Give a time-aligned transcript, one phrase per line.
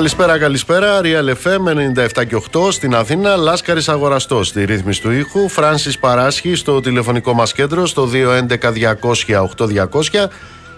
[0.00, 1.00] Καλησπέρα, καλησπέρα.
[1.02, 1.68] Real FM
[2.16, 3.36] 97 και 8 στην Αθήνα.
[3.36, 5.48] Λάσκαρης Αγοραστός στη ρύθμιση του ήχου.
[5.48, 10.28] Φράνσις Παράσχη στο τηλεφωνικό μας κέντρο στο 211-200-8200.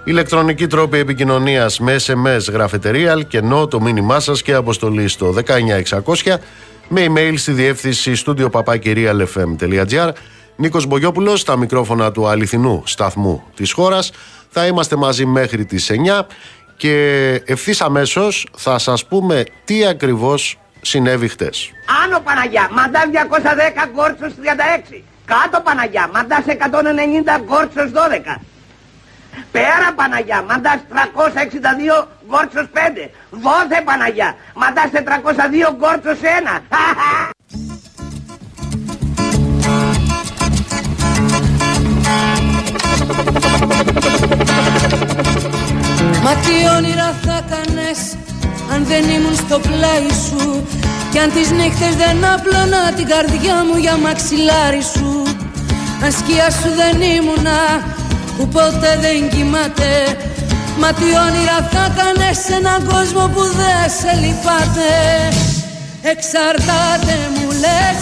[0.04, 5.34] Ηλεκτρονική τρόπη επικοινωνίας με SMS γραφετερία κενό το μήνυμά σας και αποστολή στο
[6.24, 6.38] 19600
[6.88, 10.10] με email στη διεύθυνση στούντιο παπάκυριαλfm.gr.
[10.56, 14.10] Νίκος Μπογιόπουλος στα μικρόφωνα του αληθινού σταθμού της χώρας.
[14.48, 16.26] Θα είμαστε μαζί μέχρι τις 9
[16.82, 21.70] και ευθύς αμέσως θα σας πούμε τι ακριβώς συνέβη χτες.
[22.04, 24.26] Άνω Παναγιά, μαντά 210 κόρτσο
[24.90, 25.04] 36.
[25.24, 28.40] Κάτω Παναγιά, μαντά 190 κόρτσο 12.
[29.52, 33.10] Πέρα Παναγιά, μαντάς 362 γόρτσος 5.
[33.30, 36.62] Δόθε Παναγιά, μαντάς 402 γόρτσος 1.
[46.24, 48.00] Μα τι όνειρα θα κάνες
[48.72, 50.66] αν δεν ήμουν στο πλάι σου;
[51.10, 55.10] Κι αν τις νύχτες δεν απλώνα την καρδιά μου για μαξιλάρι σου;
[56.04, 57.60] Αν σκιά σου δεν ήμουνα
[58.36, 59.92] που ποτέ δεν κοιμάται
[60.80, 64.92] Μα τι όνειρα θα κάνες σε έναν κόσμο που δεν σε λυπάται;
[66.12, 67.98] Εξαρτάται μου λες,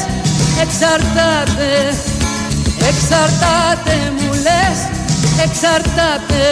[0.62, 1.70] εξαρτάται.
[2.90, 4.78] Εξαρτάται μου λες,
[5.44, 6.44] εξαρτάται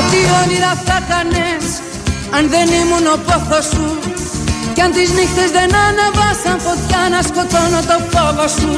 [0.00, 1.64] Μα τι όνειρα θα κάνες
[2.36, 3.86] αν δεν ήμουν ο πόθος σου.
[4.74, 8.72] Κι αν τις νύχτες δεν αναβάσαν φωτιά να σκοτώνω το φόβο σου.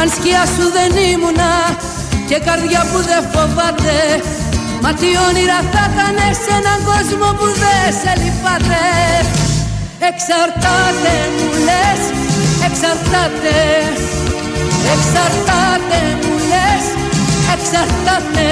[0.00, 1.52] Αν σκιά σου δεν ήμουνα
[2.28, 3.98] και καρδιά που δεν φοβάται
[4.82, 8.84] Μα τι όνειρα θα κάνες σε έναν κόσμο που δεν σε λυπάται.
[10.08, 12.02] Εξαρτάται μου λες,
[12.66, 13.56] εξαρτάται.
[14.92, 16.84] Εξαρτάται μου λες,
[17.54, 18.48] εξαρτάται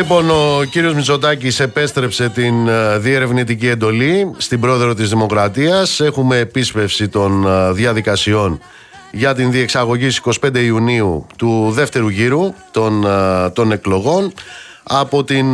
[0.00, 6.00] Λοιπόν, ο κύριος Μητσοτάκης επέστρεψε την ε, διερευνητική εντολή στην πρόεδρο της Δημοκρατίας.
[6.00, 8.60] Έχουμε επίσπευση των ε, διαδικασιών
[9.10, 10.08] για την διεξαγωγή
[10.42, 14.32] 25 Ιουνίου του δεύτερου γύρου των, ε, των εκλογών.
[14.82, 15.46] Από την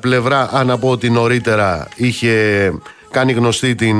[0.00, 2.72] πλευρά, αν να πω ότι νωρίτερα είχε
[3.10, 3.96] κάνει γνωστή την,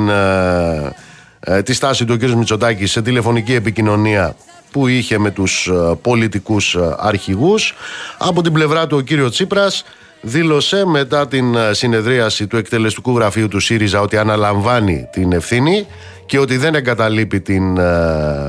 [1.62, 2.22] τη στάση του κ.
[2.22, 4.36] Μητσοτάκης σε τηλεφωνική επικοινωνία
[4.74, 7.74] που είχε με τους ε, πολιτικούς ε, αρχηγούς.
[8.18, 9.84] Από την πλευρά του ο κύριος Τσίπρας
[10.20, 15.86] δήλωσε μετά την ε, συνεδρίαση του εκτελεστικού γραφείου του ΣΥΡΙΖΑ ότι αναλαμβάνει την ευθύνη
[16.26, 17.78] και ότι δεν εγκαταλείπει την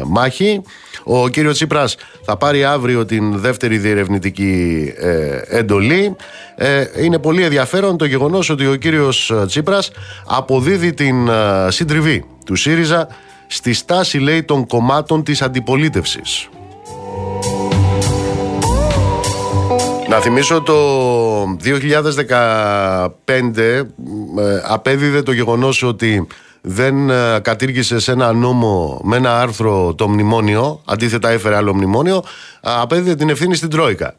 [0.06, 0.62] μάχη.
[1.04, 4.94] Ο κύριος Τσίπρας θα πάρει αύριο την δεύτερη διερευνητική
[5.50, 6.16] εντολή.
[7.04, 9.92] είναι πολύ ενδιαφέρον το γεγονός ότι ο κύριος Τσίπρας
[10.26, 11.30] αποδίδει την
[11.68, 13.08] συντριβή του ΣΥΡΙΖΑ
[13.48, 16.50] στη στάση λέει των κομμάτων της αντιπολίτευσης.
[20.10, 20.76] Να θυμίσω το
[21.64, 23.10] 2015
[23.58, 23.84] ε,
[24.64, 26.28] απέδιδε το γεγονός ότι
[26.68, 32.24] δεν ε, κατήργησε σε ένα νόμο με ένα άρθρο το μνημόνιο, αντίθετα έφερε άλλο μνημόνιο,
[32.62, 34.16] απέδιδε την ευθύνη στην Τρόικα.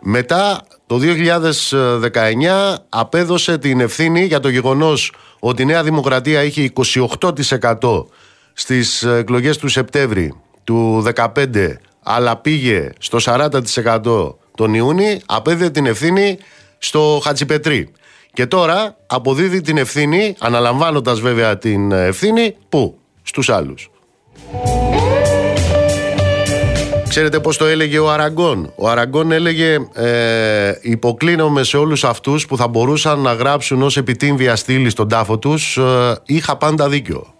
[0.00, 6.72] Μετά το 2019 απέδωσε την ευθύνη για το γεγονός ότι η Νέα Δημοκρατία είχε
[7.18, 8.04] 28%
[8.52, 10.34] στις εκλογές του Σεπτέμβρη
[10.64, 11.72] του 2015
[12.02, 16.38] αλλά πήγε στο 40% τον Ιούνι απέδιδε την ευθύνη
[16.78, 17.92] στο Χατσιπετρί.
[18.38, 23.90] Και τώρα αποδίδει την ευθύνη, αναλαμβάνοντας βέβαια την ευθύνη, πού; Στους άλλους.
[27.08, 28.72] Ξέρετε πώς το έλεγε ο Αραγκόν.
[28.76, 34.56] Ο Αραγκόν έλεγε ε, υποκλίνομαι σε όλους αυτούς που θα μπορούσαν να γράψουν ως επιτύμβια
[34.56, 37.37] στήλη στον τάφο τους ε, είχα πάντα δίκιο.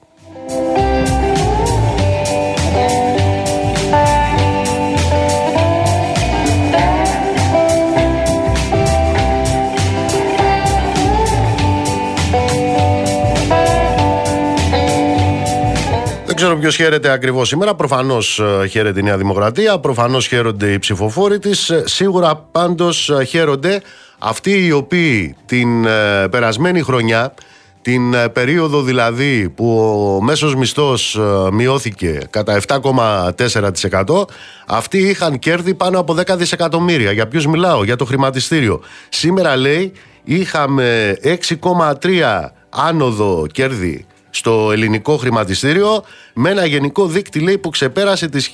[16.58, 17.75] Ξέρω ποιος χαίρεται ακριβώς σήμερα.
[17.75, 21.70] Προφανώς ε, χαίρεται η Νέα Δημοκρατία, προφανώς χαίρονται οι ψηφοφόροι της.
[21.70, 23.82] Ε, σίγουρα πάντως ε, χαίρονται
[24.19, 25.82] αυτοί οι οποίοι την
[26.31, 27.34] περασμένη χρονιά,
[27.82, 29.78] την περίοδο δηλαδή που
[30.16, 31.20] ο μέσος μισθός
[31.52, 34.25] μειώθηκε κατά 7,4%
[34.66, 37.12] αυτοί είχαν κέρδη πάνω από 10 δισεκατομμύρια.
[37.12, 38.81] Για ποιους μιλάω, για το χρηματιστήριο.
[39.08, 39.93] Σήμερα λέει
[40.25, 46.04] είχαμε 6,3 άνοδο κέρδη στο ελληνικό χρηματιστήριο
[46.34, 48.50] με ένα γενικό δίκτυ λέει που ξεπέρασε τις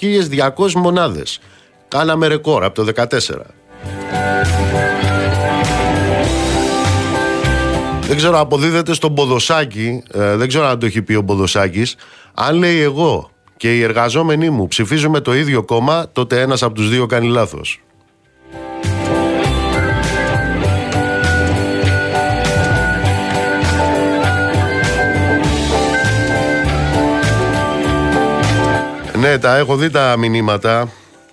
[0.57, 1.41] 1200 μονάδες.
[1.89, 3.07] Κάναμε ρεκόρ από το 14.
[8.07, 11.97] Δεν ξέρω, αποδίδεται στον Ποδοσάκη, ε, δεν ξέρω αν το έχει πει ο Ποδοσάκης,
[12.35, 16.89] αν λέει εγώ και οι εργαζόμενοι μου ψηφίζουμε το ίδιο κόμμα, τότε ένας από τους
[16.89, 17.84] δύο κάνει λάθος.
[29.25, 30.89] Ναι, τα έχω δει τα μηνύματα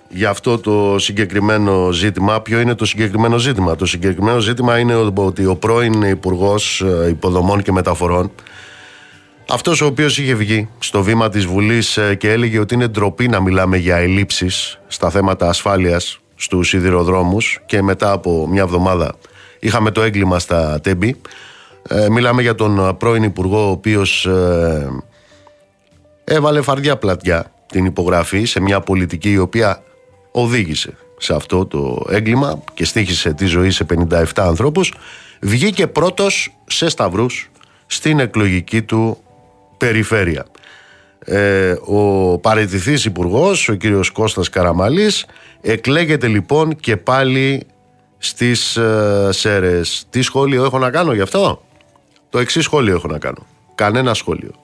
[0.08, 2.40] για αυτό το συγκεκριμένο ζήτημα.
[2.40, 7.62] Ποιο είναι το συγκεκριμένο ζήτημα; Το συγκεκριμένο ζήτημα είναι ότι ο πρώην Υπουργός ε, Υποδομών
[7.62, 8.30] και Μεταφορών,
[9.48, 13.28] αυτός ο οποίος είχε βγει στο βήμα της Βουλής ε, και έλεγε ότι είναι ντροπή
[13.28, 19.14] να μιλάμε για ελλείψεις στα θέματα ασφάλειας στους σιδηροδρόμους και μετά από μια εβδομάδα
[19.58, 21.20] είχαμε το έγκλημα στα Τέμπη.
[21.88, 24.28] Ε, μιλάμε για τον πρώην Υπουργό ο οποίος
[26.24, 29.82] έβαλε φαρδιά πλατιά την υπογραφή σε μια πολιτική η οποία
[30.32, 34.92] οδήγησε σε αυτό το έγκλημα και στήχησε τη ζωή σε 57 ανθρώπους
[35.40, 37.50] βγήκε πρώτος σε σταυρούς
[37.86, 39.18] στην εκλογική του
[39.76, 40.46] περιφέρεια.
[41.24, 45.26] Ε, ο παραιτηθής υπουργός, ο κύριος Κώστας Καραμαλής
[45.60, 47.66] εκλέγεται λοιπόν και πάλι
[48.18, 50.06] στις ε, ΣΕΡΕΣ.
[50.10, 51.62] Τι σχόλιο έχω να κάνω γι' αυτό;
[52.30, 53.46] Το εξής σχόλιο έχω να κάνω.
[53.74, 54.61] Κανένα σχόλιο.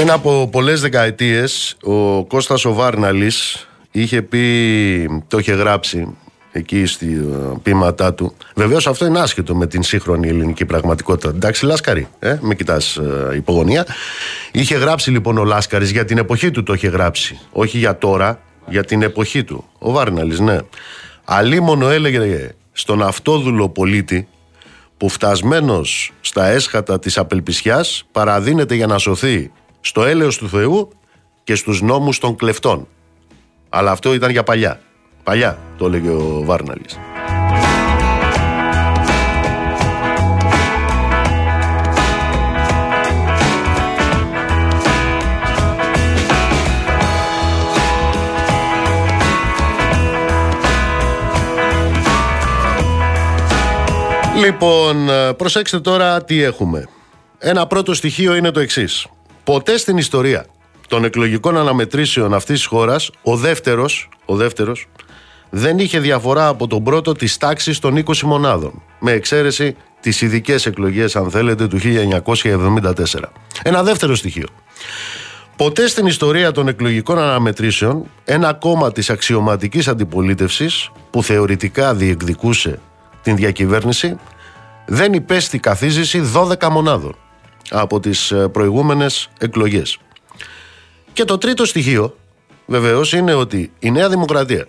[0.00, 6.16] Πριν από πολλές δεκαετίες ο Κώστας ο Βάρναλης είχε πει, το είχε γράψει
[6.52, 8.34] εκεί στη ε, πείματά του.
[8.54, 11.28] Βεβαίως αυτό είναι άσχετο με την σύγχρονη ελληνική πραγματικότητα.
[11.28, 13.86] Εντάξει, Λάσκαρη, ε, με κοιτάς ε, υπογωνία.
[14.52, 17.38] Είχε γράψει λοιπόν ο Λάσκαρης για την εποχή του το είχε γράψει.
[17.52, 19.64] Όχι για τώρα, για την εποχή του.
[19.78, 20.58] Ο Βάρναλης, ναι.
[21.24, 24.28] Αλίμονο έλεγε στον αυτόδουλο πολίτη
[24.96, 29.50] που φτασμένος στα έσχατα της απελπισιάς παραδίνεται για να σωθεί
[29.80, 30.88] στο έλεος του Θεού
[31.44, 32.88] και στους νόμους των κλεφτών.
[33.68, 34.80] Αλλά αυτό ήταν για παλιά.
[35.22, 36.98] Παλιά, το έλεγε ο Βάρναλης.
[54.40, 56.88] Λοιπόν, προσέξτε τώρα τι έχουμε.
[57.38, 59.06] Ένα πρώτο στοιχείο είναι το εξής.
[59.50, 60.46] Ποτέ στην ιστορία
[60.88, 64.88] των εκλογικών αναμετρήσεων αυτής της χώρας ο δεύτερος, ο δεύτερος
[65.50, 70.66] δεν είχε διαφορά από τον πρώτο της τάξης των 20 μονάδων με εξαίρεση τις ειδικές
[70.66, 73.32] εκλογές αν θέλετε του 1974.
[73.62, 74.46] Ένα δεύτερο στοιχείο.
[75.56, 82.78] Ποτέ στην ιστορία των εκλογικών αναμετρήσεων ένα κόμμα της αξιωματικής αντιπολίτευσης που θεωρητικά διεκδικούσε
[83.22, 84.16] την διακυβέρνηση
[84.86, 87.16] δεν υπέστη καθίζηση 12 μονάδων
[87.70, 89.98] από τις ε, προηγούμενες εκλογές.
[91.12, 92.16] Και το τρίτο στοιχείο
[92.66, 94.66] βεβαίως είναι ότι η Νέα Δημοκρατία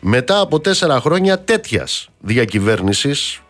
[0.00, 3.40] μετά από τέσσερα χρόνια τέτοιας διακυβέρνησης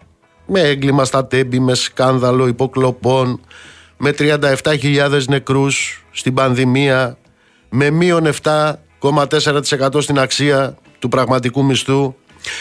[0.47, 3.41] με έγκλημα στα τέμπη, με σκάνδαλο υποκλοπών,
[3.97, 7.19] με 37.000 νεκρούς στην πανδημία,
[7.69, 12.14] με μείον 7,4% στην αξία του πραγματικού μισθού,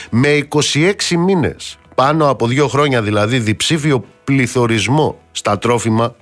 [0.10, 6.16] με 26 μήνες πάνω από δύο χρόνια δηλαδή διψήφιο πληθωρισμό στα τρόφιμα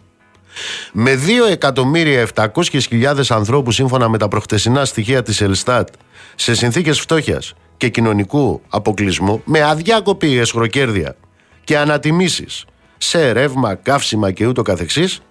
[0.91, 1.19] με
[1.59, 5.89] 2.700.000 ανθρώπους σύμφωνα με τα προχτεσινά στοιχεία της Ελστάτ
[6.35, 11.15] σε συνθήκες φτώχειας και κοινωνικού αποκλεισμού με αδιάκοπη εσχροκέρδεια
[11.63, 12.65] και ανατιμήσεις
[12.97, 15.21] σε ρεύμα, καύσιμα και ούτω καθεξής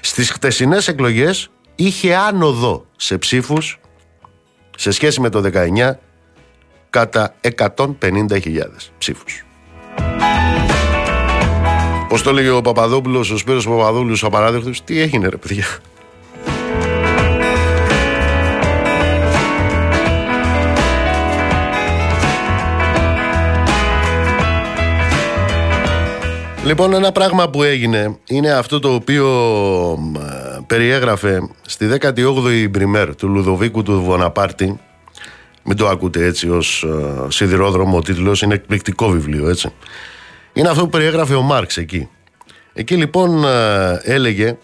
[0.00, 3.80] στις χτεσινές εκλογές είχε άνοδο σε ψήφους
[4.76, 5.98] σε σχέση με το 19
[6.90, 9.44] κατά 150.000 ψήφους.
[12.10, 15.64] Πώς το έλεγε ο Παπαδόπουλος, ο Σπύρος Παπαδόπουλος, ο απαράδεκτος, τι έγινε, ρε παιδιά.
[26.64, 29.28] Λοιπόν, ένα πράγμα που έγινε είναι αυτό το οποίο
[30.66, 34.80] περιέγραφε στη 18η Μπριμέρ του Λουδοβίκου του Βοναπάρτη.
[35.64, 36.86] Μην το ακούτε έτσι ως
[37.28, 39.72] σιδηρόδρομο, ο τίτλος είναι εκπληκτικό βιβλίο, έτσι.
[40.52, 42.08] Είναι αυτό που περιέγραφε ο Μάρξ εκεί.
[42.72, 44.56] Εκεί λοιπόν ε, έλεγε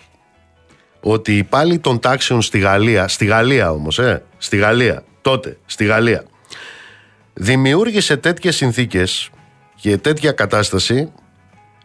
[1.00, 5.84] ότι οι πάλι των τάξεων στη Γαλλία, στη Γαλλία όμως, ε, στη Γαλλία, τότε, στη
[5.84, 6.24] Γαλλία,
[7.34, 9.30] δημιούργησε τέτοιες συνθήκες
[9.74, 11.12] και τέτοια κατάσταση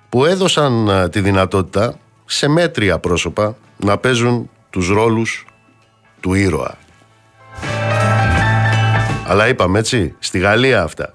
[0.10, 5.46] που έδωσαν ε, τη δυνατότητα σε μέτρια πρόσωπα να παίζουν τους ρόλους
[6.20, 6.78] του ήρωα.
[9.28, 11.14] Αλλά είπαμε έτσι, στη Γαλλία αυτά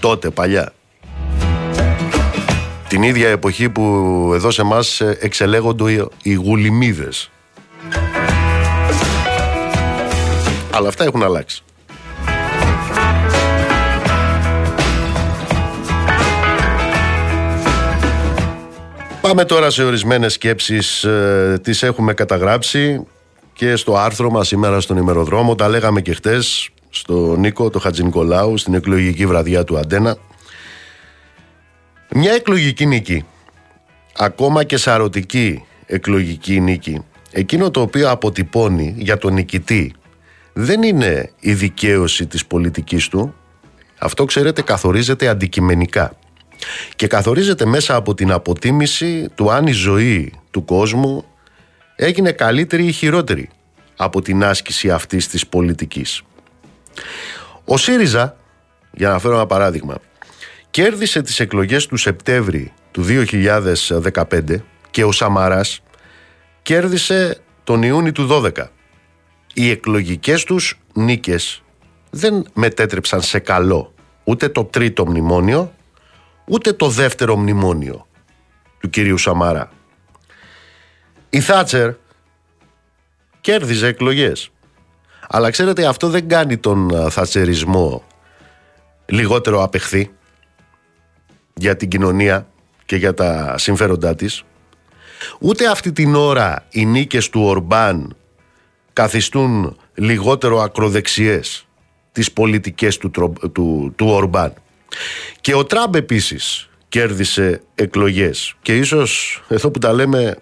[0.00, 0.72] Τότε, παλιά.
[2.94, 3.82] Την ίδια εποχή που
[4.34, 7.30] εδώ σε εμάς εξελέγονται οι γουλιμίδες.
[10.70, 11.62] Αλλά αυτά έχουν αλλάξει.
[19.20, 23.06] Πάμε τώρα σε ορισμένες σκέψεις ε, τις έχουμε καταγράψει
[23.52, 28.04] και στο άρθρο μας σήμερα στον ημεροδρόμο τα λέγαμε και χτες στο Νίκο, το Χατζη
[28.04, 30.16] Νικολάου στην εκλογική βραδιά του Αντένα
[32.16, 33.24] μια εκλογική νίκη.
[34.16, 37.04] Ακόμα και σαρωτική εκλογική νίκη.
[37.30, 39.92] Εκείνο το οποίο αποτυπώνει για τον νικητή
[40.52, 43.34] δεν είναι η δικαίωση της πολιτικής του.
[43.98, 46.16] Αυτό ξέρετε καθορίζεται αντικειμενικά.
[46.96, 51.24] Και καθορίζεται μέσα από την αποτίμηση του αν η ζωή του κόσμου
[51.96, 53.50] έγινε καλύτερη ή χειρότερη
[53.96, 56.22] από την άσκηση αυτής της πολιτικής.
[57.64, 58.36] Ο ΣΥΡΙΖΑ,
[58.92, 59.96] για να φέρω ένα παράδειγμα,
[60.74, 64.56] κέρδισε τις εκλογές του Σεπτέμβρη του 2015
[64.90, 65.80] και ο Σαμαράς
[66.62, 68.50] κέρδισε τον Ιούνιο του 12.
[69.54, 71.62] Οι εκλογικές τους νίκες
[72.10, 75.74] δεν μετέτρεψαν σε καλό ούτε το τρίτο μνημόνιο
[76.44, 78.06] ούτε το δεύτερο μνημόνιο
[78.80, 79.70] του κυρίου Σαμαρά.
[81.30, 81.92] Η Θάτσερ
[83.40, 84.50] κέρδιζε εκλογές.
[85.28, 88.04] Αλλά ξέρετε αυτό δεν κάνει τον θατσερισμό
[89.06, 90.10] λιγότερο απεχθή
[91.54, 92.46] για την κοινωνία
[92.84, 94.42] και για τα συμφέροντά της.
[95.38, 98.16] Ούτε αυτή την ώρα οι νίκες του Ορμπάν
[98.92, 101.66] καθιστούν λιγότερο ακροδεξιές
[102.12, 103.10] τις πολιτικές του,
[103.52, 104.54] του, του Ορμπάν.
[105.40, 110.36] Και ο Τραμπ επίσης κέρδισε εκλογές και ίσως εδώ που τα λέμε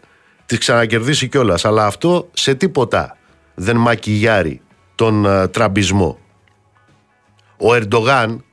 [0.47, 1.65] τις ξανακερδίσει κιόλας.
[1.65, 3.17] αλλά αυτό σε τίποτα
[3.55, 4.61] δεν μακιγιάρει
[4.95, 6.19] τον uh, τραμπισμό.
[7.57, 8.45] Ο Ερντογάν,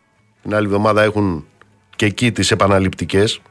[0.41, 1.47] την άλλη εβδομάδα έχουν
[1.99, 3.41] και εκεί τις επαναληπτικές,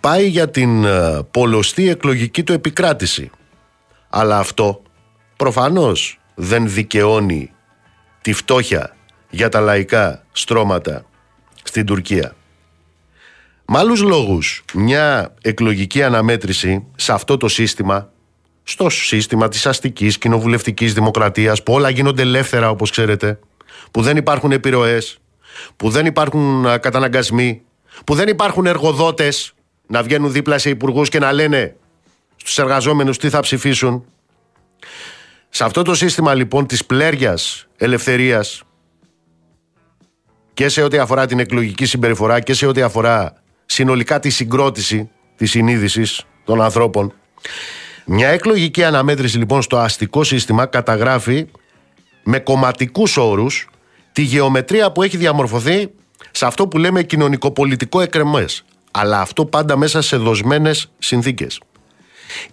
[0.00, 3.30] πάει για την uh, πολλωστή εκλογική του επικράτηση.
[4.08, 4.82] Αλλά αυτό
[5.36, 7.52] προφανώς δεν δικαιώνει
[8.20, 8.96] τη φτώχεια
[9.30, 11.04] για τα λαϊκά στρώματα
[11.62, 12.34] στην Τουρκία.
[13.66, 18.10] Με άλλους λόγους, μια εκλογική αναμέτρηση σε αυτό το σύστημα,
[18.62, 23.38] στο σύστημα της αστικής κοινοβουλευτικής δημοκρατίας, που όλα γίνονται ελεύθερα όπως ξέρετε,
[23.90, 25.18] που δεν υπάρχουν επιρροές,
[25.76, 27.62] που δεν υπάρχουν καταναγκασμοί,
[28.06, 29.52] που δεν υπάρχουν εργοδότες
[29.86, 31.76] να βγαίνουν δίπλα σε υπουργούς και να λένε
[32.36, 34.04] στους εργαζόμενους τι θα ψηφίσουν.
[35.48, 38.62] Σε αυτό το σύστημα λοιπόν της πλέριας ελευθερίας
[40.54, 43.32] και σε ό,τι αφορά την εκλογική συμπεριφορά και σε ό,τι αφορά
[43.66, 47.14] συνολικά τη συγκρότηση της συνείδησης των ανθρώπων.
[48.06, 51.46] Μια εκλογική αναμέτρηση λοιπόν στο αστικό σύστημα καταγράφει
[52.22, 53.68] με κομματικούς όρους
[54.12, 55.90] τη γεωμετρία που έχει διαμορφωθεί
[56.40, 58.64] σε αυτό που λέμε κοινωνικοπολιτικό εκρεμές.
[58.90, 61.60] Αλλά αυτό πάντα μέσα σε δοσμένες συνθήκες.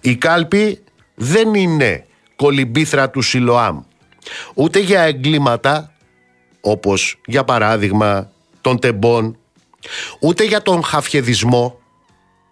[0.01, 0.83] Η κάλπη
[1.15, 3.81] δεν είναι κολυμπήθρα του Σιλοάμ.
[4.53, 5.93] Ούτε για εγκλήματα
[6.61, 9.37] όπως για παράδειγμα των τεμπών,
[10.19, 11.79] ούτε για τον χαφιεδισμό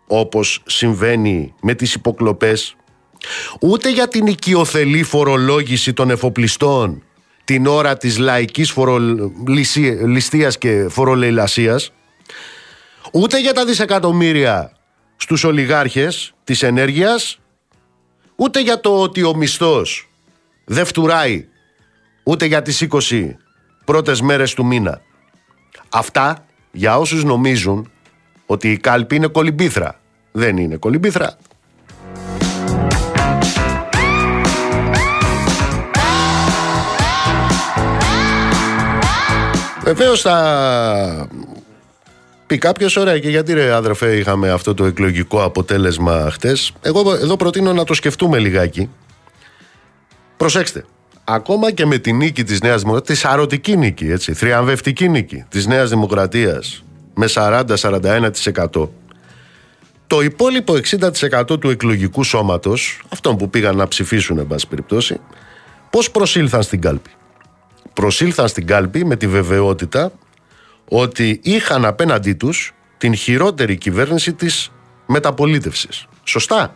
[0.08, 2.76] όπως συμβαίνει με τις υποκλοπές,
[3.62, 7.04] ούτε για την οικειοθελή φορολόγηση των εφοπλιστών
[7.46, 11.92] την ώρα της λαϊκής φορολιστίας και φορολεηλασίας,
[13.12, 14.72] ούτε για τα δισεκατομμύρια
[15.16, 17.40] στους ολιγάρχες της ενέργειας,
[18.36, 20.10] ούτε για το ότι ο μισθός
[20.66, 21.48] δεν φτουράει
[22.24, 23.38] ούτε για τις 20
[23.86, 25.02] πρώτες μέρες του μήνα.
[25.90, 27.92] Αυτά για όσους νομίζουν
[28.46, 30.00] ότι η κάλπη είναι κολυμπήθρα.
[30.32, 31.38] Δεν είναι κολυμπήθρα.
[39.86, 41.28] Βεβαίως θα
[42.48, 47.36] πει κάποιος, ωραία, και γιατί ρε άδερφε είχαμε αυτό το εκλογικό αποτέλεσμα χτες; Εγώ εδώ
[47.36, 48.90] προτείνω να το σκεφτούμε λιγάκι.
[50.38, 50.86] Προσέξτε
[51.24, 55.66] ακόμα και με τη νίκη της Νέας Δημοκρατίας, τη σαρωτική νίκη, έτσι, θριαμβευτική νίκη της
[55.66, 58.90] Νέας Δημοκρατίας με 40-41%,
[60.08, 60.74] το υπόλοιπο
[61.50, 65.20] 60% του εκλογικού σώματος, αυτών που πήγαν να ψηφίσουν, εν πάση περιπτώσει,
[65.90, 67.10] πώς προσήλθαν στην κάλπη;
[67.96, 70.12] Προσήλθαν στην κάλπη με τη βεβαιότητα
[70.90, 74.72] ότι είχαν απέναντί τους την χειρότερη κυβέρνηση της
[75.06, 76.06] μεταπολίτευσης.
[76.24, 76.76] Σωστά.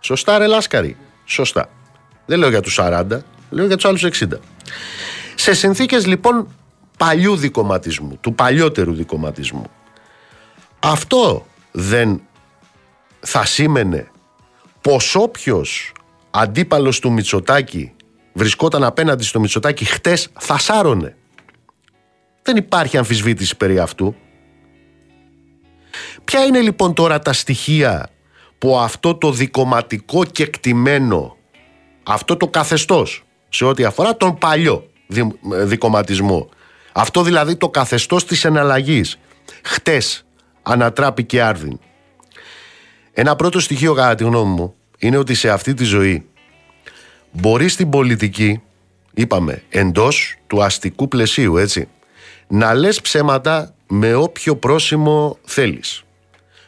[0.00, 0.96] Σωστά ρε Λάσκαρη.
[1.24, 1.68] Σωστά.
[2.26, 3.04] Δεν λέω για τους 40,
[3.50, 4.40] λέω για τους άλλους 60.
[5.34, 6.48] Σε συνθήκες λοιπόν
[6.96, 9.70] παλιού δικοματισμού, του παλιότερου δικοματισμού.
[10.80, 12.20] Αυτό δεν
[13.20, 14.10] θα σήμαινε
[14.80, 15.92] πως όποιος
[16.30, 17.92] αντίπαλος του Μητσοτάκη
[18.32, 21.16] βρισκόταν απέναντι στο Μητσοτάκη χτες θα σάρωνε.
[22.42, 24.14] Δεν υπάρχει αμφισβήτηση περί αυτού.
[26.24, 28.08] Ποια είναι λοιπόν τώρα τα στοιχεία
[28.58, 31.36] που αυτό το δικοματικό και εκτιμένο,
[32.02, 34.86] αυτό το καθεστώς σε ό,τι αφορά τον παλιό
[35.64, 36.48] δικοματισμό,
[36.92, 39.18] αυτό δηλαδή το καθεστώς της εναλλαγής,
[39.62, 40.24] χτες
[40.62, 41.78] ανατράπηκε άρδιν.
[43.12, 46.26] Ένα πρώτο στοιχείο κατά τη γνώμη μου είναι ότι σε αυτή τη ζωή
[47.32, 48.62] μπορεί στην πολιτική,
[49.14, 51.88] είπαμε, εντός του αστικού πλαισίου, έτσι,
[52.48, 56.02] να λες ψέματα με όποιο πρόσημο θέλεις.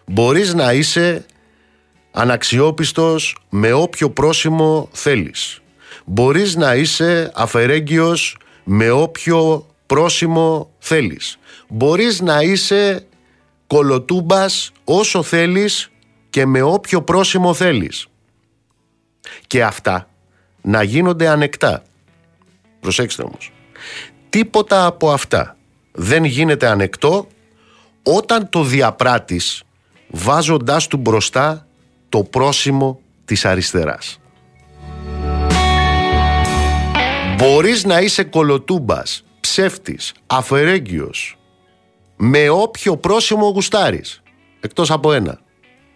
[0.07, 1.27] Μπορείς να είσαι
[2.11, 5.63] αναξιόπιστος με όποιο πρόσημο θέλεις.
[6.05, 11.39] Μπορείς να είσαι αφαιρέγγιος με όποιο πρόσημο θέλεις.
[11.69, 13.07] Μπορείς να είσαι
[13.67, 15.91] κολοτούμπας όσο θέλεις
[16.31, 18.07] και με όποιο πρόσημο θέλεις.
[19.47, 20.09] Και αυτά
[20.67, 21.83] να γίνονται ανεκτά.
[22.81, 23.53] Προσέξτε όμως.
[24.29, 25.57] Τίποτα από αυτά
[25.93, 27.27] δεν γίνεται ανεκτό
[28.03, 29.63] όταν το διαπράττεις
[30.09, 31.67] βάζοντάς του μπροστά
[32.09, 34.19] το πρόσημο της αριστεράς.
[37.37, 41.39] Μπορείς να είσαι κολοτούμπας, ψεύτης, αφαιρέγγιος,
[42.17, 44.23] με όποιο πρόσημο γουστάρεις,
[44.61, 45.41] εκτός από ένα,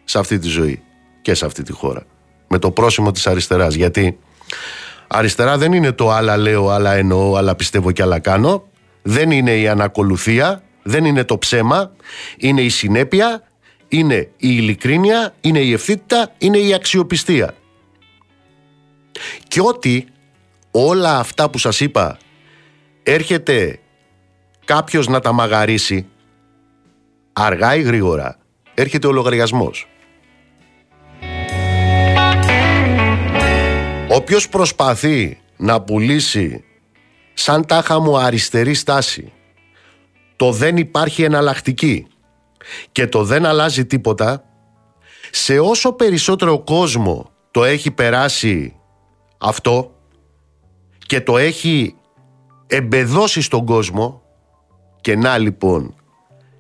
[0.05, 0.83] σε αυτή τη ζωή
[1.23, 2.02] και σε αυτή τη χώρα.
[2.49, 4.19] Με το πρόσημο της αριστεράς, γιατί
[5.06, 8.69] αριστερά δεν είναι το άλλα λέω, άλλα εννοώ, άλλα πιστεύω και άλλα κάνω,
[9.02, 11.93] δεν είναι η ανακολουθία, δεν είναι το ψέμα,
[12.37, 13.43] είναι η συνέπεια,
[13.89, 17.54] είναι η ειλικρίνεια, είναι η ευθύτητα, είναι η αξιοπιστία.
[19.49, 20.06] Και ότι
[20.71, 22.19] όλα αυτά που σας είπα
[23.02, 23.78] έρχεται
[24.65, 26.06] κάποιος να τα μαγαρίσει
[27.32, 28.39] αργά ή γρήγορα
[28.75, 29.89] έρχεται ο λογαριασμός.
[34.10, 36.64] Όποιος προσπαθεί να πουλήσει
[37.34, 39.32] σαν τάχα μου αριστερή στάση
[40.36, 42.06] το δεν υπάρχει εναλλακτική
[42.92, 44.44] και το δεν αλλάζει τίποτα
[45.30, 48.75] σε όσο περισσότερο κόσμο το έχει περάσει
[49.38, 49.92] αυτό
[51.06, 51.94] και το έχει
[52.66, 54.23] εμπεδώσει στον κόσμο
[55.00, 55.94] και να λοιπόν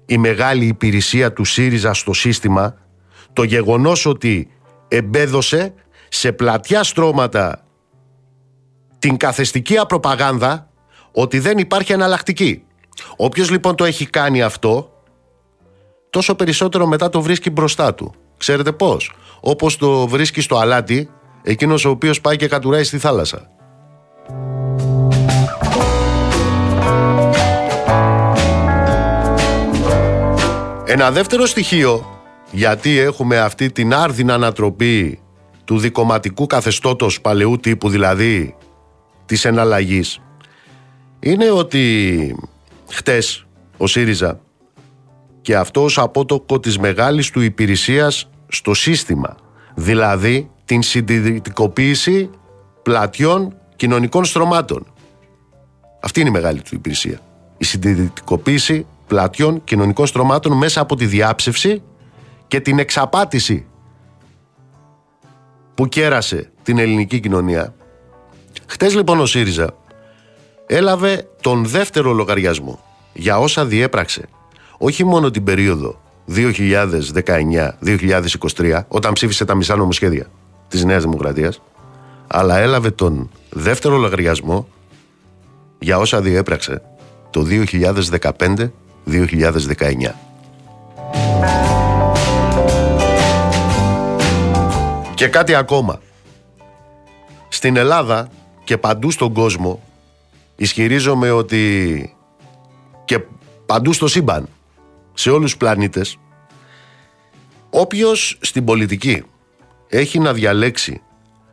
[0.06, 2.74] η μεγάλη υπηρεσία του ΣΥΡΙΖΑ στο σύστημα
[3.32, 4.50] το γεγονός ότι
[4.88, 5.74] εμπέδωσε
[6.08, 7.64] σε πλατιά στρώματα
[8.98, 10.68] την καθεστική απροπαγάνδα
[11.12, 12.62] ότι δεν υπάρχει εναλλακτική.
[13.16, 14.92] Όποιος λοιπόν το έχει κάνει αυτό
[16.10, 18.14] τόσο περισσότερο μετά το βρίσκει μπροστά του.
[18.36, 21.10] Ξέρετε πώς; Όπως το βρίσκει στο αλάτι
[21.42, 23.50] εκείνος ο οποίος πάει και κατουράει στη θάλασσα.
[30.84, 32.06] Ένα δεύτερο στοιχείο
[32.50, 35.20] γιατί έχουμε αυτή την άρδιν ανατροπή
[35.68, 38.56] του δικοματικού καθεστώτος παλαιού τύπου δηλαδή
[39.26, 40.20] της εναλλαγής
[41.20, 42.36] είναι ότι
[42.88, 44.40] χτες ο ΣΥΡΙΖΑ
[45.40, 49.36] και αυτός απότοκο της μεγάλης του υπηρεσίας στο σύστημα
[49.74, 52.30] δηλαδή την συντηρητικοποίηση
[52.82, 54.86] πλατιών κοινωνικών στρωμάτων.
[56.00, 57.18] Αυτή είναι η μεγάλη του υπηρεσία.
[57.58, 61.82] Η συντηρητικοποίηση πλατιών κοινωνικών στρωμάτων μέσα από τη διάψευση
[62.46, 63.66] και την εξαπάτηση
[65.78, 67.74] που κέρασε την ελληνική κοινωνία.
[68.66, 69.74] Χτες λοιπόν ο ΣΥΡΙΖΑ
[70.66, 74.28] έλαβε τον δεύτερο λογαριασμό για όσα διέπραξε
[74.78, 76.00] όχι μόνο την περίοδο
[76.34, 80.26] 2019-2023 όταν ψήφισε τα μισά νομοσχέδια
[80.68, 81.62] της Νέας Δημοκρατίας
[82.26, 84.68] αλλά έλαβε τον δεύτερο λογαριασμό
[85.78, 86.82] για όσα διέπραξε
[87.30, 88.68] το 2015-2019.
[95.18, 96.00] Και κάτι ακόμα.
[97.48, 98.28] Στην Ελλάδα
[98.64, 99.82] και παντού στον κόσμο
[100.56, 102.14] ισχυρίζομαι ότι
[103.04, 103.18] και
[103.66, 104.48] παντού στο σύμπαν,
[105.14, 106.18] σε όλους τους πλανήτες,
[107.70, 109.22] όποιος στην πολιτική
[109.88, 111.00] έχει να διαλέξει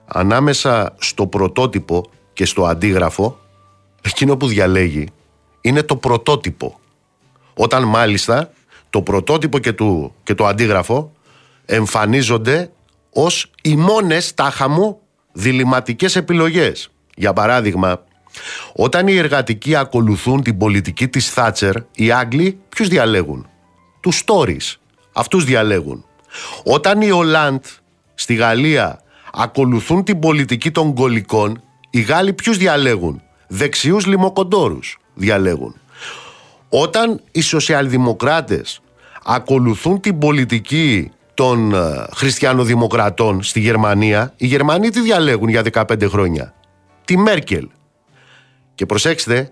[0.06, 3.40] ανάμεσα στο πρωτότυπο και στο αντίγραφο,
[4.02, 5.08] εκείνο που διαλέγει
[5.62, 6.80] είναι το πρωτότυπο.
[7.54, 8.52] Όταν μάλιστα
[8.90, 11.12] το πρωτότυπο και, του, και το αντίγραφο
[11.66, 12.70] εμφανίζονται
[13.18, 15.00] ως οι μόνες τάχα μου
[15.32, 16.90] διληματικές επιλογές.
[17.16, 18.04] Για παράδειγμα,
[18.74, 23.48] όταν οι εργατικοί ακολουθούν την πολιτική της Θάτσερ, οι Άγγλοι ποιους διαλέγουν;
[24.00, 24.80] Τους Τόρις.
[25.14, 26.06] Αυτούς διαλέγουν.
[26.64, 27.64] Όταν οι Ολάντ
[28.16, 29.02] στη Γαλλία
[29.34, 35.76] ακολουθούν την πολιτική των γκολικών, οι Γάλλοι ποιους διαλέγουν; Δεξιούς λιμοκοντόρους διαλέγουν.
[36.70, 38.80] Όταν οι σοσιαλδημοκράτες
[39.24, 46.54] ακολουθούν την πολιτική των ε, χριστιανοδημοκρατών στη Γερμανία, οι Γερμανοί τι διαλέγουν για 15 χρόνια;
[47.06, 47.68] Τη Μέρκελ.
[48.76, 49.52] Και προσέξτε,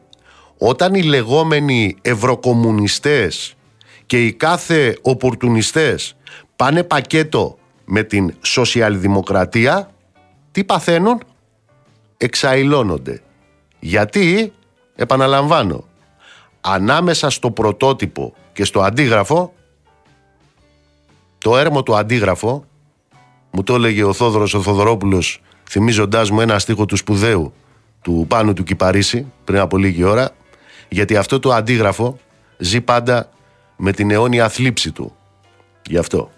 [0.58, 3.56] όταν οι λεγόμενοι ευρωκομμουνιστές
[4.06, 6.16] και οι κάθε οπορτουνιστές
[6.56, 9.92] πάνε πακέτο με την σοσιαλδημοκρατία,
[10.52, 11.22] τι παθαίνουν,
[12.18, 13.22] εξαϊλώνονται.
[13.80, 14.54] Γιατί,
[14.96, 15.84] επαναλαμβάνω,
[16.62, 19.54] ανάμεσα στο πρωτότυπο και στο αντίγραφο,
[21.44, 22.66] το έρμο του αντίγραφο,
[23.52, 27.54] μου το έλεγε ο Θόδωρος ο Θοδωρόπουλος θυμίζοντάς μου ένα στίχο του σπουδαίου
[28.02, 30.32] του Πάνου του Κυπαρίσι πριν από λίγη ώρα
[30.90, 32.20] γιατί αυτό το αντίγραφο
[32.58, 33.30] ζει πάντα
[33.76, 35.16] με την αιώνια θλίψη του.
[35.86, 36.32] Γι' αυτό.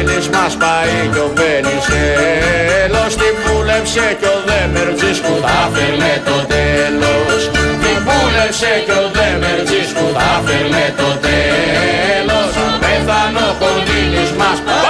[0.00, 6.14] Απέθανο κονδύλις μας πάει κι ο Βενιζέλος Την πούλεψε κι ο Δέμερτζης που θα φέρνε
[6.28, 7.40] το τέλος.
[7.82, 12.50] Την πούλεψε κι ο Δέμερτζης που θα φέρνε το τέλος.
[12.66, 14.89] Απέθανο κονδύλις μας πάει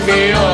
[0.00, 0.49] υποψηφιότητα πρωθυπουργός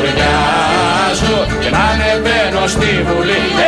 [0.00, 3.67] τους μαστουριάζω και να ανεβαίνω στη Βουλή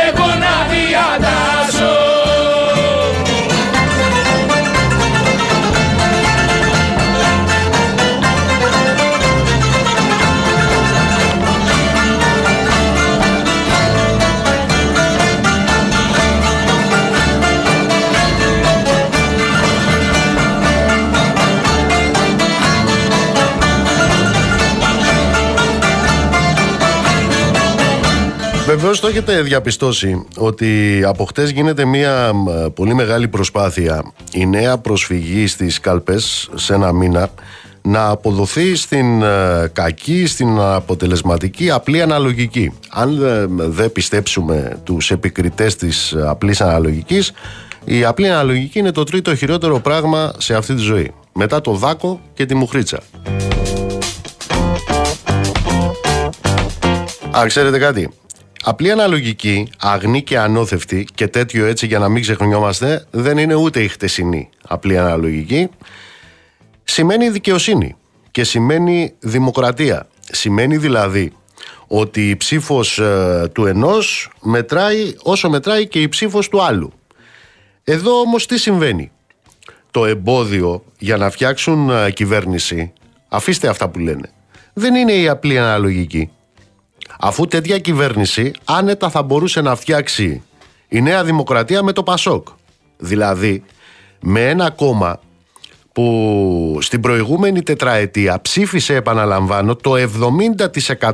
[28.91, 34.77] Βεβαίως το έχετε διαπιστώσει ότι από χτες γίνεται μια μ, πολύ μεγάλη προσπάθεια η νέα
[34.77, 37.29] προσφυγή στις κάλπες σε ένα μήνα
[37.81, 42.73] να αποδοθεί στην ε, κακή, στην αποτελεσματική απλή αναλογική.
[42.89, 47.31] Αν ε, δεν πιστέψουμε τους επικριτές της απλής αναλογικής,
[47.85, 51.13] η απλή αναλογική είναι το τρίτο χειρότερο πράγμα σε αυτή τη ζωή.
[51.33, 52.99] Μετά το δάκο και τη μουχρίτσα.
[57.37, 58.09] Α, ξέρετε κάτι.
[58.63, 63.83] Απλή αναλογική, αγνή και ανώθευτη και τέτοιο έτσι για να μην ξεχνιόμαστε, δεν είναι ούτε
[63.83, 65.69] η χτεσινή απλή αναλογική.
[66.83, 67.95] Σημαίνει δικαιοσύνη
[68.31, 70.07] και σημαίνει δημοκρατία.
[70.31, 71.33] Σημαίνει δηλαδή
[71.87, 76.93] ότι η ψήφος ε, του ενός μετράει όσο μετράει και η ψήφος του άλλου.
[77.83, 79.11] Εδώ όμως τι συμβαίνει;
[79.91, 82.93] Το εμπόδιο για να φτιάξουν ε, κυβέρνηση,
[83.27, 84.29] αφήστε αυτά που λένε,
[84.73, 86.29] δεν είναι η απλή αναλογική.
[87.23, 90.43] Αφού τέτοια κυβέρνηση άνετα θα μπορούσε να φτιάξει
[90.87, 92.47] η Νέα Δημοκρατία με το Πασόκ.
[92.97, 93.63] Δηλαδή
[94.19, 95.19] με ένα κόμμα
[95.91, 99.93] που στην προηγούμενη τετραετία ψήφισε, επαναλαμβάνω, το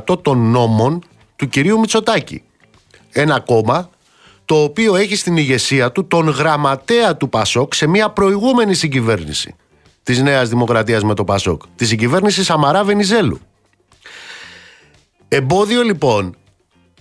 [0.08, 1.02] 70% των νόμων
[1.36, 2.42] του κυρίου Μητσοτάκη.
[3.12, 3.90] Ένα κόμμα
[4.44, 9.54] το οποίο έχει στην ηγεσία του τον γραμματέα του Πασόκ σε μια προηγούμενη συγκυβέρνηση
[10.02, 13.40] της Νέας Δημοκρατίας με το Πασόκ, τη συγκυβέρνηση Σαμαρά Βενιζέλου.
[15.28, 16.36] Εμπόδιο λοιπόν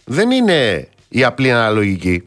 [0.06, 2.24] δεν είναι η απλή αναλογική.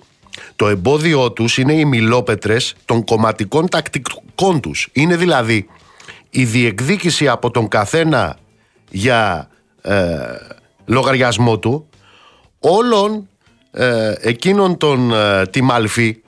[0.56, 4.88] Το εμπόδιό τους είναι οι μιλόπετρες των κομματικών τακτικών τους.
[4.92, 5.68] Είναι δηλαδή
[6.30, 8.38] η διεκδίκηση από τον καθένα
[8.90, 9.48] για
[9.82, 10.18] ε,
[10.84, 11.88] λογαριασμό του
[12.58, 13.28] όλων
[13.70, 16.22] ε, εκείνων των ε, τιμαλφή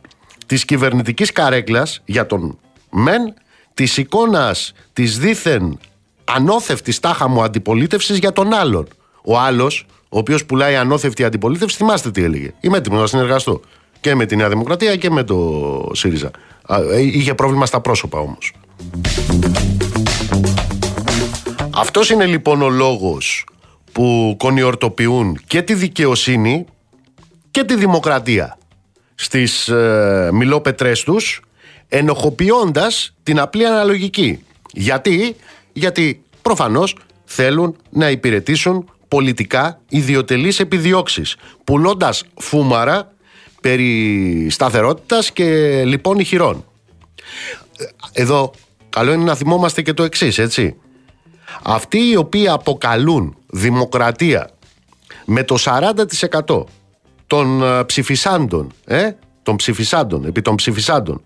[0.47, 2.59] της κυβερνητικής καρέκλας για τον
[2.91, 3.35] μεν
[3.75, 5.79] της εικόνας της δίθεν
[6.25, 8.89] ανώθευτης τάχα μου αντιπολίτευσης για τον άλλον.
[9.25, 12.53] Ο άλλος, ο οποίος πουλάει ανώθευτη αντιπολίτευση, θυμάστε τι έλεγε.
[12.61, 13.61] Είμαι έτοιμος να συνεργαστώ
[14.01, 16.31] και με τη Νέα Δημοκρατία και με το ΣΥΡΙΖΑ.
[16.69, 18.53] Ε, είχε πρόβλημα στα πρόσωπα όμως.
[21.75, 23.47] Αυτός είναι λοιπόν ο λόγος
[23.93, 26.65] που κονιορτοποιούν και τη δικαιοσύνη
[27.51, 28.59] και τη δημοκρατία
[29.15, 31.43] στις ε, μιλόπετρές τους
[31.89, 34.45] ενοχοποιώντας την απλή αναλογική.
[34.73, 35.37] Γιατί,
[35.73, 43.13] γιατί προφανώς θέλουν να υπηρετήσουν πολιτικά ιδιωτελείς επιδιώξεις πουλώντας φούμαρα
[43.61, 45.45] περί σταθερότητας και
[45.85, 46.65] λοιπόν ηχηρών.
[48.13, 48.53] Εδώ
[48.89, 50.77] καλό είναι να θυμόμαστε και το εξής έτσι.
[51.63, 54.51] Αυτοί οι οποίοι αποκαλούν δημοκρατία
[55.25, 56.65] με το 40%
[57.27, 59.11] των ε, ψηφισάντων, ε,
[59.43, 61.23] των ψηφισάντων, επί των ψηφισάντων,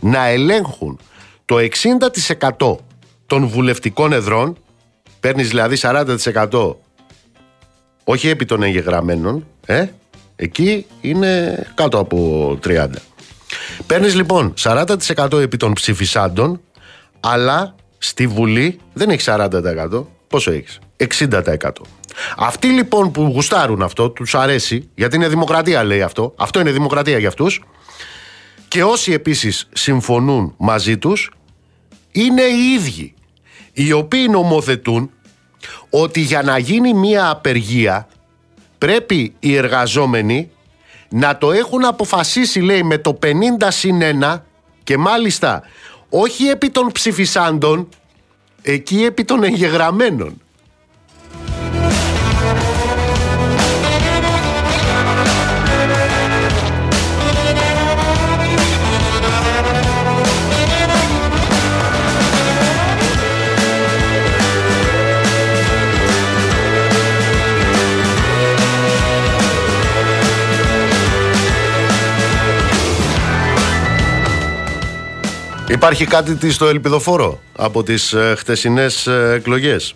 [0.00, 0.98] να ελέγχουν
[1.44, 1.56] το
[2.58, 2.76] 60%
[3.26, 4.56] των βουλευτικών εδρών,
[5.20, 6.74] παίρνεις δηλαδή 40%
[8.04, 9.86] όχι επί των εγγεγραμμένων, ε,
[10.36, 12.86] εκεί είναι κάτω από 30.
[13.86, 16.60] Παίρνεις λοιπόν 40% επί των ψηφισάντων,
[17.20, 20.06] αλλά στη Βουλή δεν έχεις 40%.
[20.28, 21.84] Πόσο έχεις; 60%.
[22.36, 27.18] Αυτοί λοιπόν που γουστάρουν αυτό, τους αρέσει, γιατί είναι δημοκρατία λέει αυτό, αυτό είναι δημοκρατία
[27.18, 27.62] για αυτούς,
[28.68, 31.30] και όσοι επίσης συμφωνούν μαζί τους,
[32.12, 33.14] είναι οι ίδιοι,
[33.72, 35.10] οι οποίοι νομοθετούν
[35.96, 38.08] ότι για να γίνει μία απεργία
[38.78, 40.50] πρέπει οι εργαζόμενοι
[41.08, 43.28] να το έχουν αποφασίσει λέει με το 50
[43.68, 44.40] συν 1
[44.84, 45.62] και μάλιστα
[46.08, 47.88] όχι επί των ψηφισάντων,
[48.62, 50.40] εκεί επί των εγγεγραμμένων.
[75.84, 79.94] Υπάρχει κάτι στο ελπιδοφόρο από τις ε, χτεσινές ε, εκλογές.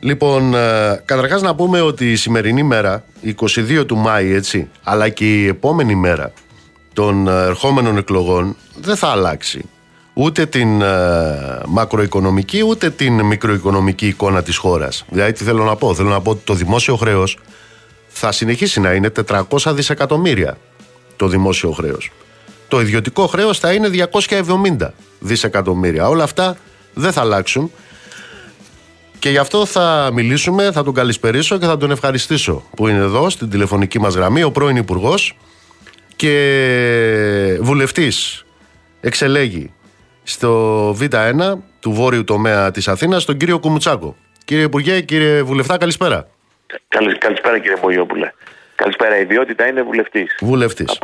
[0.00, 3.04] Λοιπόν, ε, καταρχάς να πούμε ότι η σημερινή μέρα,
[3.38, 6.32] 22 του Μάη έτσι, αλλά και η επόμενη μέρα
[6.92, 9.68] των ε, ερχόμενων εκλογών δεν θα αλλάξει
[10.14, 15.04] ούτε την ε, μακροοικονομική ούτε την μικροοικονομική εικόνα της χώρας.
[15.08, 17.38] Δηλαδή τι θέλω να πω, θέλω να πω ότι το δημόσιο χρέος
[18.08, 20.56] θα συνεχίσει να είναι 400 δισεκατομμύρια
[21.16, 22.10] το δημόσιο χρέος
[22.68, 23.90] το ιδιωτικό χρέος θα είναι
[24.78, 26.08] 270 δισεκατομμύρια.
[26.08, 26.56] Όλα αυτά
[26.94, 27.72] δεν θα αλλάξουν.
[29.18, 33.30] Και γι' αυτό θα μιλήσουμε, θα τον καλησπερίσω και θα τον ευχαριστήσω που είναι εδώ
[33.30, 35.36] στην τηλεφωνική μας γραμμή, ο πρώην Υπουργός
[36.16, 38.44] και βουλευτής
[39.00, 39.72] εξελέγει
[40.22, 44.16] στο Β1 του βόρειου τομέα της Αθήνας, τον κύριο Κουμουτσάκο.
[44.44, 46.28] Κύριε Υπουργέ, κύριε Βουλευτά, καλησπέρα.
[47.18, 48.32] καλησπέρα κύριε Μπογιόπουλε.
[48.74, 49.18] Καλησπέρα.
[49.18, 50.36] Η ιδιότητα είναι βουλευτής.
[50.40, 51.00] Βουλευτής.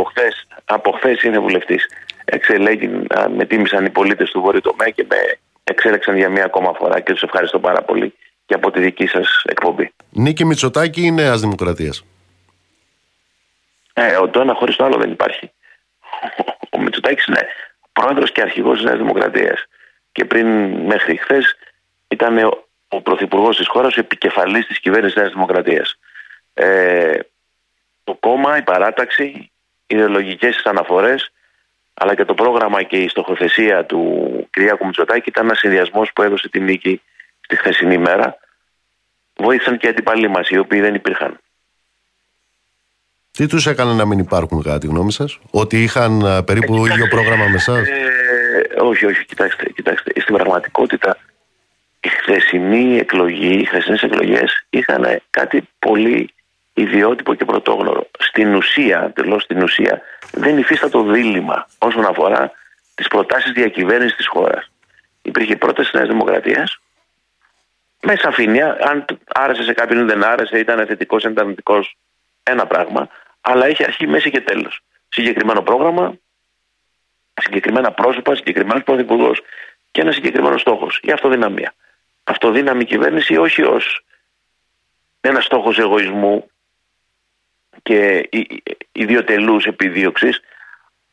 [0.65, 1.89] Από χθες είναι βουλευτής.
[2.25, 2.89] Εξελέγει,
[3.37, 5.17] με τίμησαν οι πολίτες του Βόρειου τομέα και με
[5.65, 8.15] εξέλεξαν για μία ακόμα φορά και τους ευχαριστώ πάρα πολύ
[8.47, 9.93] και από τη δική σας εκπομπή.
[10.11, 12.05] Νίκη Μητσοτάκη ή Νέας Δημοκρατίας;
[13.93, 15.53] Ε, το ένα χωρίς το άλλο δεν υπάρχει.
[16.71, 17.47] Ο Μητσοτάκης είναι
[17.93, 19.65] πρόεδρος και αρχηγός της Νέας Δημοκρατίας.
[20.13, 21.57] Και πριν μέχρι χθες
[22.09, 25.99] ήταν ο, ο πρωθυπουργός της χώρας, ο επικεφαλής της κυβέρνησης Νέας Δημοκρατίας.
[26.55, 27.19] Ε,
[28.11, 29.51] το κόμμα, η παράταξη, οι
[29.87, 31.33] ιδεολογικές αναφορές,
[31.95, 34.01] αλλά και το πρόγραμμα και η στοχοθεσία του
[34.51, 37.03] Κυριάκου Μητσοτάκη ήταν ένας συνδυασμός που έδωσε τη νίκη
[37.41, 38.39] στη χθεσινή μέρα.
[39.37, 41.41] Βοήθησαν και οι αντιπαλοί μας, οι οποίοι δεν υπήρχαν.
[43.31, 47.09] Τι τους έκανε να μην υπάρχουν, κατά τη γνώμη σας, Ότι είχαν περίπου ε, ίδιο
[47.09, 50.21] πρόγραμμα με εσάς; Ε, όχι, όχι, κοιτάξτε, κοιτάξτε.
[50.21, 51.17] Στην πραγματικότητα,
[52.01, 56.31] η χθεσινή εκλογή, οι χθεσινές εκλογές είχαν κάτι πολύ
[56.81, 58.07] ιδιότυπο και πρωτόγνωρο.
[58.19, 62.53] Στην ουσία, τελώ στην ουσία, δεν υφίστατο δίλημα όσον αφορά
[62.95, 64.71] τις προτάσεις διακυβέρνησης της χώρας.
[65.23, 66.81] Υπήρχε πρόταση τη Νέας Δημοκρατίας
[68.01, 71.97] με σαφήνεια, αν άρεσε σε κάποιον ή δεν άρεσε, ήταν θετικός ή ήταν αρνητικός,
[72.43, 73.09] ένα πράγμα,
[73.41, 74.81] αλλά έχει αρχή, μέση και τέλος.
[75.09, 76.15] Συγκεκριμένο πρόγραμμα,
[77.35, 79.33] συγκεκριμένα πρόσωπα, συγκεκριμένο πρωθυπουργό
[79.91, 81.75] και ένα συγκεκριμένο στόχος, η αυτοδυναμία.
[82.25, 84.05] Αυτοδύναμη κυβέρνηση όχι ως
[85.21, 86.50] ένας στόχος εγωισμού
[87.83, 88.29] και
[88.93, 90.41] ιδιωτελούς επιδίωξης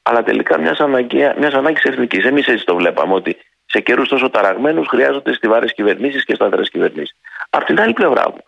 [0.02, 2.26] αλλά τελικά μιας ανάγκης εθνικής.
[2.26, 7.16] Εμείς έτσι το βλέπαμε, ότι σε καιρούς τόσο ταραγμένους χρειάζονται στιβάρες κυβερνήσεις και σταθερές κυβερνήσεις.
[7.50, 8.44] Απ' την άλλη πλευρά μου,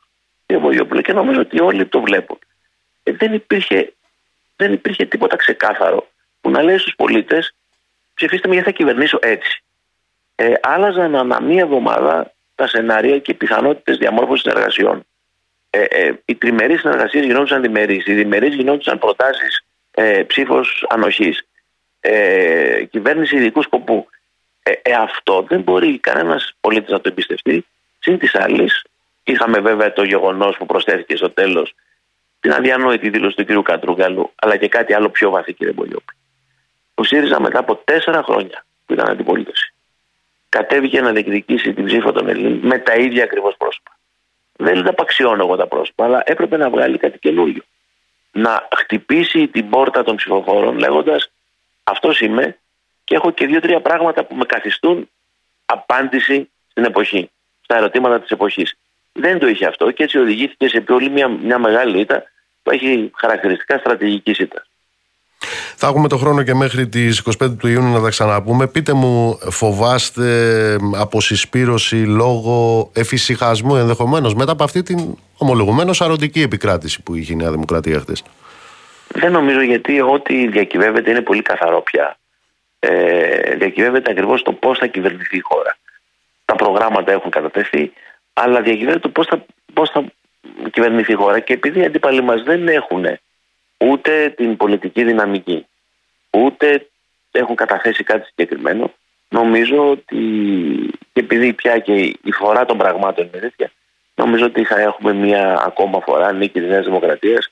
[1.02, 2.40] και νομίζω ότι όλοι το βλέπουν.
[3.04, 3.94] Ε, δεν, υπήρχε,
[4.56, 6.08] δεν υπήρχε τίποτα ξεκάθαρο
[6.42, 7.56] που να λέει στους πολίτες
[8.14, 9.64] ψηφίστε με γιατί θα κυβερνήσω έτσι.
[10.36, 15.06] Ε, άλλαζαν ανά μία εβδομάδα τα σενάρια και οι πιθανότητες διαμόρφωσης συνεργασιών.
[15.70, 21.48] Ε, ε, οι τριμερείς συνεργασίες γινόντουσαν διμερείς, οι διμερείς γινόντουσαν προτάσεις ε, ψήφος ανοχής.
[22.00, 24.08] Ε, κυβέρνηση ειδικού σκοπού.
[24.64, 27.66] Ε, ε, αυτό δεν μπορεί κανένας πολίτης να το εμπιστευτεί.
[28.00, 28.84] Συν της άλλης,
[29.24, 31.76] είχαμε βέβαια το γεγονός που προσθέθηκε στο τέλος
[32.40, 33.66] την αδιανόητη δήλωση του κ.
[33.66, 35.74] Κατρούγκαλου, αλλά και κάτι άλλο πιο βαθύ, κ.
[35.74, 36.14] Μπολιόπη.
[36.94, 39.74] Ο ΣΥΡΙΖΑ μετά από τέσσερα χρόνια που ήταν αντιπολίτευση,
[40.50, 43.99] κατέβηκε να διεκδικήσει την ψήφο των Ελλήνων με τα ίδια ακριβώς πρόσωπα.
[44.62, 47.64] Δεν τα απαξιώνω εγώ τα πρόσωπα, αλλά έπρεπε να βγάλει κάτι καινούριο.
[48.32, 51.30] Να χτυπήσει την πόρτα των ψηφοφόρων λέγοντας
[51.90, 52.58] Αυτός είμαι
[53.04, 55.10] και έχω και δύο-τρία πράγματα που με καθιστούν
[55.66, 58.76] απάντηση στην εποχή, στα ερωτήματα της εποχής.
[59.12, 62.24] Δεν το είχε αυτό και έτσι οδηγήθηκε σε όλη μια, μια μεγάλη ήττα
[62.64, 64.69] που έχει χαρακτηριστικά στρατηγικής ήττας.
[65.82, 68.68] Θα έχουμε το χρόνο και μέχρι τις 25 του Ιούνιου να τα ξαναπούμε.
[68.68, 70.28] Πείτε μου, φοβάστε
[70.98, 77.52] αποσυσπήρωση λόγω εφησυχασμού ενδεχομένως μετά από αυτή την ομολογουμένως αρωτική επικράτηση που είχε η Νέα
[77.52, 78.24] Δημοκρατία χθες.
[79.08, 82.18] Δεν νομίζω γιατί ό,τι διακυβεύεται είναι πολύ καθαρό πια.
[82.80, 85.78] Ε, διακυβεύεται ακριβώς το πώς θα κυβερνηθεί η χώρα.
[86.46, 87.92] Τα προγράμματα έχουν κατατεθεί,
[88.34, 90.04] αλλά διακυβεύεται το πώς θα, πώς θα
[90.72, 93.06] κυβερνηθεί η χώρα και επειδή οι αντίπαλοι μας δεν έχουν
[93.80, 95.66] ούτε την πολιτική δυναμική,
[96.30, 96.90] ούτε
[97.32, 98.94] έχουν καταθέσει κάτι συγκεκριμένο,
[99.30, 100.18] νομίζω ότι
[101.14, 103.72] και επειδή πια και η φορά των πραγμάτων είναι τέτοια,
[104.16, 107.52] νομίζω ότι θα έχουμε μια ακόμα φορά νίκη της Νέας Δημοκρατίας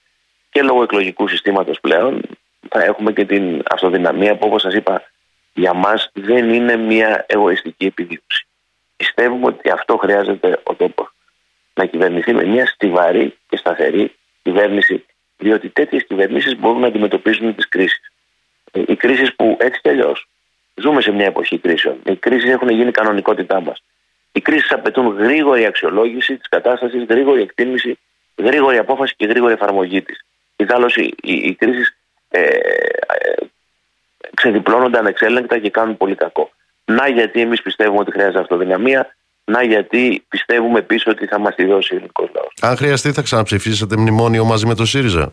[0.50, 2.22] και λόγω εκλογικού συστήματος πλέον
[2.70, 5.04] θα έχουμε και την αυτοδυναμία που όπως σας είπα
[5.54, 8.48] για μας δεν είναι μια εγωιστική επιδίωξη.
[8.96, 11.12] Πιστεύουμε ότι αυτό χρειάζεται ο τόπος.
[11.74, 15.06] Να κυβερνηθεί με μια στιβαρή και σταθερή κυβέρνηση
[15.38, 18.12] διότι τέτοιες κυβερνήσεις μπορούν να αντιμετωπίσουν τις κρίσεις.
[18.72, 20.28] Ε, οι κρίσεις που έτσι κι αλλιώς
[20.76, 21.98] ζούμε σε μια εποχή κρίσεων.
[22.06, 23.84] Οι κρίσεις έχουν γίνει κανονικότητά μας.
[24.32, 28.00] Οι κρίσεις απαιτούν γρήγορη αξιολόγηση της κατάστασης, γρήγορη εκτίμηση,
[28.36, 30.26] γρήγορη απόφαση και γρήγορη εφαρμογή της.
[30.56, 31.98] Ιδάλω οι, οι, οι κρίσεις
[32.30, 32.58] ε, ε,
[34.34, 36.50] ξεδιπλώνονται ανεξέλεγκτα και κάνουν πολύ κακό.
[36.86, 41.66] Να γιατί εμείς πιστεύουμε ότι χρειάζεται αυτοδυναμία, να γιατί πιστεύουμε επίση ότι θα μας τη
[41.66, 42.54] δώσει ο ελληνικός λαός.
[42.62, 45.32] Αν χρειαστεί, θα ξαναψηφίσετε μνημόνιο μαζί με το ΣΥΡΙΖΑ.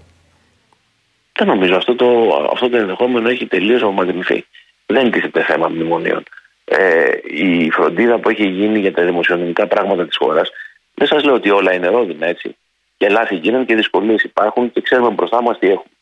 [1.38, 1.76] Δεν νομίζω.
[1.76, 4.46] Αυτό το, αυτό το ενδεχόμενο έχει τελείως απομακρυνθεί.
[4.86, 6.22] Δεν τίθεται θέμα μνημονίων.
[6.64, 10.50] Ε, η φροντίδα που έχει γίνει για τα δημοσιονομικά πράγματα της χώρας,
[10.94, 12.56] δεν σας λέω ότι όλα είναι ρόδινα έτσι.
[12.96, 15.92] Και λάθη γίνανε και δυσκολίες υπάρχουν και ξέρουμε μπροστά μας τι έχουμε.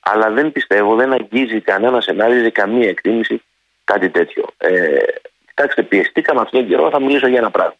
[0.00, 3.42] Αλλά δεν πιστεύω, δεν αγγίζει κανένα σενάριο, ή καμία εκτίμηση
[3.84, 4.44] κάτι τέτοιο.
[4.56, 4.98] Ε,
[5.56, 7.76] Κοιτάξτε, πιεστήκαμε αυτόν τον καιρό, θα μιλήσω για ένα πράγμα.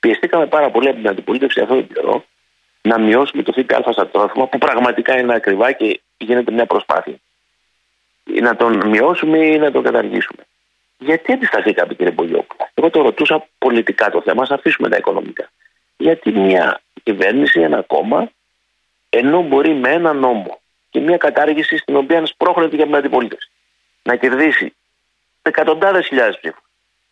[0.00, 2.24] Πιεστήκαμε πάρα πολύ από την αντιπολίτευση αυτόν τον καιρό
[2.82, 7.16] να μειώσουμε το ΦΚΑ στα τρόφιμα που πραγματικά είναι ακριβά και γίνεται μια προσπάθεια.
[8.24, 10.46] Να τον μειώσουμε ή να τον καταργήσουμε.
[10.98, 12.70] Γιατί αντισταθήκαμε, κύριε Μπογιόπουλα.
[12.74, 15.50] Εγώ το ρωτούσα πολιτικά το θέμα, ας αφήσουμε τα οικονομικά.
[15.96, 18.30] Γιατί μια κυβέρνηση, ένα κόμμα,
[19.08, 20.60] ενώ μπορεί με ένα νόμο
[20.90, 23.50] και μια κατάργηση στην οποία σπρώχνεται για την αντιπολίτευση
[24.02, 24.74] να κερδίσει
[25.42, 26.64] εκατοντάδες χιλιάδες ψήφους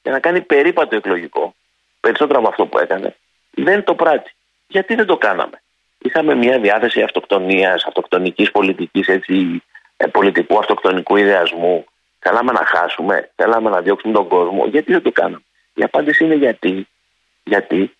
[0.02, 1.54] για να κάνει περίπατο εκλογικό,
[2.00, 3.16] περισσότερο από αυτό που έκανε,
[3.50, 4.32] δεν το πράττει.
[4.66, 5.62] Γιατί δεν το κάναμε;
[6.06, 9.62] Είχαμε μια διάθεση αυτοκτονίας, αυτοκτονικής πολιτικής, έτσι,
[9.96, 11.84] ε, πολιτικού αυτοκτονικού ιδεασμού.
[12.18, 14.66] Θέλαμε να χάσουμε, θέλαμε να διώξουμε τον κόσμο.
[14.66, 15.44] Γιατί δεν το κάναμε;
[15.74, 16.88] Η απάντηση είναι γιατί.
[17.42, 17.96] Γιατί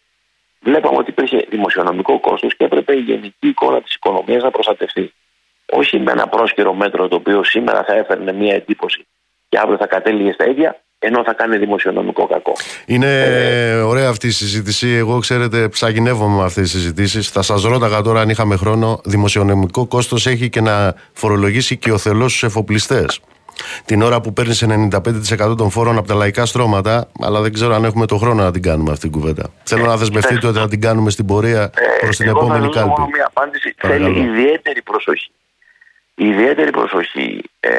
[0.61, 5.13] βλέπαμε ότι υπήρχε δημοσιονομικό κόστος και έπρεπε η γενική εικόνα της οικονομίας να προστατευτεί.
[5.73, 9.07] Όχι με ένα πρόσκαιρο μέτρο το οποίο σήμερα θα έφερνε μια εντύπωση
[9.49, 12.53] και αύριο θα κατέληγε στα ίδια, ενώ θα κάνει δημοσιονομικό κακό.
[12.87, 14.89] Είναι ε, ωραία αυτή η συζήτηση.
[14.89, 17.29] Εγώ, ξέρετε, ψαγινεύομαι με αυτές τις συζητήσεις.
[17.29, 21.99] Θα σας ρώταγα τώρα, αν είχαμε χρόνο, δημοσιονομικό κόστος έχει και να φορολογήσει και ο
[21.99, 23.21] θελός στους εφοπλιστές.
[23.85, 27.85] Την ώρα που παίρνεις 95% των φόρων από τα λαϊκά στρώματα, αλλά δεν ξέρω αν
[27.85, 29.51] έχουμε το χρόνο να την κάνουμε αυτή την κουβέντα.
[29.63, 32.89] Θέλω να δεσμευτείτε ότι θα την κάνουμε στην πορεία ε, προς την επόμενη κάλπη.
[32.89, 33.75] Μόνο μια απάντηση.
[33.79, 35.31] Θέλει ιδιαίτερη προσοχή.
[36.15, 37.71] Ιδιαίτερη προσοχή ε,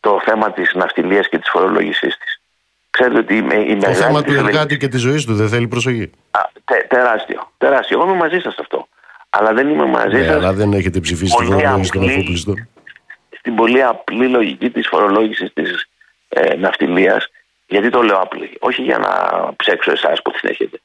[0.00, 2.43] το θέμα της ναυτιλίας και της φορολόγησής της.
[2.96, 3.76] Ξέρετε ότι η μεγάλη.
[3.76, 6.10] Το θέμα του εργάτη και της ζωής του δεν θέλει προσοχή.
[6.30, 7.52] Α, τε, τεράστιο.
[7.58, 8.00] Τεράστιο.
[8.00, 8.88] Εγώ είμαι μαζί σας αυτό.
[9.30, 10.34] Αλλά δεν είμαι μαζί ναι, σας.
[10.34, 12.68] Αλλά δεν έχετε ψηφίσει τη φορολόγηση των εφοπλιστών.
[13.38, 15.88] Στην πολύ απλή λογική της φορολόγησης της
[16.28, 17.28] ε, ναυτιλίας.
[17.66, 18.56] Γιατί το λέω απλή.
[18.60, 19.10] Όχι για να
[19.56, 20.80] ψέξω εσάς που την έχετε.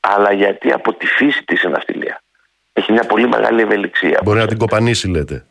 [0.00, 2.22] Αλλά γιατί από τη φύση της η ναυτιλία.
[2.72, 4.20] έχει μια πολύ μεγάλη ευελιξία.
[4.24, 5.46] Μπορεί να την κοπανίσει, λέτε.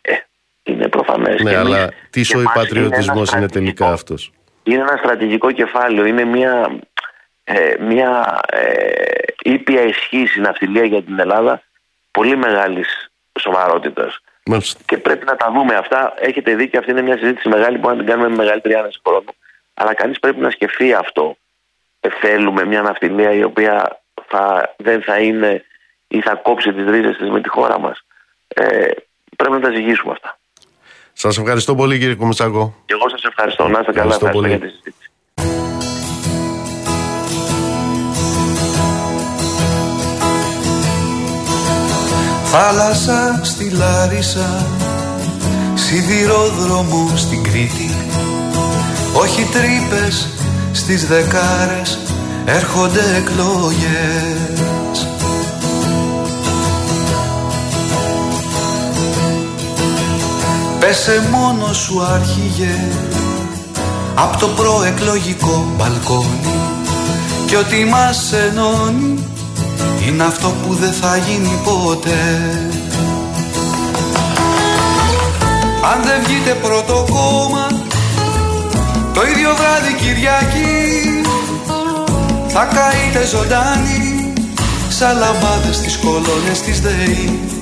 [0.00, 0.14] Ε,
[0.62, 1.42] είναι προφανές.
[1.42, 4.32] Ναι, αλλά τι ο πατριωτισμό είναι, τελικά αυτός.
[4.64, 6.04] Είναι ένα στρατηγικό κεφάλαιο.
[6.04, 6.78] Είναι μια,
[7.44, 9.04] ε, μια ε,
[9.42, 11.62] ήπια ισχύ η ναυτιλία για την Ελλάδα
[12.10, 13.10] πολύ μεγάλης
[13.40, 14.20] σοβαρότητας.
[14.86, 16.14] Και πρέπει να τα δούμε αυτά.
[16.18, 19.00] Έχετε δει και αυτή είναι μια συζήτηση μεγάλη που να την κάνουμε με μεγαλύτερη άνεση
[19.06, 19.34] χρόνου.
[19.74, 21.36] Αλλά κανείς πρέπει να σκεφτεί αυτό.
[22.00, 25.64] Ε, θέλουμε μια ναυτιλία η οποία θα, δεν θα είναι
[26.08, 28.04] ή θα κόψει τις ρίζες της με τη χώρα μας.
[28.48, 28.90] Ε,
[29.36, 30.38] πρέπει να τα ζυγίσουμε αυτά.
[31.16, 32.74] Σας ευχαριστώ πολύ κύριε Κομισάκο.
[32.84, 33.68] Και εγώ σας ευχαριστώ.
[33.68, 34.14] Να είστε καλά.
[34.14, 34.48] Ευχαριστώ πολύ.
[34.48, 35.08] για τη συζήτηση.
[42.44, 44.66] Θάλασσα στη Λάρισα
[45.74, 47.90] Σιδηρόδρομο στην Κρήτη
[49.12, 50.28] Όχι τρύπες
[50.72, 51.98] στις δεκάρες
[52.46, 54.73] Έρχονται εκλογές
[60.86, 62.88] Πέσε μόνο σου άρχιγε
[64.14, 66.40] Απ' το προεκλογικό μπαλκόνι.
[67.46, 69.18] Και ότι μας ενώνει
[70.06, 72.48] είναι αυτό που δεν θα γίνει ποτέ.
[75.92, 77.66] Αν δεν βγείτε πρώτο κόμμα
[79.14, 81.22] Το ίδιο βράδυ Κυριακή
[82.48, 84.32] Θα καείτε ζωντάνοι
[84.88, 87.53] Σαν λαμπάδες στις κολόνες της ΔΕΗ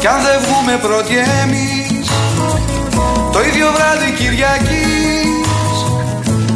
[0.00, 2.08] Κι αν δεν βγούμε πρώτοι εμείς
[3.32, 5.76] Το ίδιο βράδυ Κυριακής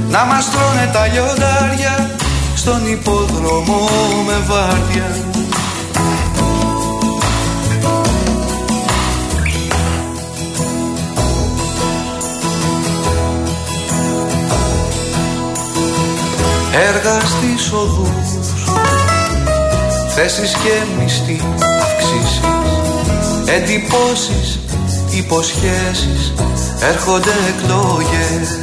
[0.08, 2.16] Να μας τρώνε τα λιοντάρια
[2.54, 3.88] στον υπόδρομο
[4.26, 5.16] με βάρδια.
[16.72, 18.52] Έργα στις οδούς
[20.14, 21.40] Θέσεις και μισθή
[21.82, 22.83] αυξήσεις
[23.46, 24.58] Εντυπώσεις,
[25.10, 26.32] υποσχέσεις
[26.80, 28.58] Έρχονται εκλογές.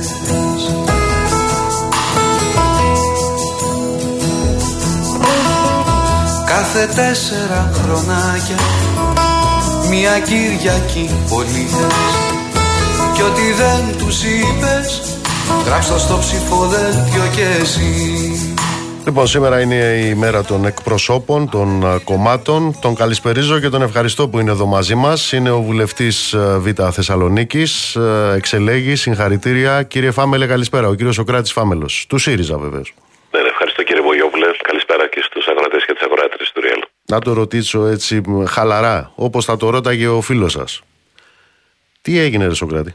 [6.45, 8.55] Κάθε τέσσερα χρονάκια
[9.89, 11.95] Μια Κυριακή πολίτες
[13.13, 15.01] Κι ό,τι δεν τους είπες
[15.65, 18.30] Γράψω στο ψηφοδέλτιο και εσύ
[19.05, 22.79] Λοιπόν, σήμερα είναι η μέρα των εκπροσώπων, των κομμάτων.
[22.81, 25.31] Τον καλησπερίζω και τον ευχαριστώ που είναι εδώ μαζί μας.
[25.31, 27.97] Είναι ο βουλευτής Β' Θεσσαλονίκης.
[28.35, 29.83] Εξελέγει, συγχαρητήρια.
[29.83, 30.87] Κύριε Φάμελε, καλησπέρα.
[30.87, 32.05] Ο κύριος Σοκράτης Φάμελος.
[32.09, 32.93] Του ΣΥΡΙΖΑ, βεβαίως.
[33.31, 34.47] Ναι, ευχαριστώ κύριε Βογιόπουλε.
[34.61, 36.81] Καλησπέρα και στους αγρότες και τι αγράτρε του Ριέλ.
[37.05, 40.81] Να το ρωτήσω έτσι χαλαρά, όπως θα το ρώταγε ο φίλος σας.
[42.01, 42.93] Τι έγινε, Ρε Σοκράτη;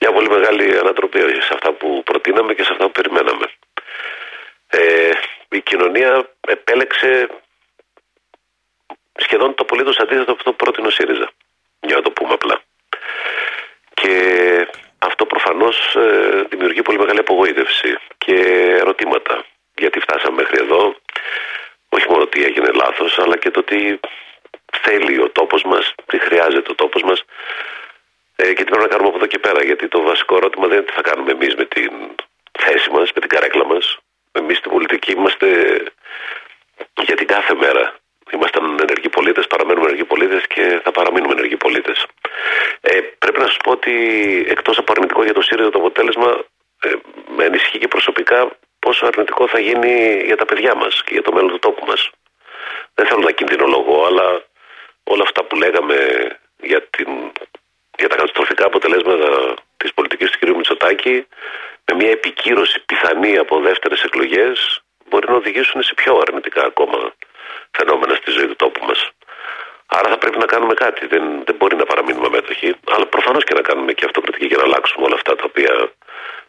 [0.00, 3.46] Μια πολύ μεγάλη ανατροπή σε αυτά που προτείναμε και σε αυτά που περιμέναμε.
[4.76, 5.10] Ε,
[5.48, 7.28] η κοινωνία επέλεξε
[9.16, 11.30] σχεδόν το απολύτως αντίθετο από αυτό που πρότεινε ο ΣΥΡΙΖΑ.
[11.80, 12.62] Για να το πούμε απλά.
[13.94, 14.14] Και
[14.98, 18.34] αυτό προφανώς ε, δημιουργεί πολύ μεγάλη απογοήτευση και
[18.80, 19.44] ερωτήματα.
[19.74, 20.96] Γιατί φτάσαμε μέχρι εδώ,
[21.88, 23.98] όχι μόνο τι έγινε λάθος, αλλά και το τι
[24.82, 27.24] θέλει ο τόπος μας, τι χρειάζεται ο τόπος μας
[28.36, 29.64] ε, και τι πρέπει να κάνουμε από εδώ και πέρα.
[29.64, 31.90] Γιατί το βασικό ερώτημα δεν είναι τι θα κάνουμε εμείς με την
[32.58, 33.98] θέση μας, με την καρέκλα μας.
[34.38, 35.48] Εμείς στην πολιτική είμαστε
[37.02, 37.94] για την κάθε μέρα.
[38.32, 42.06] Ήμασταν ενεργοί πολίτες, παραμένουμε ενεργοί πολίτες και θα παραμείνουμε ενεργοί πολίτες.
[42.80, 43.94] Ε, πρέπει να σας πω ότι
[44.48, 46.44] εκτός από αρνητικό για το ΣΥΡΙΖΑ το αποτέλεσμα,
[46.82, 46.92] ε,
[47.36, 51.32] με ενισχύει και προσωπικά πόσο αρνητικό θα γίνει για τα παιδιά μας και για το
[51.32, 52.10] μέλλον του τόπου μας.
[52.94, 54.42] Δεν θέλω να κινδυνολογώ, αλλά
[55.04, 55.96] όλα αυτά που λέγαμε
[56.62, 57.08] για, την,
[57.98, 60.56] για τα καταστροφικά αποτελέσματα της πολιτικής του κ.
[60.56, 61.26] Μητσοτάκη,
[61.86, 66.98] με μια επικύρωση πιθανή από δεύτερες εκλογές, μπορεί να οδηγήσουν σε πιο αρνητικά ακόμα
[67.76, 69.00] φαινόμενα στη ζωή του τόπου μας.
[69.86, 71.06] Άρα θα πρέπει να κάνουμε κάτι.
[71.06, 74.62] Δεν, δεν μπορεί να παραμείνουμε μέτοχοι, αλλά προφανώς και να κάνουμε και αυτοκριτική για να
[74.62, 75.72] αλλάξουμε όλα αυτά τα οποία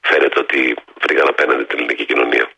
[0.02, 2.50] φαίνεται ότι βρήκαν απέναντι την ελληνική κοινωνία.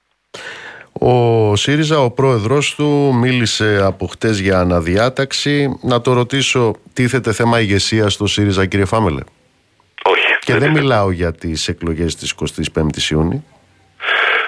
[0.99, 5.79] Ο ΣΥΡΙΖΑ, ο πρόεδρος του, μίλησε από χτες για αναδιάταξη.
[5.81, 9.21] Να το ρωτήσω, τίθεται θέμα ηγεσία στο ΣΥΡΙΖΑ, κύριε Φάμελε;
[10.47, 10.59] Όχι.
[10.59, 13.45] Και δεν, μιλάω για τις εκλογές της 25ης Ιούνιου.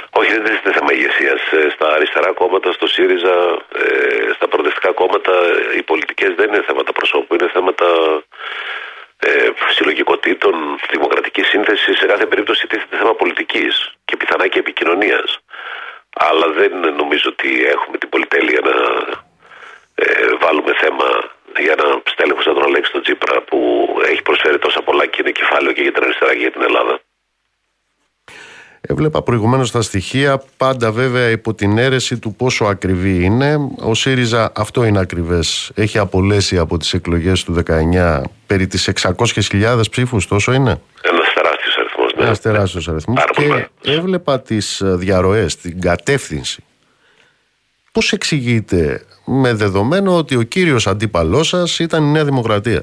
[0.09, 1.41] Όχι, δεν τίθεται θέμα ηγεσίας.
[1.51, 3.35] Ε, στα αριστερά κόμματα, στο ΣΥΡΙΖΑ,
[3.81, 5.33] ε, στα προοδευτικά κόμματα,
[5.77, 7.87] οι πολιτικές δεν είναι θέματα προσώπου, είναι θέματα
[9.19, 10.53] ε, συλλογικοτήτων,
[10.91, 15.39] δημοκρατικής σύνθεσης, σε κάθε περίπτωση τίθεται θέμα πολιτικής και πιθανά και επικοινωνίας.
[16.15, 18.75] Αλλά δεν νομίζω ότι έχουμε την πολυτέλεια να
[19.95, 21.07] ε, βάλουμε θέμα
[21.65, 23.57] για να στέλεχο σαν τον Αλέξη τον Τσίπρα που
[24.11, 26.99] έχει προσφέρει τόσα πολλά και είναι κεφάλαιο και για την αριστερά και για την Ελλάδα.
[28.81, 33.55] Έβλεπα προηγουμένως τα στοιχεία, πάντα βέβαια υπό την αίρεση του πόσο ακριβή είναι.
[33.81, 35.71] Ο ΣΥΡΙΖΑ αυτό είναι ακριβές.
[35.75, 41.77] Έχει απολέσει από τις εκλογές του 19 περί τις 600.000 ψήφους, τόσο είναι; Ένας τεράστιος
[41.77, 42.13] αριθμός.
[42.15, 42.23] Ναι.
[42.23, 43.15] Ένας τεράστιος αριθμός.
[43.19, 44.03] Πάρα πολύ Και μεγάλος.
[44.03, 46.63] έβλεπα τις διαρροές, την κατεύθυνση.
[47.91, 52.81] Πώς εξηγείτε με δεδομένο ότι ο κύριος αντίπαλός σας ήταν η Νέα Δημοκρατία.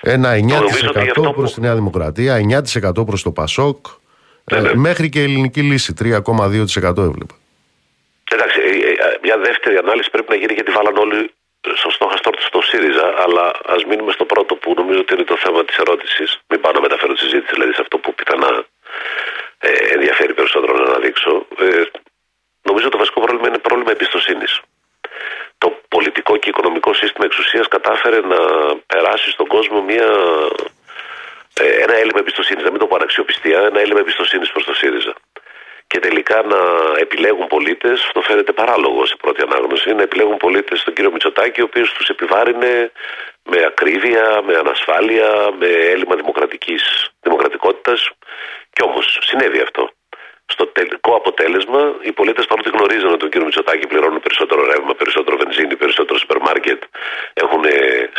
[0.00, 0.56] Ένα Νομίζω
[0.88, 3.86] ότι γι' αυτό 9% που- προς τη Νέα Δημοκρατία, 9% προς το ΠΑΣΟΚ,
[4.52, 4.68] Ναι, ναι.
[4.68, 7.34] ε, μέχρι και η ελληνική λύση, 3,2% έβλεπα.
[8.32, 11.30] Εντάξει, ε, ε, μια δεύτερη ανάλυση πρέπει να γίνει γιατί βάλαν όλοι
[11.80, 13.06] στο στόχαστρο του στο ΣΥΡΙΖΑ.
[13.24, 13.44] Αλλά
[13.74, 16.28] ας μείνουμε στο πρώτο που νομίζω ότι είναι το θέμα της ερώτησης.
[16.48, 18.50] Μην πάω να μεταφέρω τη συζήτηση δηλαδή σε αυτό που πιθανά
[19.58, 21.32] ε, ενδιαφέρει περισσότερο να αναδείξω.
[21.64, 21.66] Ε,
[22.68, 24.52] νομίζω το βασικό πρόβλημα είναι πρόβλημα εμπιστοσύνης.
[25.64, 28.40] Το πολιτικό και οικονομικό σύστημα εξουσίας κατάφερε να
[28.86, 30.10] περάσει στον κόσμο μια,
[31.60, 35.14] ε, ένα έλλειμμα εμπιστοσύνης, να μην το πω αναξιοπιστία, ένα έλλειμμα εμπιστοσύνης προς το ΣΥΡΙΖΑ
[35.86, 36.60] και τελικά να
[36.98, 41.64] επιλέγουν πολίτες, αυτό φαίνεται παράλογο σε πρώτη ανάγνωση, να επιλέγουν πολίτες τον κύριο Μητσοτάκη, ο
[41.64, 42.92] οποίος τους επιβάρυνε
[43.42, 46.82] με ακρίβεια, με ανασφάλεια, με έλλειμμα δημοκρατικής,
[47.20, 48.10] δημοκρατικότητας
[48.72, 49.90] και όμως συνέβη αυτό.
[50.46, 55.36] Στο τελικό αποτέλεσμα, οι πολίτες παρότι γνωρίζουν ότι τον κύριος Μητσοτάκη πληρώνουν περισσότερο ρεύμα, περισσότερο
[55.36, 56.82] βενζίνη, περισσότερο σούπερ μάρκετ,
[57.32, 57.64] έχουν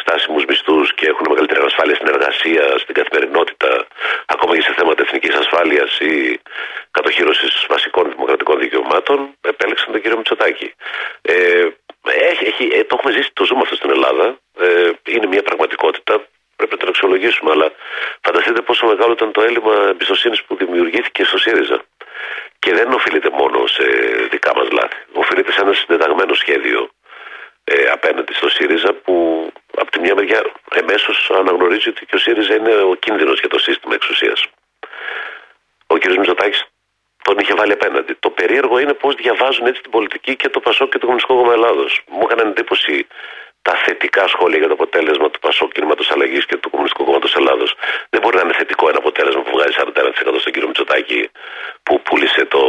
[0.02, 3.88] στάσιμους μισθούς και έχουν μεγαλύτερη ασφάλεια στην εργασία, στην καθημερινότητα,
[4.26, 6.40] ακόμα και σε θέματα εθνικής ασφάλειας ή
[6.92, 10.74] κατοχήρωση βασικών δημοκρατικών δικαιωμάτων, επέλεξαν τον κύριο Μητσοτάκη.
[11.22, 11.68] Ε,
[12.32, 14.38] έχει, έχει, ε, το έχουμε ζήσει, το ζούμε αυτό στην Ελλάδα.
[14.60, 16.14] Ε, είναι μια πραγματικότητα.
[16.56, 17.52] Πρέπει να την αξιολογήσουμε.
[17.52, 17.72] Αλλά
[18.22, 21.82] φανταστείτε πόσο μεγάλο ήταν το έλλειμμα εμπιστοσύνης που δημιουργήθηκε στο ΣΥΡΙΖΑ.
[22.60, 23.84] Και δεν οφείλεται μόνο σε
[24.32, 24.96] δικά μας λάθη.
[25.14, 26.90] Οφείλεται σε ένα συντεταγμένο σχέδιο
[27.64, 29.16] ε, απέναντι στο ΣΥΡΙΖΑ που
[29.78, 30.42] από τη μια μεριά
[30.76, 34.46] εμέσως αναγνωρίζει ότι και ο ΣΥΡΙΖΑ είναι ο κίνδυνος για το σύστημα εξουσίας.
[35.88, 36.06] Ο κ.
[36.06, 36.64] Μητσοτάκης
[37.24, 38.14] τον είχε βάλει απέναντι.
[38.20, 41.54] Το περίεργο είναι πώς διαβάζουν έτσι την πολιτική και το Πασόκ και το Κομμουνιστικό Κόμμα
[41.54, 42.02] Ελλάδος.
[42.08, 43.08] Μου έκαναν εντύπωση
[43.68, 47.70] τα θετικά σχόλια για το αποτέλεσμα του Πασόκ Κινήματος Αλλαγής και του Κομμουνιστικού Κόμματος Ελλάδος.
[48.10, 51.30] Δεν μπορεί να είναι θετικό ένα αποτέλεσμα που βγάζει 41% στον κύριο Μητσοτάκη
[51.84, 52.62] που πούλησε το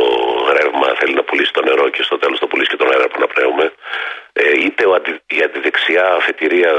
[0.56, 3.16] ρεύμα, θέλει να πουλήσει το νερό και στο τέλος το πουλήσει και τον αέρα που
[3.16, 3.72] αναπνέουμε.
[4.32, 6.72] Ε, είτε ο αντι, η αντιδεξιά αφετηρία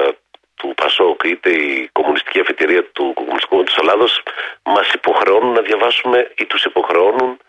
[0.60, 4.24] του Πασόκ είτε η κομμουνιστική αφετηρία του Κομμουνιστικού Κόμματος Ελλάδος
[4.64, 7.40] μας υποχρεώνουν να διαβάσουμε ή τους υποχρεώνουν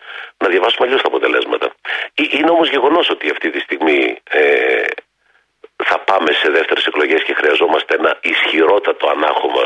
[0.42, 1.66] να διαβάσουμε αλλιώς τα αποτελέσματα.
[2.14, 4.84] Ε, Είναι όμως γεγονός ότι αυτή τη στιγμή ε,
[5.84, 9.64] θα πάμε σε δεύτερες εκλογές και χρειαζόμαστε ένα ισχυρότατο ανάχωμα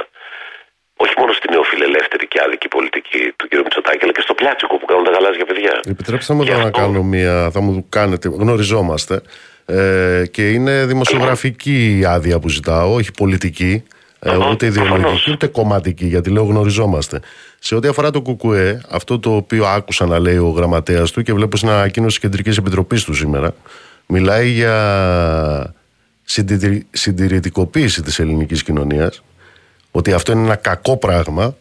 [0.96, 3.54] όχι μόνο στην νεοφιλελεύθερη και άδικη πολιτική του κ.
[3.54, 5.80] Μητσοτάκη, αλλά και στο πλάτσικο που κάνουν τα γαλάζια παιδιά.
[5.94, 7.50] Επιτρέψτε μου Και εδώ να αυτό- κάνω μία.
[7.52, 8.28] Θα μου κάνετε.
[8.28, 9.20] Γνωριζόμαστε.
[9.66, 13.82] Ε, και είναι δημοσιογραφική η άδεια που ζητάω, όχι πολιτική.
[14.18, 14.96] Ε, Αχα, ούτε προφανώς.
[14.96, 17.20] ιδεολογική, ούτε κομματική, γιατί λέω γνωριζόμαστε.
[17.58, 21.32] Σε ό,τι αφορά το ΚΚΕ, αυτό το οποίο άκουσα να λέει ο γραμματέας του και
[21.32, 23.54] βλέπω στην ανακοίνωση της Κεντρικής Επιτροπής του σήμερα,
[24.06, 24.74] μιλάει για
[25.58, 25.81] συντηρη-
[26.90, 29.22] συντηρητικοποίηση της ελληνικής κοινωνίας
[29.90, 31.56] ότι αυτό είναι ένα κακό πράγμα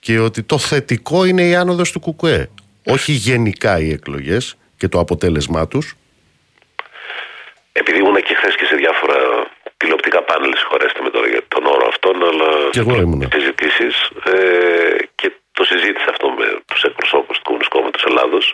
[0.00, 2.50] και ότι το θετικό είναι η άνοδος του ΚΚΕ.
[2.86, 5.94] Όχι γενικά οι εκλογές και το αποτέλεσμά τους.
[7.72, 9.16] Επειδή ήμουν και χθες και σε διάφορα
[9.76, 13.28] τηλεοπτικά πάνελ, συγχωρέστε με τώρα για τον όρο αυτόν, αλλά Κι εγώ ήμουνα.
[13.32, 13.94] συζητήσεις
[14.32, 14.34] ε,
[15.14, 17.61] και το συζήτησα αυτό με τους εκπροσώπους του Κομμουνιστικού Κόμματο
[18.12, 18.44] Ελλάδος.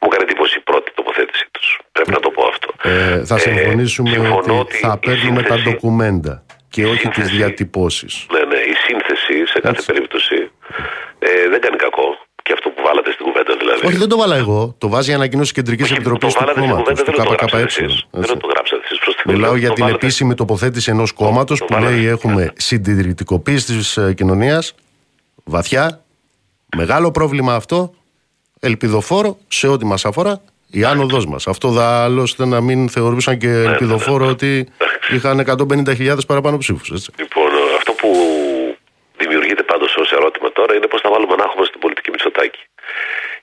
[0.00, 1.68] Μου έκανε εντύπωση η πρώτη τοποθέτησή τους.
[1.92, 2.68] Πρέπει να το πω αυτό.
[2.90, 6.34] Ε, θα Ε, συμφωνήσουμε συμφωνώ ότι, ότι θα η παίρνουμε τα σύνθεση- ντοκουμέντα
[6.74, 8.12] και όχι τις σύνθεση- διατυπώσεις.
[8.34, 9.86] Ναι, ναι, η σύνθεση σε κάθε Έτσι.
[9.90, 10.36] περίπτωση
[11.18, 12.08] ε, δεν κάνει κακό.
[12.42, 13.86] Και αυτό που βάλατε στην κουβέντα δηλαδή.
[13.86, 14.74] Όχι, δεν το βάλα εγώ.
[14.78, 17.24] Το βάζει η ανακοίνωση Κεντρικής Όχι, Επιτροπής το του βάλατε στην κόμματος, κουβέντα, του δεν
[17.26, 17.82] το γράψατε ΚΚΕ.
[17.84, 18.06] εσείς.
[18.10, 18.36] Δεν Έτσι.
[18.36, 20.04] το γράψατε εσείς προς τη Μιλάω το για την βάλατε.
[20.06, 21.94] επίσημη τοποθέτηση ενός κόμματος το που βάλατε.
[21.94, 24.74] λέει έχουμε συντηρητικοποίηση της ε, κοινωνίας.
[25.44, 26.04] Βαθιά.
[26.76, 27.94] Μεγάλο πρόβλημα αυτό.
[28.60, 30.40] Ελπιδοφόρο σε ό,τι μας αφορά.
[30.70, 31.46] Η άνοδός μας.
[31.46, 34.68] Αυτό δα άλλωστε να μην θεωρούσαν και Ναι, ελπιδοφόρο ότι
[35.14, 37.08] είχαν 150.000 παραπάνω ψήφους.
[37.18, 38.10] Λοιπόν, αυτό που
[39.16, 42.62] δημιουργείται πάντως ως ερώτημα τώρα είναι πώς θα βάλουμε ανάχωμα στην πολιτική Μητσοτάκη.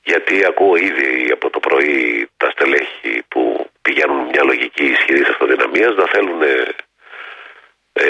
[0.04, 3.42] Γιατί ακούω ήδη από το πρωί τα στελέχη που
[3.82, 8.04] πηγαίνουν μια λογική ισχυρής αυτοδυναμίας να θέλουν ε,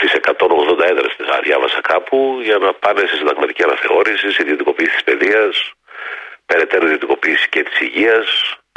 [0.00, 5.04] τις 180 έδρες της διάβασα κάπου για να πάνε σε συνταγματική αναθεώρηση, σε ιδιωτικοποίηση της
[5.08, 5.54] παιδείας,
[6.52, 8.26] περαιτέρω ιδιωτικοποίηση και της υγείας.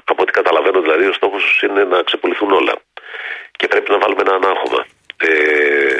[0.05, 2.76] Από ό,τι καταλαβαίνω, δηλαδή, ο στόχος είναι να ξεπουληθούν όλα.
[3.51, 4.86] Και πρέπει να βάλουμε ένα ανάγχωμα.
[5.17, 5.97] Ε,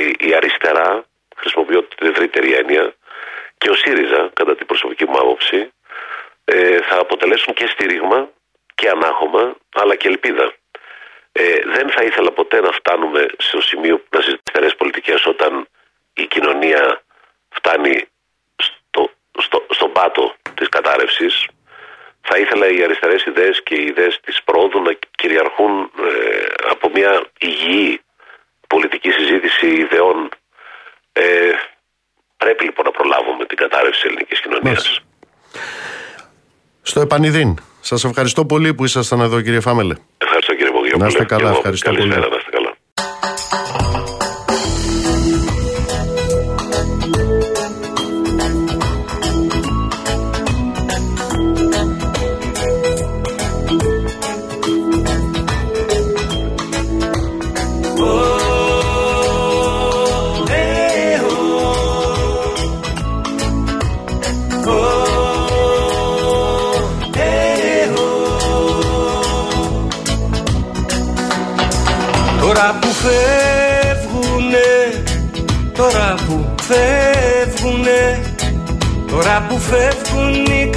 [0.00, 1.04] η, η αριστερά,
[1.36, 2.94] χρησιμοποιώ την ευρύτερη έννοια,
[3.58, 5.72] και ο ΣΥΡΙΖΑ, κατά την προσωπική μου άποψη,
[6.44, 8.28] ε, θα αποτελέσουν και στήριγμα
[8.74, 10.52] και ανάχωμα, αλλά και ελπίδα.
[11.32, 15.66] Ε, δεν θα ήθελα ποτέ να φτάνουμε στο σημείο να συζητήσουμε πολιτικές όταν
[16.14, 17.02] η κοινωνία
[17.48, 18.04] φτάνει
[18.56, 21.46] στο, στο, στον πάτο της κατάρρευσης
[22.20, 27.24] θα ήθελα οι αριστερές ιδέες και οι ιδέες της πρόοδου να κυριαρχούν ε, από μια
[27.38, 28.00] υγιή
[28.66, 30.28] πολιτική συζήτηση ιδεών.
[31.12, 31.22] Ε,
[32.36, 35.00] πρέπει λοιπόν να προλάβουμε την κατάρρευση της ελληνικής κοινωνίας.
[36.82, 37.58] Στο επανειδήν.
[37.80, 39.94] Σας ευχαριστώ πολύ που ήσασταν εδώ κύριε Φάμελε.
[40.18, 41.02] Ευχαριστώ κύριε Πογιόπουλε.
[41.02, 42.14] Να είστε καλά, ευχαριστώ πολύ.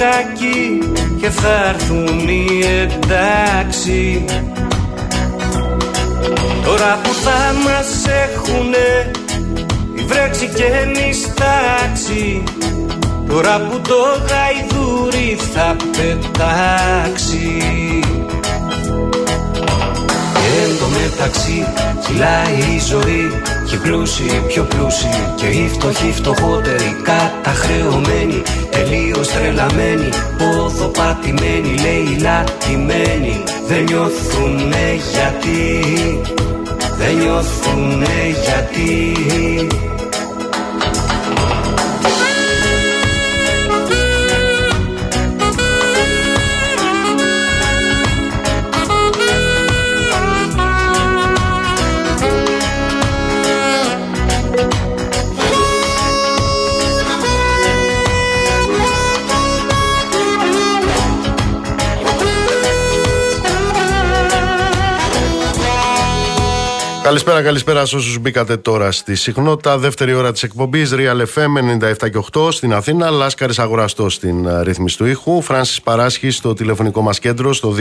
[0.08, 0.78] Φεύγουν οι κακοί
[1.20, 4.24] και θα έρθουν οι εντάξει.
[6.64, 9.10] Τώρα που θα μας έχουνε
[9.94, 12.42] η βρέξη και νηστάξει
[13.28, 13.96] Τώρα που το
[14.28, 17.58] γαϊδούρι θα πετάξει.
[20.34, 21.66] Και εν τω μεταξύ
[22.06, 23.30] κυλάει η ζωή
[23.68, 30.08] Και οι πλούσιοι πιο πλούσιοι Και οι φτωχοί φτωχότεροι Καταχρεωμένοι Τελείως τρελαμένοι
[30.38, 35.82] Ποδοπατημένοι Λέει λατημένοι Δεν νιώθουνε γιατί
[36.98, 39.16] Δεν νιώθουνε γιατί
[67.08, 69.78] Καλησπέρα, καλησπέρα σε όσους μπήκατε τώρα στη συχνότητα.
[69.78, 73.10] Δεύτερη ώρα της εκπομπής Real FM 97 και 8 στην Αθήνα.
[73.10, 75.42] Λάσκαρης Αγοραστό στην uh, ρύθμιση του ήχου.
[75.42, 77.74] Φράνση Παράσχη στο τηλεφωνικό μας κέντρο στο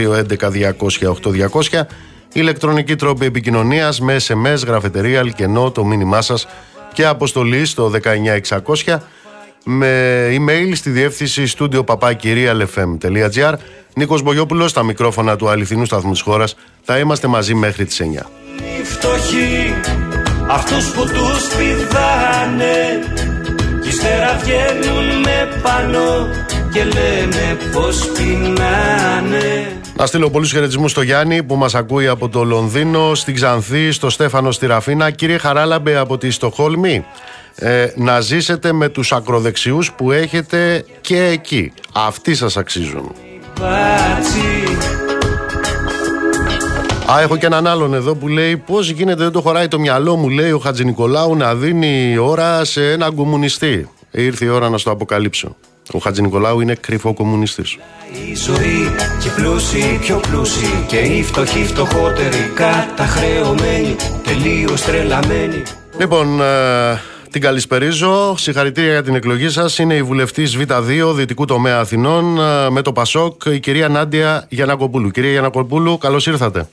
[1.70, 1.82] 211-200-8200.
[2.34, 6.48] Ηλεκτρονική τρόπη επικοινωνίας με SMS, γραφετερία, αλκενό, το μήνυμά σας
[6.94, 7.92] και αποστολή στο
[8.86, 8.98] 19600
[9.64, 13.54] με email στη διεύθυνση studio papakirialfm.gr.
[13.96, 16.56] Νίκος Μπογιόπουλος στα μικρόφωνα του αληθινού σταθμού της χώρας.
[16.84, 18.47] Θα είμαστε μαζί μέχρι τις 9.
[18.64, 19.74] Οι φτωχοί
[20.50, 23.00] Αυτούς που τους πηδάνε
[23.82, 26.28] Κι ύστερα βγαίνουν με πάνω
[26.74, 32.44] Και λένε πως πεινάνε Να στείλω πολλούς χαιρετισμούς στο Γιάννη που μας ακούει από το
[32.44, 35.12] Λονδίνο, στην Ξανθή, στο Στέφανο στη Ραφίνα.
[35.12, 37.06] Κύριε Χαράλαμπε από τη Στοχόλμη,
[37.56, 41.74] ε, να ζήσετε με τους ακροδεξιούς που έχετε και εκεί.
[41.94, 43.12] Αυτοί σας αξίζουν.
[43.60, 44.67] Μπάτσι
[47.12, 50.16] Α, έχω και έναν άλλον εδώ που λέει πώς γίνεται, δεν το χωράει το μυαλό
[50.16, 53.90] μου, λέει ο Χατζη Νικολάου να δίνει ώρα σε έναν κομμουνιστή.
[54.12, 55.56] Ήρθε η ώρα να στο αποκαλύψω.
[55.92, 57.78] Ο Χατζη Νικολάου είναι κρυφό κομμουνιστής.
[58.30, 65.62] Η ζωή και οι πλούσιοι πιο πλούσιοι Και οι φτωχοί φτωχότεροι Καταχρεωμένοι Τελείως τρελαμένοι
[66.00, 67.02] Λοιπόν, ε,
[67.32, 68.36] την καλησπερίζω.
[68.38, 69.78] Συγχαρητήρια για την εκλογή σας.
[69.78, 75.10] Είναι η βουλευτής Β2 Δυτικού Τομέα Αθηνών ε, με το Πασόκ, η κυρία Νάντια Γιανακοπούλου.
[75.10, 76.68] Κυρία Γιανακοπούλου, καλώς ήρθατε.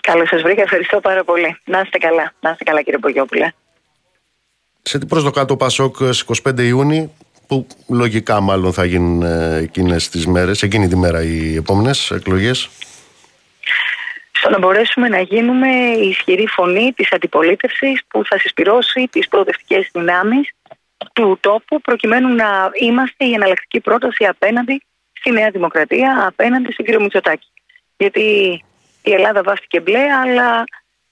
[0.00, 1.56] Καλώς σας βρήκα, ευχαριστώ πάρα πολύ.
[1.64, 3.52] Να είστε καλά, να είστε καλά κύριε Πογιόπουλε.
[4.82, 7.12] Σε τι προσδοκά το Πασόκ στις 25 Ιούνιου,
[7.46, 12.68] που λογικά μάλλον θα γίνουν ε, εκείνες τις μέρες, εκείνη τη μέρα οι επόμενες εκλογές;
[14.32, 15.68] Στο να μπορέσουμε να γίνουμε
[16.02, 20.50] η ισχυρή φωνή της αντιπολίτευσης που θα συσπυρώσει τις προοδευτικές δυνάμεις
[21.12, 27.00] του τόπου προκειμένου να είμαστε η εναλλακτική πρόταση απέναντι στη Νέα Δημοκρατία, απέναντι στον κύριο
[27.00, 27.48] Μητσοτάκη.
[27.96, 28.24] Γιατί
[29.04, 30.64] η Ελλάδα βάστηκε μπλε, αλλά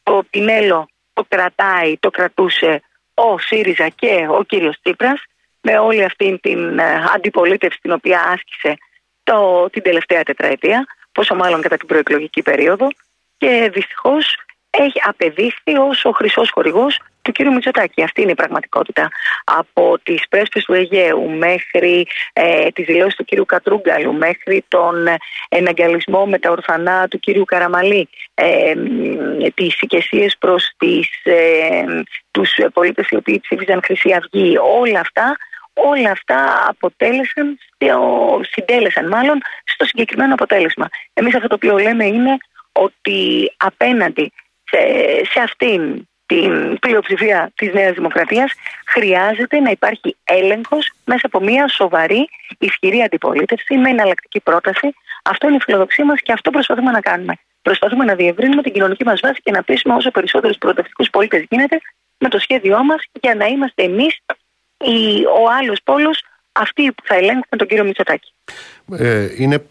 [0.02, 2.82] το πινέλο το κρατάει, το κρατούσε
[3.14, 5.22] ο ΣΥΡΙΖΑ και ο κύριος Τσίπρας
[5.60, 8.76] με όλη αυτή την ε, αντιπολίτευση την οποία άσκησε
[9.22, 12.88] το, την τελευταία τετραετία, πόσο μάλλον κατά την προεκλογική περίοδο.
[13.36, 14.36] Και δυστυχώς
[14.70, 18.02] έχει απεδείχθη ως ο χρυσός χορηγός του κύριου Μητσοτάκη.
[18.02, 19.08] Αυτή είναι η πραγματικότητα.
[19.44, 24.94] Από τις πρέσπες του Αιγαίου μέχρι ε, τις δηλώσεις του κύριου Κατρούγκαλου μέχρι τον
[25.48, 28.74] εναγκαλισμό με τα ορφανά του κύριου Καραμαλή ε,
[29.54, 31.84] τις οικεσίες προς τις, ε,
[32.30, 35.36] τους πολίτες οι οποίοι ψήφιζαν Χρυσή Αυγή όλα αυτά
[35.74, 37.58] όλα αυτά αποτέλεσαν,
[38.50, 40.88] συντέλεσαν μάλλον στο συγκεκριμένο αποτέλεσμα.
[41.12, 42.36] Εμείς αυτό το οποίο λέμε είναι
[42.72, 44.32] ότι απέναντι
[44.64, 44.78] σε,
[45.30, 48.52] σε αυτήν την πλειοψηφία της Νέας Δημοκρατίας
[48.86, 52.28] χρειάζεται να υπάρχει έλεγχος μέσα από μια σοβαρή
[52.58, 54.88] ισχυρή αντιπολίτευση με εναλλακτική πρόταση.
[55.24, 57.34] Αυτό είναι η φιλοδοξία μας και αυτό προσπαθούμε να κάνουμε.
[57.62, 61.80] Προσπαθούμε να διευρύνουμε την κοινωνική μας βάση και να πείσουμε όσο περισσότερους προοδευτικούς πολίτες γίνεται
[62.18, 64.18] με το σχέδιό μας για να είμαστε εμείς
[65.40, 68.32] ο άλλος πόλος αυτοί που θα ελέγχουν τον κύριο Μητσοτάκη.
[68.98, 69.64] Ε, είναι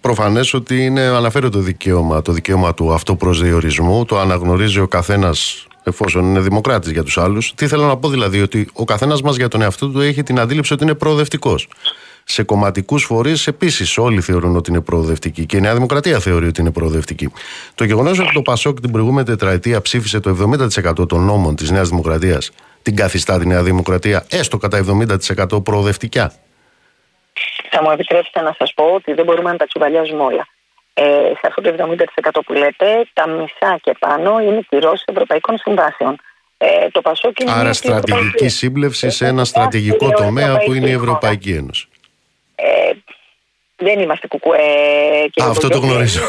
[0.00, 6.24] προφανές ότι είναι, αναφέρει το δικαίωμα, το δικαίωμα του αυτοπροσδιορισμού, το αναγνωρίζει ο καθένας εφόσον
[6.24, 7.54] είναι δημοκράτης για τους άλλους.
[7.54, 10.40] Τι θέλω να πω δηλαδή, ότι ο καθένας μας για τον εαυτό του έχει την
[10.40, 11.68] αντίληψη ότι είναι προοδευτικός.
[12.24, 16.60] Σε κομματικούς φορείς επίσης όλοι θεωρούν ότι είναι προοδευτικοί και η Νέα Δημοκρατία θεωρεί ότι
[16.60, 17.32] είναι προοδευτική.
[17.74, 20.36] Το γεγονός ότι το Πασόκ την προηγούμενη τετραετία ψήφισε το
[21.00, 22.50] 70% των νόμων της Νέας Δημοκρατίας
[22.82, 24.84] την καθιστά τη Νέα Δημοκρατία έστω κατά
[25.58, 26.32] 70% προοδευτικά;
[27.70, 30.48] Θα μου επιτρέψετε να σας πω ότι δεν μπορούμε να τα τσουβαλιάζουμε όλα.
[30.96, 31.96] Ε, σε αυτό το
[32.32, 36.16] 70% που λέτε, τα μισά και πάνω είναι κυρώσεις ευρωπαϊκών συμβάσεων.
[36.58, 41.52] Ε, το Πασόκ είναι Άρα στρατηγική σύμπλευση σε ένα στρατηγικό τομέα που είναι η Ευρωπαϊκή
[41.52, 41.88] Ένωση.
[42.54, 42.92] Ε,
[43.76, 44.58] δεν είμαστε κουκουέ.
[45.42, 46.20] Α, αυτό το γνωρίζω.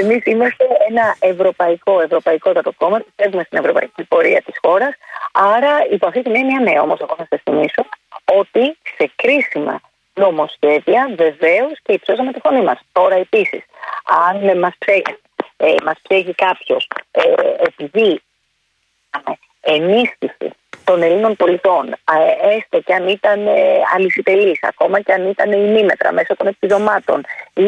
[0.00, 2.98] Εμείς είμαστε ένα ευρωπαϊκό, ευρωπαϊκό κόμμα.
[2.98, 4.94] Πιστεύουμε στην ευρωπαϊκή πορεία της χώρας.
[5.32, 7.82] Άρα, υπό αυτή την έννοια, ναι, όμως, εγώ θα σας θυμίσω
[8.24, 9.80] ότι σε κρίσιμα
[10.14, 12.78] νομοσχέδια βεβαίως και υψώσαμε τη φωνή μας.
[12.92, 13.62] Τώρα, επίσης,
[14.30, 15.16] αν μας ψέχει,
[15.56, 15.96] ε, μας
[16.34, 17.22] κάποιος ε,
[17.58, 18.22] επειδή
[19.60, 20.50] ενίσχυση
[20.84, 21.94] των Ελλήνων πολιτών,
[22.56, 27.62] έστω και αν ήταν ε, αλυσιτελής, ακόμα και αν ήταν ημίμετρα μέσα των επιδομάτων ή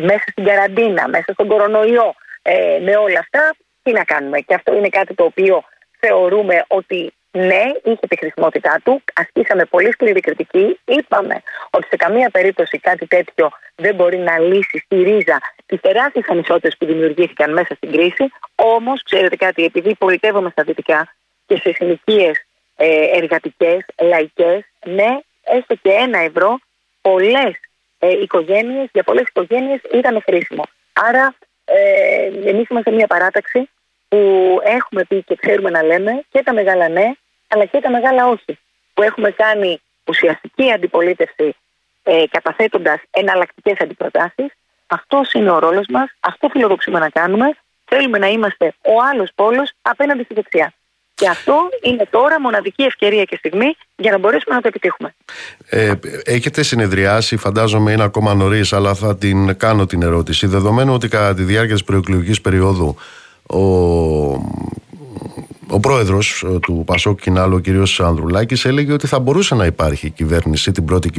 [0.00, 4.40] μέσα στην καραντίνα, μέσα στον κορονοϊό, ε, με όλα αυτά, τι να κάνουμε.
[4.40, 5.64] Και αυτό είναι κάτι το οποίο
[6.00, 10.78] θεωρούμε ότι ναι, είχε τη χρησιμότητά του, ασκήσαμε πολύ σκληρή κριτική.
[10.84, 16.28] Είπαμε ότι σε καμία περίπτωση κάτι τέτοιο δεν μπορεί να λύσει στη ρίζα τις τεράστιες
[16.28, 18.32] ανισότητες που δημιουργήθηκαν μέσα στην κρίση.
[18.54, 21.14] Όμως, ξέρετε κάτι, επειδή πολιτεύομαι στα δυτικά
[21.46, 26.58] και σε συνοικίες ε, εργατικές, λαϊκές, ναι, έστω και ένα ευρώ,
[27.00, 27.52] πολλές
[27.98, 30.62] ε, οικογένειες, για πολλές οικογένειες ήταν χρήσιμο.
[30.92, 33.70] Άρα ε, εμείς είμαστε μια παράταξη
[34.08, 34.20] που
[34.64, 37.12] έχουμε πει και ξέρουμε να λέμε και τα μεγάλα ναι,
[37.48, 38.58] αλλά και τα μεγάλα όχι.
[38.94, 41.56] Που έχουμε κάνει ουσιαστική αντιπολίτευση
[42.02, 44.46] ε, καταθέτοντας εναλλακτικές αντιπροτάσεις.
[44.86, 47.56] Αυτός είναι ο ρόλος μας, αυτό φιλοδοξούμε να κάνουμε.
[47.84, 50.72] Θέλουμε να είμαστε ο άλλος πόλος απέναντι στη δεξιά.
[51.14, 55.14] Και αυτό είναι τώρα μοναδική ευκαιρία και στιγμή για να μπορέσουμε να το επιτύχουμε.
[55.68, 55.92] Ε,
[56.24, 60.46] έχετε συνεδριάσει, φαντάζομαι είναι ακόμα νωρίς, αλλά θα την κάνω την ερώτηση.
[60.46, 62.96] Δεδομένου ότι κατά τη διάρκεια της προεκλογικής περίοδου
[63.50, 63.62] ο,
[65.68, 68.00] ο πρόεδρος του Πασόκ Κινάλου, ο κ.
[68.00, 71.10] Ανδρουλάκης, έλεγε ότι θα μπορούσε να υπάρχει κυβέρνηση την πρώτη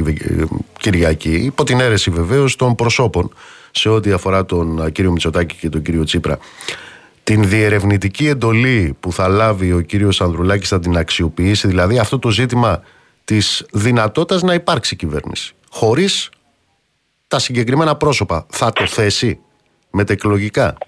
[0.78, 3.32] Κυριακή, υπό την αίρεση βεβαίως των προσώπων
[3.70, 4.98] σε ό,τι αφορά τον κ.
[4.98, 6.04] Μητσοτάκη και τον κ.
[6.04, 6.38] Τσίπρα
[7.30, 12.30] την διερευνητική εντολή που θα λάβει ο κύριος Ανδρουλάκης θα την αξιοποιήσει, δηλαδή αυτό το
[12.30, 12.82] ζήτημα
[13.24, 16.30] της δυνατότητας να υπάρξει κυβέρνηση, χωρίς
[17.28, 18.46] τα συγκεκριμένα πρόσωπα.
[18.50, 19.40] Θα το θέσει
[19.90, 20.78] μετεκλογικά.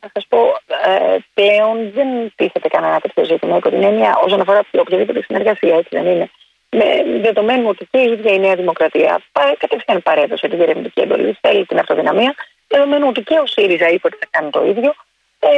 [0.00, 0.38] Θα σας πω,
[0.84, 5.88] ε, πλέον δεν τίθεται κανένα τέτοιο ζήτημα υπό την έννοια όσον αφορά οποιαδήποτε συνεργασία, έτσι
[5.90, 6.30] δεν είναι.
[6.76, 9.20] Με δεδομένου ότι και η ίδια η Νέα Δημοκρατία
[9.58, 12.34] κατευθείαν παρέδωσε την διερευνητική εντολή, θέλει την αυτοδυναμία,
[12.68, 14.94] δεδομένου ότι και ο ΣΥΡΙΖΑ είπε ότι θα κάνει το ίδιο,
[15.38, 15.48] ε,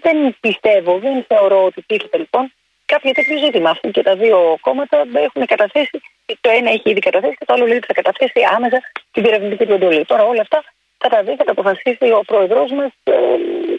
[0.00, 2.52] δεν πιστεύω, δεν θεωρώ ότι τίθεται λοιπόν
[2.84, 3.70] κάποιο τέτοιο ζήτημα.
[3.70, 6.00] Αυτοί και τα δύο κόμματα έχουν καταθέσει,
[6.40, 8.78] το ένα έχει ήδη καταθέσει και το άλλο λέει ότι θα καταθέσει άμεσα
[9.12, 10.04] την διερευνητική του εντολή.
[10.04, 10.64] Τώρα όλα αυτά
[11.02, 13.12] θα τα δει, θα τα αποφασίσει ο πρόεδρός μας ε,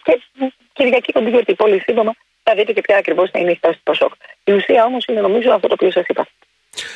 [0.04, 0.22] και
[0.74, 1.54] Κυριακή τον γιορτή.
[1.56, 2.12] Πολύ σύντομα
[2.44, 4.12] θα δείτε και ποια ακριβώς θα είναι η στάση του Πασόκ.
[4.44, 6.28] Η ουσία όμως είναι νομίζω αυτό το οποίο σας είπα.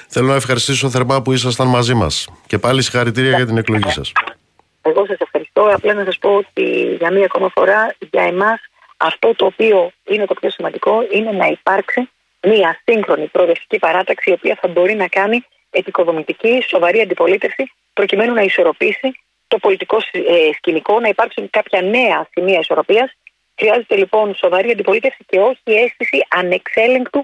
[0.07, 4.11] Θέλω να ευχαριστήσω θερμά που ήσασταν μαζί μας και πάλι συγχαρητήρια για την εκλογή σας.
[4.81, 5.61] Εγώ σας ευχαριστώ.
[5.61, 8.59] Απλά να σας πω ότι για μία ακόμα φορά για εμάς
[8.97, 12.09] αυτό το οποίο είναι το πιο σημαντικό είναι να υπάρξει
[12.41, 18.41] μία σύγχρονη προοδευτική παράταξη η οποία θα μπορεί να κάνει επικοδομητική, σοβαρή αντιπολίτευση προκειμένου να
[18.41, 23.17] ισορροπήσει το πολιτικό ε, σκηνικό, να υπάρξουν κάποια νέα σημεία ισορροπίας.
[23.57, 27.23] Χρειάζεται λοιπόν σοβαρή αντιπολίτευση και όχι αίσθηση ανεξέλεγκτου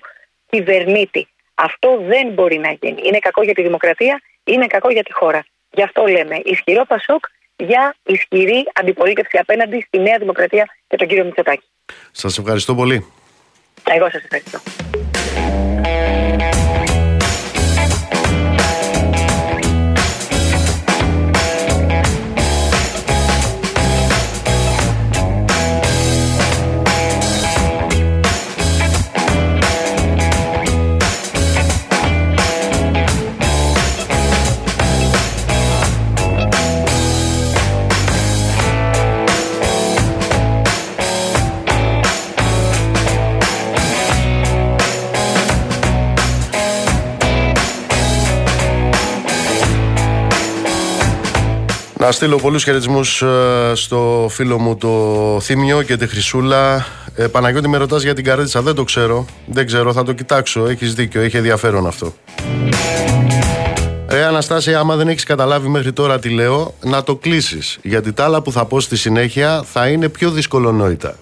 [0.49, 1.27] κυβερνήτη.
[1.55, 3.01] Αυτό δεν μπορεί να γίνει.
[3.03, 5.45] Είναι κακό για τη δημοκρατία, είναι κακό για τη χώρα.
[5.71, 11.23] Γι' αυτό λέμε ισχυρό Πασόκ για ισχυρή αντιπολίτευση απέναντι στη Νέα Δημοκρατία και τον κύριο
[11.23, 11.65] Μητσοτάκη.
[12.11, 13.05] Σας ευχαριστώ πολύ.
[13.83, 14.59] Εγώ σας ευχαριστώ.
[52.01, 56.85] Να στείλω πολλούς χαιρετισμούς ε, στο φίλο μου το Θήμιο και τη Χρυσούλα.
[57.15, 59.25] Ε, Παναγιώτη με ρωτάς για την καρέτσα, δεν το ξέρω.
[59.45, 62.13] Δεν ξέρω, θα το κοιτάξω, έχεις δίκιο, έχει ενδιαφέρον αυτό.
[64.09, 67.79] Ρε Αναστάση, άμα δεν έχεις καταλάβει μέχρι τώρα τι λέω, να το κλείσεις.
[67.81, 71.15] Γιατί τα άλλα που θα πω στη συνέχεια θα είναι πιο δυσκολονόητα.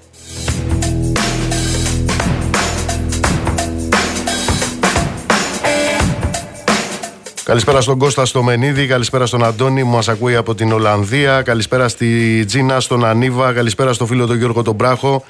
[7.49, 11.87] Καλησπέρα στον Κώστα στο Μενίδη, καλησπέρα στον Αντώνη που μας ακούει από την Ολλανδία, καλησπέρα
[11.87, 15.23] στη Τζίνα, στον Ανίβα, καλησπέρα στο φίλο τον Γιώργο τον Μπράχο.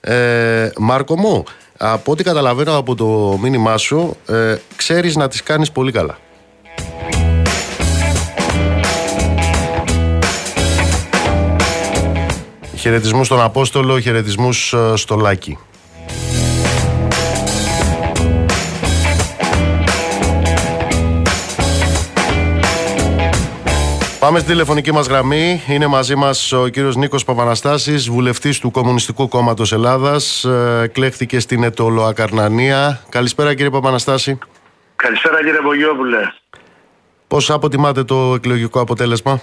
[0.00, 1.44] Ε, Μάρκο μου,
[1.76, 6.18] από ό,τι καταλαβαίνω από το μήνυμά σου, ε, ξέρεις να τις κάνεις πολύ καλά.
[12.76, 15.58] Χαιρετισμούς στον Απόστολο, χαιρετισμούς ε, στο Λάκη.
[24.22, 25.62] Πάμε στη τηλεφωνική μας γραμμή.
[25.68, 30.44] Είναι μαζί μας ο κύριος Νίκος Παπαναστάσης, βουλευτής του Κομμουνιστικού Κόμματος Ελλάδας.
[30.44, 33.00] Ε, εκλέχθηκε στην Ετωλοακαρνανία.
[33.08, 34.38] Καλησπέρα κύριε Παπαναστάση.
[34.96, 36.32] Καλησπέρα κύριε Μπογιόπουλε.
[37.28, 39.40] Πώς αποτιμάτε το εκλογικό αποτέλεσμα;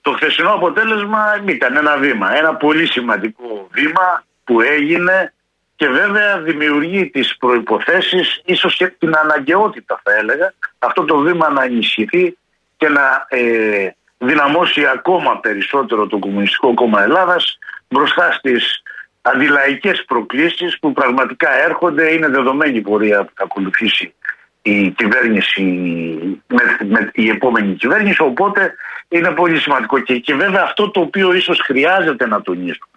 [0.00, 5.32] Το χθεσινό αποτέλεσμα ήταν ένα βήμα, ένα πολύ σημαντικό βήμα που έγινε
[5.76, 11.64] και βέβαια δημιουργεί τις προϋποθέσεις, ίσως και την αναγκαιότητα θα έλεγα, αυτό το βήμα να
[11.64, 12.34] ενισχυθεί
[12.80, 17.58] και να ε, δυναμώσει ακόμα περισσότερο το Κομμουνιστικό Κόμμα Ελλάδας
[17.88, 18.82] μπροστά στις
[19.22, 24.14] αντιλαϊκές προκλήσεις που πραγματικά έρχονται, είναι δεδομένη πορεία που θα ακολουθήσει
[24.62, 25.62] η κυβέρνηση,
[26.46, 28.74] με, με, η επόμενη κυβέρνηση, οπότε
[29.08, 29.98] είναι πολύ σημαντικό.
[29.98, 32.90] Και, και βέβαια αυτό το οποίο ίσως χρειάζεται να τονίσουμε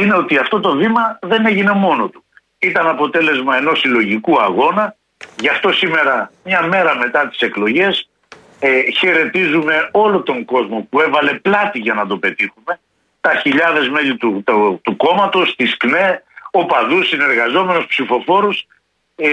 [0.00, 2.24] είναι ότι αυτό το βήμα δεν έγινε μόνο του.
[2.58, 4.96] Ήταν αποτέλεσμα ενός συλλογικού αγώνα,
[5.40, 8.08] γι' αυτό σήμερα μια μέρα μετά τις εκλογές
[8.66, 12.80] ε, χαιρετίζουμε όλο τον κόσμο που έβαλε πλάτη για να το πετύχουμε,
[13.20, 18.66] τα χιλιάδες μέλη του, του, του κόμματος, της ΚΝΕ, οπαδούς, συνεργαζόμενους, ψηφοφόρους,
[19.16, 19.28] ε,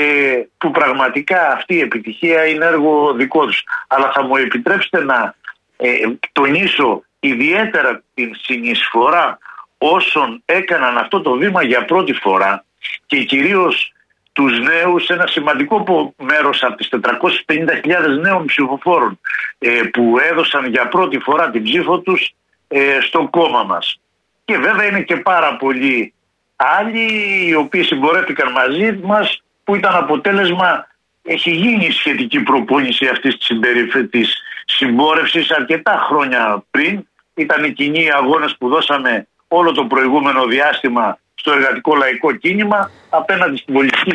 [0.57, 3.63] που πραγματικά αυτή η επιτυχία είναι έργο δικό τους.
[3.87, 5.35] Αλλά θα μου επιτρέψετε να
[5.77, 5.89] ε,
[6.31, 9.37] τονίσω ιδιαίτερα την συνεισφορά
[9.77, 12.65] όσων έκαναν αυτό το βήμα για πρώτη φορά
[13.05, 13.93] και κυρίως
[14.33, 19.19] τους νέους ένα σημαντικό μέρος από τις 450.000 νέων ψηφοφόρων
[19.59, 22.33] ε, που έδωσαν για πρώτη φορά την ψήφο τους
[22.67, 23.99] ε, στο κόμμα μας.
[24.45, 26.13] Και βέβαια είναι και πάρα πολλοί
[26.55, 27.07] άλλοι
[27.47, 30.87] οι οποίοι συμπορέθηκαν μαζί μας που ήταν αποτέλεσμα
[31.23, 37.05] έχει γίνει σχετική προπόνηση αυτής της, της συμπόρευσης αρκετά χρόνια πριν.
[37.33, 43.57] Ήταν οι κοινοί αγώνες που δώσαμε όλο το προηγούμενο διάστημα στο εργατικό λαϊκό κίνημα απέναντι
[43.57, 44.11] στην πολιτική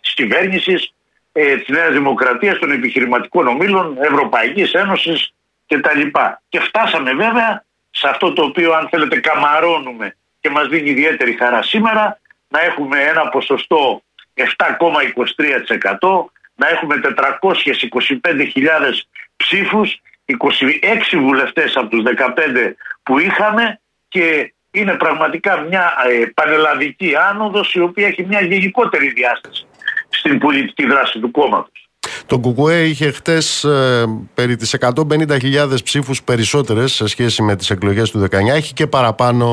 [0.00, 0.92] της κυβέρνησης,
[1.32, 5.34] ε, της Νέας Δημοκρατίας, των επιχειρηματικών ομίλων, Ευρωπαϊκής Ένωσης
[5.66, 6.00] κτλ.
[6.48, 11.62] Και φτάσαμε βέβαια σε αυτό το οποίο, αν θέλετε, καμαρώνουμε και μας δίνει ιδιαίτερη χαρά
[11.62, 14.02] σήμερα, να έχουμε ένα ποσοστό
[14.34, 19.06] 7,23%, να έχουμε 425.000
[19.36, 27.74] ψήφους, 26 βουλευτές από τους 15 που είχαμε και είναι πραγματικά μια ε, πανελλαδική άνοδος
[27.74, 29.66] η οποία έχει μια γενικότερη διάσταση
[30.08, 31.88] στην πολιτική δράση του κόμματος.
[32.26, 34.04] Το ΚΚΕ είχε χτες ε,
[34.34, 38.30] περί τις 150.000 ψήφους περισσότερες σε σχέση με τις εκλογές του 19.
[38.54, 39.46] Έχει και παραπάνω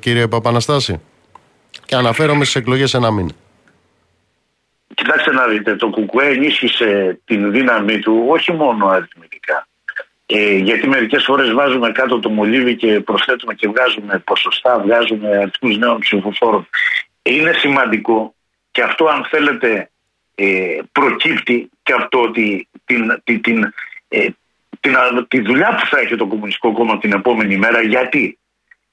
[0.00, 1.00] κύριε Παπαναστάση.
[1.86, 3.30] Και αναφέρομαι στις εκλογές ένα μήνα.
[4.94, 9.25] Κοιτάξτε να δείτε, το ΚΚΕ ενίσχυσε την δύναμή του όχι μόνο αριθμητικά
[10.26, 15.78] ε, γιατί μερικές φορές βάζουμε κάτω το μολύβι και προσθέτουμε και βγάζουμε ποσοστά, βγάζουμε αριθμούς
[15.78, 16.68] νέων ψηφοφόρων.
[17.22, 18.34] Είναι σημαντικό
[18.70, 19.90] και αυτό αν θέλετε
[20.34, 23.72] ε, προκύπτει και αυτό ότι την, την, την,
[24.08, 24.28] ε,
[24.80, 24.94] την,
[25.28, 28.38] τη δουλειά που θα έχει το Κομμουνιστικό Κόμμα την επόμενη μέρα γιατί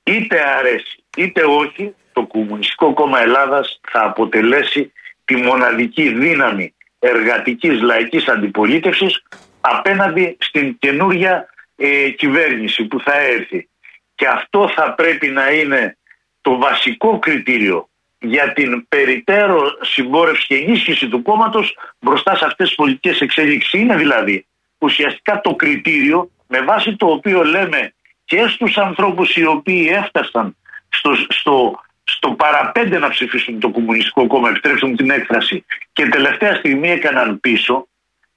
[0.04, 4.92] είτε αρέσει είτε όχι το Κομμουνιστικό Κόμμα Ελλάδας θα αποτελέσει
[5.26, 9.24] τη μοναδική δύναμη εργατικής λαϊκής αντιπολίτευσης
[9.64, 13.70] απέναντι στην καινούρια ε, κυβέρνηση που θα έρθει.
[14.16, 15.98] Και αυτό θα πρέπει να είναι
[16.42, 17.90] το βασικό κριτήριο
[18.20, 23.74] για την περιττέρω συμπόρευση και ενίσχυση του κόμματος μπροστά σε αυτές τις πολιτικές εξέλιξεις.
[23.74, 24.46] Είναι δηλαδή
[24.78, 27.94] ουσιαστικά το κριτήριο με βάση το οποίο λέμε
[28.26, 30.58] και στους ανθρώπους οι οποίοι έφτασαν
[30.90, 36.56] στο, στο, στο παραπέντε να ψηφίσουν το Κομμουνιστικό Κόμμα, επιτρέψτε μου την έκφραση, και τελευταία
[36.56, 37.88] στιγμή έκαναν πίσω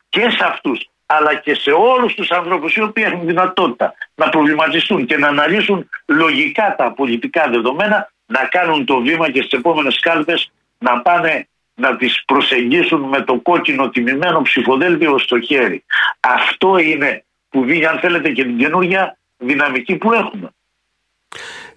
[0.09, 5.07] και σε αυτούς αλλά και σε όλους τους ανθρώπους οι οποίοι έχουν δυνατότητα να προβληματιστούν
[5.07, 10.51] και να αναλύσουν λογικά τα πολιτικά δεδομένα να κάνουν το βήμα και στις επόμενες κάλπες
[10.79, 15.85] να πάνε να τις προσεγγίσουν με το κόκκινο τιμημένο ψηφοδέλτιο στο χέρι.
[16.21, 20.51] Αυτό είναι που δίνει αν θέλετε και την καινούργια δυναμική που έχουμε.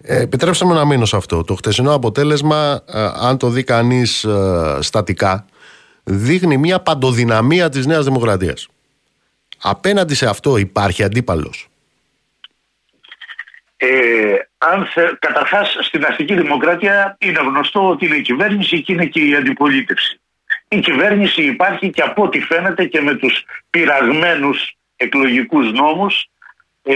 [0.02, 1.44] Ε, επιτρέψτε μου να μείνω σε αυτό.
[1.44, 5.44] Το χτεσινό αποτέλεσμα, ε, αν το δει κανείς ε, στατικά,
[6.04, 8.68] δείχνει μια παντοδυναμία της Νέας Δημοκρατίας.
[9.62, 11.68] Απέναντι σε αυτό υπάρχει αντίπαλος.
[13.76, 19.06] Ε, αν θε, καταρχάς στην αστική δημοκρατία είναι γνωστό ότι είναι η κυβέρνηση και είναι
[19.06, 20.20] και η αντιπολίτευση.
[20.68, 26.30] Η κυβέρνηση υπάρχει και από ό,τι φαίνεται και με τους πειραγμένους εκλογικούς νόμους
[26.82, 26.94] ε,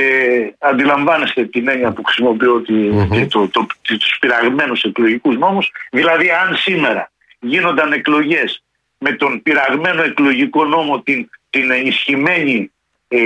[0.58, 3.26] αντιλαμβάνεστε την έννοια που χρησιμοποιώ mm-hmm.
[3.30, 7.10] το, το, τους πειραγμένους εκλογικούς νόμους δηλαδή αν σήμερα
[7.40, 8.62] γίνονταν εκλογές
[8.98, 12.72] με τον πειραγμένο εκλογικό νόμο την, την ενισχυμένη
[13.08, 13.18] ε,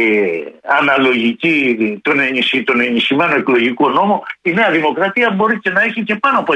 [0.62, 6.16] αναλογική τον, ενισχυ, τον ενισχυμένο εκλογικό νόμο η Νέα Δημοκρατία μπορεί και να έχει και
[6.16, 6.52] πάνω από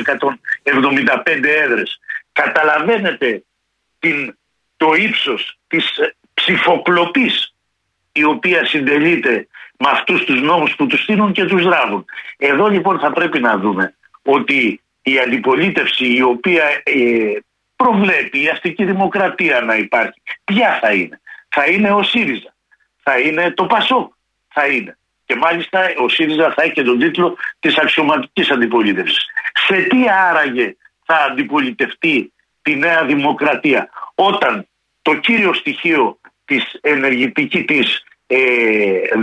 [0.64, 2.00] 175 έδρες
[2.32, 3.44] καταλαβαίνετε
[3.98, 4.36] την,
[4.76, 5.84] το ύψος της
[6.34, 7.54] ψηφοκλοπής
[8.12, 9.46] η οποία συντελείται
[9.78, 12.04] με αυτούς τους νόμους που τους στείλουν και τους δράβουν.
[12.36, 17.38] Εδώ λοιπόν θα πρέπει να δούμε ότι η αντιπολίτευση η οποία ε,
[17.76, 21.20] προβλέπει η αστική δημοκρατία να υπάρχει, ποια θα είναι.
[21.54, 22.54] Θα είναι ο ΣΥΡΙΖΑ,
[23.02, 24.16] θα είναι το ΠΑΣΟ,
[24.48, 24.98] θα είναι.
[25.24, 29.26] Και μάλιστα ο ΣΥΡΙΖΑ θα έχει και τον τίτλο της αξιωματικής αντιπολίτευσης.
[29.66, 32.32] Σε τι άραγε θα αντιπολιτευτεί
[32.62, 34.66] τη νέα δημοκρατία όταν
[35.02, 38.38] το κύριο στοιχείο της ενεργητική της ε,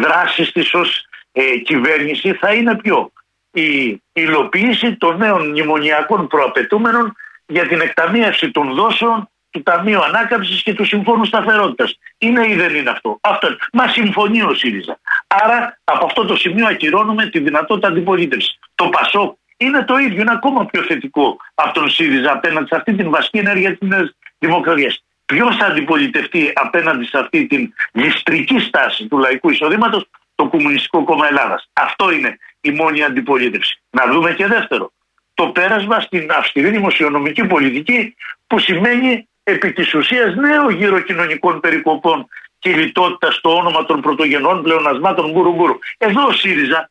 [0.02, 3.12] δράσης της ως ε, κυβέρνηση θα είναι ποιο;
[3.52, 7.16] Η υλοποίηση των νέων μνημονιακών προαπαιτούμενων
[7.46, 11.98] για την εκταμείευση των δόσεων του Ταμείου Ανάκαμψης και του Συμφώνου Σταθερότητας.
[12.18, 13.48] Είναι ή δεν είναι αυτό; αυτό.
[13.74, 15.00] Μα συμφωνεί ο ΣΥΡΙΖΑ.
[15.28, 18.60] Άρα από αυτό το σημείο ακυρώνουμε τη δυνατότητα αντιπολίτευσης.
[18.76, 22.94] Το ΠΑΣΟΚ είναι το ίδιο, είναι ακόμα πιο θετικό από τον ΣΥΡΙΖΑ απέναντι σε αυτή
[22.94, 25.04] την βασική ενέργεια της Δημοκρατίας.
[25.26, 31.28] Ποιος θα αντιπολιτευτεί απέναντι σε αυτή την ληστρική στάση του λαϊκού εισοδήματος, το Κομμουνιστικό Κόμμα
[31.28, 31.70] Ελλάδας.
[31.74, 33.82] Αυτό είναι η μόνη αντιπολίτευση.
[33.90, 34.92] Να δούμε και δεύτερο.
[35.34, 38.16] Το πέρασμα στην αυστηρή δημοσιονομική πολιτική
[38.48, 42.28] που σημαίνει επί της ουσίας νέο γύρο κοινωνικών περικοπών
[42.60, 45.78] και λιτότητα στο όνομα των πρωτογενών πλεονασμάτων γκουρου γκουρου.
[45.98, 46.90] Εδώ ο ΣΥΡΙΖΑ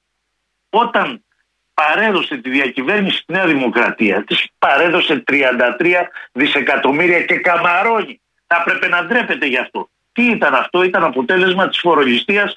[0.71, 1.25] όταν
[1.75, 5.43] παρέδωσε τη διακυβέρνηση στη Νέα Δημοκρατία της παρέδωσε 33
[6.33, 9.89] δισεκατομμύρια και καμαρώνει θα έπρεπε να ντρέπεται γι' αυτό.
[10.13, 12.55] Τι ήταν αυτό, ήταν αποτέλεσμα της φορολιστία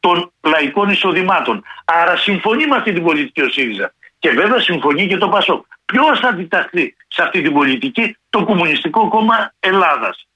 [0.00, 1.64] των λαϊκών εισοδημάτων.
[1.84, 3.94] Άρα συμφωνεί με αυτή την πολιτική ο ΣΥΡΙΖΑ.
[4.22, 5.64] Και βέβαια συμφωνεί και το ΠΑΣΟΚ.
[5.84, 10.28] Ποιος θα αντιταχθεί σε αυτή την πολιτική, το Κομμουνιστικό Κόμμα Ελλάδας.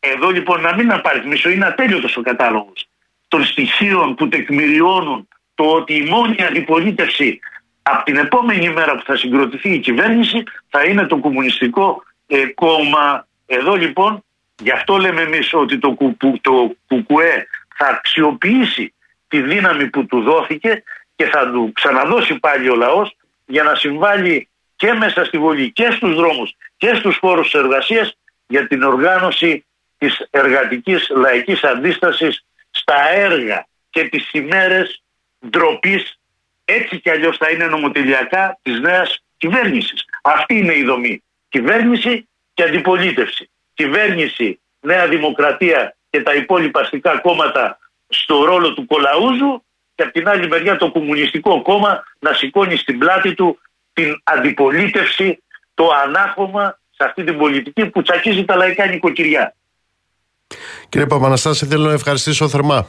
[0.00, 2.88] Εδώ λοιπόν να μην απαριθμίσω, είναι ατέλειωτος ο κατάλογος
[3.28, 7.40] των στοιχείων που τεκμηριώνουν το ότι η μόνη αντιπολίτευση
[7.82, 13.26] από την επόμενη μέρα που θα συγκροτηθεί η κυβέρνηση θα είναι το Κομμουνιστικό ε, Κόμμα
[13.46, 14.24] εδώ λοιπόν,
[14.62, 15.96] γι' αυτό λέμε εμείς ότι το,
[16.40, 18.94] το ΚΚΕ θα αξιοποιήσει
[19.28, 20.82] τη δύναμη που του δόθηκε
[21.18, 23.16] και θα του ξαναδώσει πάλι ο λαός
[23.48, 28.66] για να συμβάλλει και μέσα στη Βουλή και στους δρόμους και στους χώρους εργασίας για
[28.66, 29.64] την οργάνωση
[29.98, 35.02] της εργατικής λαϊκής αντίστασης στα έργα και τις ημέρες
[35.48, 36.18] ντροπής
[36.64, 40.04] έτσι κι αλλιώς θα είναι νομοτελειακά της νέας κυβέρνησης.
[40.22, 41.22] Αυτή είναι η δομή.
[41.48, 43.50] Κυβέρνηση και αντιπολίτευση.
[43.74, 47.78] Κυβέρνηση, Νέα Δημοκρατία και τα υπόλοιπα αστικά κόμματα
[48.08, 49.62] στο ρόλο του κολαούζου
[49.98, 53.58] και από την άλλη μεριά το Κομμουνιστικό Κόμμα να σηκώνει στην πλάτη του
[53.92, 55.42] την αντιπολίτευση,
[55.74, 59.54] το ανάχωμα σε αυτή την πολιτική που τσακίζει τα λαϊκά νοικοκυριά.
[60.88, 62.86] Κύριε Παπαναστάση, θέλω να ευχαριστήσω θερμά.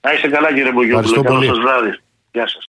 [0.00, 1.22] Να είστε καλά κύριε Μπογιόπουλο.
[1.22, 1.98] Καλό σας βράδυ.
[2.32, 2.66] Γεια σας.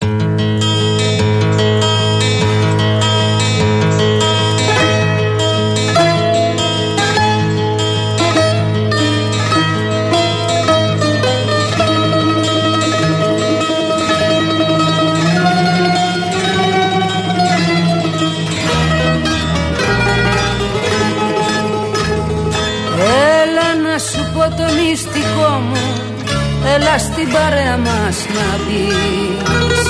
[27.35, 29.83] Παρέα μας να πεις.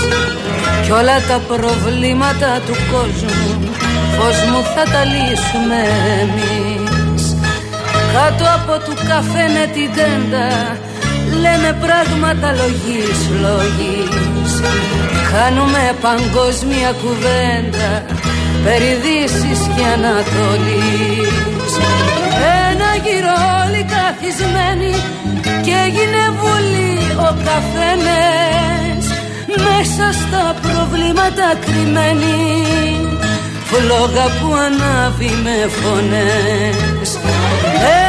[0.85, 3.71] Κι όλα τα προβλήματα του κόσμου
[4.17, 5.81] Φως μου θα τα λύσουμε
[6.23, 7.25] εμείς.
[8.15, 10.49] Κάτω από του καφέ την τέντα
[11.43, 14.53] Λέμε πράγματα λογής, λογής.
[15.33, 17.91] Κάνουμε παγκόσμια κουβέντα
[18.65, 21.33] Περί Δύσης και Ανατολής
[22.95, 24.95] Ένα γύρο όλοι καθισμένοι
[25.65, 26.93] και έγινε βουλή
[27.27, 29.05] ο καθένας.
[29.67, 32.41] Μέσα στα προβλήματα κρυμμένη
[33.69, 37.09] φλόγα που ανάβει με φωνές.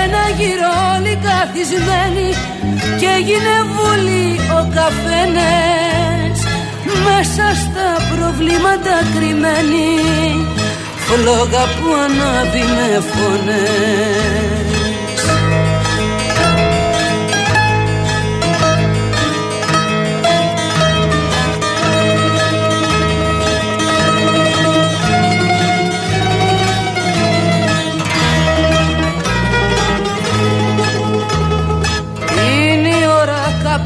[0.02, 2.30] Ένα γύρο όλοι καθισμένοι
[3.00, 4.30] και έγινε βουλή
[4.60, 6.38] ο καφένες
[7.06, 9.90] μέσα στα προβλήματα κρυμμένη
[11.06, 14.73] φλόγα που ανάβει με φωνές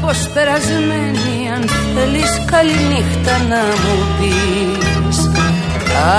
[0.08, 1.62] κάπως περασμένη αν
[1.94, 5.18] θέλεις καληνύχτα να μου πεις.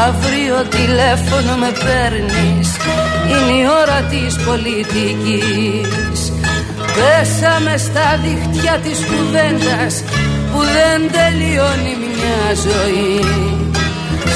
[0.05, 2.69] Αύριο τηλέφωνο με παίρνεις
[3.29, 6.19] Είναι η ώρα της πολιτικής.
[6.95, 9.93] Πέσαμε στα δίχτυα της κουβέντας
[10.51, 13.19] Που δεν τελειώνει μια ζωή.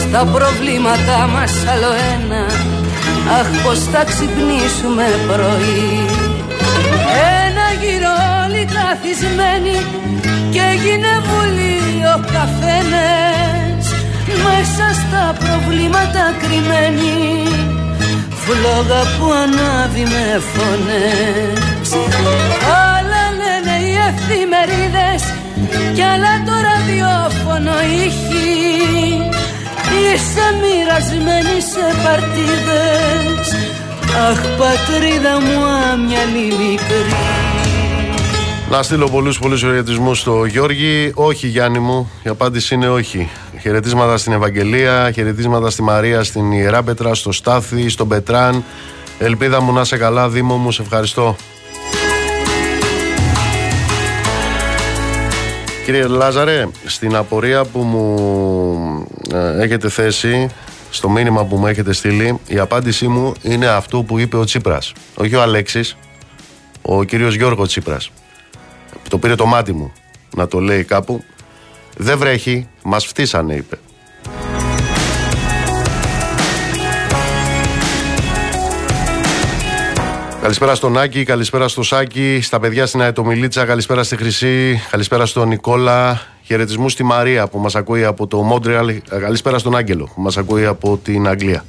[0.02, 2.46] Στα προβλήματά μας άλλο ένα
[3.40, 5.92] Αχ πως θα ξυπνήσουμε πρωί.
[7.46, 8.13] Ένα γύρο
[8.64, 9.78] όλοι καθισμένοι
[10.52, 11.80] Και έγινε βουλή
[12.16, 13.86] ο καφένες.
[14.44, 17.14] Μέσα στα προβλήματα κρυμμένοι
[18.44, 21.88] Φλόγα που ανάβει με φωνές.
[22.92, 25.24] Άλλα λένε οι εφημερίδες
[25.96, 28.52] Κι άλλα το ραδιόφωνο ήχη.
[30.00, 33.48] Είσαι μοιρασμένη σε παρτίδες.
[34.30, 35.58] Αχ πατρίδα μου
[35.92, 37.33] άμυαλη μικρή
[38.74, 41.12] Να στείλω πολλούς πολλούς χαιρετισμούς στο Γιώργη.
[41.16, 43.30] Όχι Γιάννη μου, η απάντηση είναι όχι.
[43.62, 48.64] Χαιρετίσματα στην Ευαγγελία, χαιρετίσματα στη Μαρία, στην Ιερά Πετρά, στο Στάθη, στον Πετράν.
[49.20, 51.36] Ελπίδα μου να είσαι καλά, Δήμο μου, σε ευχαριστώ.
[55.86, 60.50] Κύριε Λάζαρε, στην απορία που μου ε, έχετε θέσει,
[60.90, 64.94] στο μήνυμα που μου έχετε στείλει, η απάντησή μου είναι αυτό που είπε ο Τσίπρας.
[65.16, 65.98] Όχι ο Αλέξης,
[66.82, 68.12] ο κύριος Γιώργος Τσίπρας.
[69.14, 69.92] Το πήρε το μάτι μου
[70.36, 71.24] να το λέει κάπου.
[71.98, 73.80] Δεν βρέχει, μας φτύσανε είπε.
[80.42, 85.48] Καλησπέρα στον Άκη, καλησπέρα στο Σάκη, στα παιδιά στην Αετομιλίτσα, καλησπέρα στη Χρυσή, καλησπέρα στον
[85.48, 90.38] Νικόλα, χαιρετισμού στη Μαρία που μας ακούει από το Μόντρεαλ, καλησπέρα στον Άγγελο που μας
[90.38, 91.64] ακούει από την Αγγλία.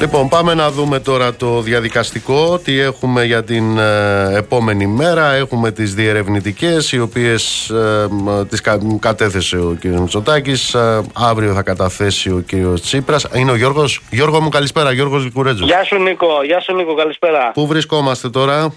[0.00, 5.32] Λοιπόν, πάμε να δούμε τώρα το διαδικαστικό, τι έχουμε για την ε, επόμενη μέρα.
[5.32, 9.84] Έχουμε τις διερευνητικές, οι οποίες ε, μ, τις κα, κατέθεσε ο κ.
[9.84, 10.74] Μητσοτάκης.
[10.74, 12.80] Ε, αύριο θα καταθέσει ο κ.
[12.80, 13.26] Τσίπρας.
[13.34, 14.00] Είναι ο Γιώργος.
[14.10, 14.92] Γιώργο μου, καλησπέρα.
[14.92, 15.66] Γιώργος Λικουρέτζος.
[15.66, 17.50] Γεια σου Νίκο, γεια σου Νίκο, καλησπέρα.
[17.54, 18.72] Πού βρισκόμαστε τώρα;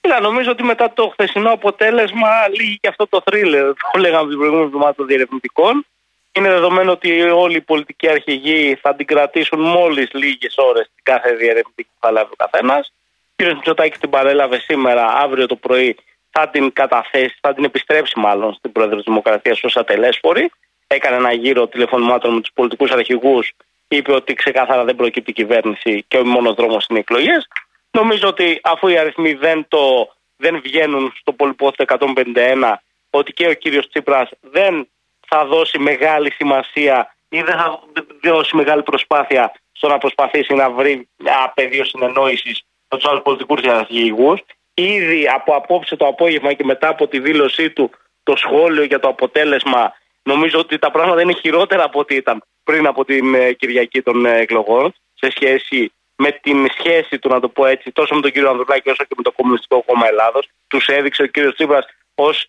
[0.00, 2.28] Κοίτα, νομίζω ότι μετά το χθεσινό αποτέλεσμα
[2.58, 5.86] λύγει και αυτό το θρίλερ που λέγαμε την προηγούμενη εβδομάδα των διερευνητικών.
[6.32, 11.34] Είναι δεδομένο ότι όλοι οι πολιτικοί αρχηγοί θα την κρατήσουν μόλις λίγες ώρες την κάθε
[11.34, 12.92] διερευνητική που θα λάβει ο καθένας.
[13.36, 13.52] Ο κ.
[13.54, 15.96] Μητσοτάκης την παρέλαβε σήμερα, αύριο το πρωί
[16.30, 20.50] θα την καταθέσει, θα την επιστρέψει μάλλον στην Πρόεδρο της Δημοκρατίας ως ατελέσφορη.
[20.86, 23.52] Έκανε ένα γύρο τηλεφωνημάτων με τους πολιτικούς αρχηγούς.
[23.88, 27.48] Είπε ότι ξεκάθαρα δεν προκύπτει κυβέρνηση και ο μόνος δρόμος είναι οι εκλογές.
[27.90, 31.96] Νομίζω ότι αφού οι αριθμοί δεν, το, δεν βγαίνουν στο πολυπόθετο
[32.34, 32.74] 151,
[33.10, 34.88] ότι και ο κύριος Τσίπρας δεν
[35.34, 37.80] θα δώσει μεγάλη σημασία ή δεν θα
[38.22, 43.62] δώσει μεγάλη προσπάθεια στο να προσπαθήσει να βρει ένα πεδίο συνεννόησης με τους άλλους πολιτικούς
[43.64, 44.38] αρχηγού.
[44.74, 47.90] Ήδη από απόψε το απόγευμα και μετά από τη δήλωσή του
[48.22, 49.92] το σχόλιο για το αποτέλεσμα,
[50.22, 54.26] νομίζω ότι τα πράγματα είναι χειρότερα από ό,τι ήταν πριν από την ε, Κυριακή των
[54.26, 58.30] ε, εκλογών σε σχέση με την σχέση του, να το πω έτσι, τόσο με τον
[58.32, 60.48] κύριο Ανδρουλάκη όσο και με το Κομμουνιστικό Κόμμα Ελλάδος.
[60.68, 62.46] Τους έδειξε ο κύριος Τσίπρας ως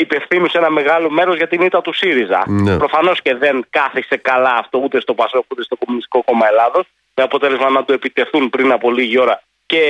[0.00, 2.44] υπευθύνου σε ένα μεγάλο μέρος για την ήττα του ΣΥΡΙΖΑ.
[2.46, 2.76] Ναι.
[2.76, 6.86] Προφανώς και δεν κάθισε καλά αυτό ούτε στο ΠΑΣΟΚ ούτε στο Κομμουνιστικό Κόμμα Ελλάδος.
[7.14, 9.82] Με αποτέλεσμα να του επιτεθούν πριν από λίγη ώρα και,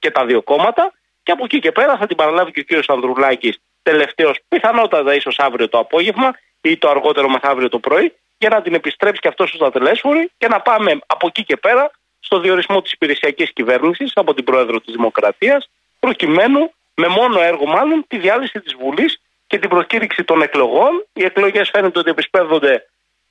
[0.00, 0.92] και τα δύο κόμματα.
[1.22, 5.38] Και από εκεί και πέρα θα την παραλάβει και ο κύριος Ανδρουλάκη τελευταίος, πιθανότατα ίσως
[5.38, 6.30] αύριο το απόγευμα
[6.60, 10.48] ή το αργότερο μεθαύριο το πρωί, για να την επιστρέψει και αυτός στο ατελέσφορη και
[10.48, 11.90] να πάμε από εκεί και πέρα
[12.20, 18.04] στο διορισμό της υπηρεσιακής κυβέρνησης από την Πρόεδρο της Δημοκρατίας, προκειμένου με μόνο έργο μάλλον
[18.08, 21.06] τη διάλυση της Βουλής και την προκήρυξη των εκλογών.
[21.12, 22.86] Οι εκλογές φαίνεται ότι επισπεύδονται.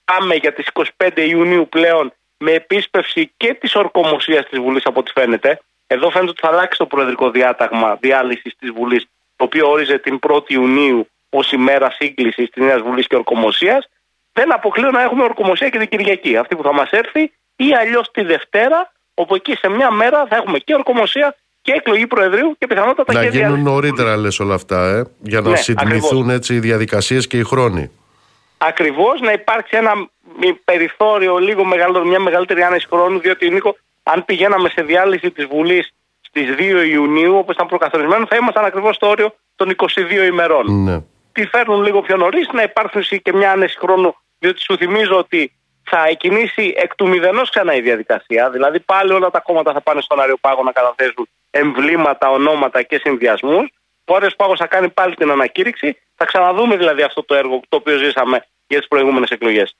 [0.05, 0.67] Πάμε για τις
[0.97, 5.59] 25 Ιουνίου πλέον με επίσπευση και της ορκομοσίας της Βουλής από ό,τι φαίνεται.
[5.87, 9.05] Εδώ φαίνεται ότι θα αλλάξει το προεδρικό διάταγμα διάλυσης της Βουλής,
[9.35, 13.87] το οποίο όριζε την 1η Ιουνίου ως ημέρα σύγκλησης της Νέας Βουλής και ορκομοσίας.
[14.33, 18.11] Δεν αποκλείω να έχουμε ορκομοσία και την Κυριακή, αυτή που θα μας έρθει, ή αλλιώς
[18.11, 21.35] τη Δευτέρα, όπου εκεί σε μια μέρα θα έχουμε και ορκομοσία
[21.65, 23.63] και εκλογή Προεδρείου και πιθανότατα Να και γίνουν διάλυση.
[23.63, 27.91] νωρίτερα λες όλα αυτά, ε, για να Ναι, συντηρηθούν έτσι οι διαδικασίες και οι χρόνοι.
[28.57, 29.91] Ακριβώς να υπάρξει ένα
[30.39, 35.45] μη- περιθώριο λίγο μεγαλύτερο, μια μεγαλύτερη άνεση χρόνου, διότι Νίκο, αν πηγαίναμε σε διάλυση της
[35.45, 40.83] Βουλής στις 2 Ιουνίου, όπως ήταν προκαθορισμένο, θα ήμασταν ακριβώς στο όριο των 22 ημερών.
[40.83, 41.01] Ναι.
[41.31, 45.51] Τι φέρνουν λίγο πιο νωρίς, να υπάρξει και μια άνεση χρόνου, διότι σου θυμίζω ότι
[45.89, 48.49] θα εκκινήσει εκ του μηδενός ξανά η διαδικασία.
[48.49, 53.69] Δηλαδή πάλι όλα τα κόμματα θα πάνε στον Αριοπάγο να καταθέσουν εμβλήματα, ονόματα και συνδυασμούς.
[54.05, 55.97] Ο Άριος Πάγος θα κάνει πάλι την ανακήρυξη.
[56.15, 59.75] Θα ξαναδούμε δηλαδή αυτό το έργο το οποίο ζήσαμε για τις προηγούμενες εκλογές.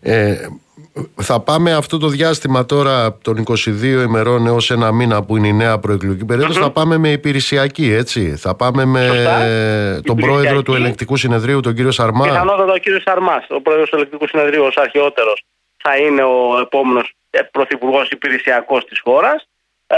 [0.00, 0.46] Ε,
[1.22, 5.52] θα πάμε αυτό το διάστημα τώρα των 22 ημερών έως ένα μήνα που είναι η
[5.52, 9.40] νέα προεκλογική περίοδος, θα πάμε με υπηρεσιακή έτσι θα πάμε με Σωστά.
[9.42, 10.20] ε, τον Υπηρεσιακή.
[10.26, 14.28] πρόεδρο του ελεκτικού συνεδρίου τον κύριο Σαρμά Πιθανότατα ο κύριος Σαρμάς, ο πρόεδρος του Ελεκτρικού
[14.28, 15.42] Συνεδρίου, ως αρχαιότερος,
[15.82, 17.12] θα είναι ο επόμενος
[17.50, 19.48] πρωθυπουργός υπηρεσιακός της χώρας.
[19.86, 19.96] Ε,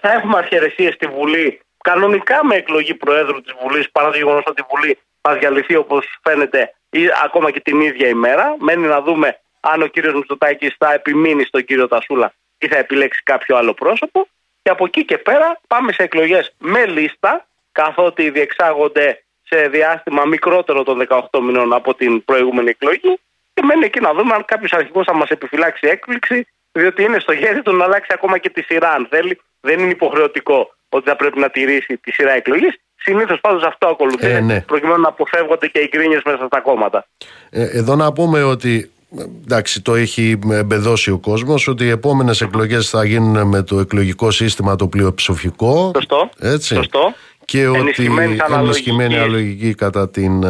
[0.00, 4.60] θα έχουμε αρχαιρεσίες στη Βουλή, κανονικά με εκλογή Προέδρου της Βουλής, παρά το γεγονός ότι
[4.60, 8.56] η Βουλή θα διαλυθεί όπως φαίνεται ή ακόμα και την ίδια ημέρα.
[8.58, 13.22] Μένει να δούμε αν ο κύριος Μητσοτάκης θα επιμείνει στον κύριο Τασούλα ή θα επιλέξει
[13.22, 14.28] κάποιο άλλο πρόσωπο.
[14.62, 20.82] Και από εκεί και πέρα πάμε σε εκλογές με λίστα, καθότι διεξάγονται σε διάστημα μικρότερο
[20.82, 23.18] των 18 μηνών από την προηγούμενη εκλογή.
[23.54, 27.36] Και μένει εκεί να δούμε αν κάποιος αρχηγός θα μας επιφυλάξει έκπληξη, διότι είναι στο
[27.36, 29.40] χέρι του να αλλάξει ακόμα και τη σειρά, αν θέλει.
[29.60, 32.80] Δεν είναι υποχρεωτικό ότι θα πρέπει να τηρήσει τη σειρά εκλογής.
[33.02, 34.60] Συνήθως πάντως αυτό ακολουθεί, Ε, ναι.
[34.60, 37.06] προκειμένου να αποφεύγονται και οι γκρίνιες μέσα στα κόμματα.
[37.50, 42.40] Ε, εδώ να πούμε ότι ε, εντάξει το έχει εμπεδώσει ο κόσμος ότι οι επόμενες
[42.40, 46.28] εκλογές θα γίνουν με το εκλογικό σύστημα το πλειοψηφικό Σωστό.
[46.40, 46.74] έτσι.
[46.74, 47.14] Σωστό.
[47.44, 48.76] και ότι Ενισχυμένης αναλογικής.
[48.86, 50.48] ενισχυμένη αναλογική κατά την ε,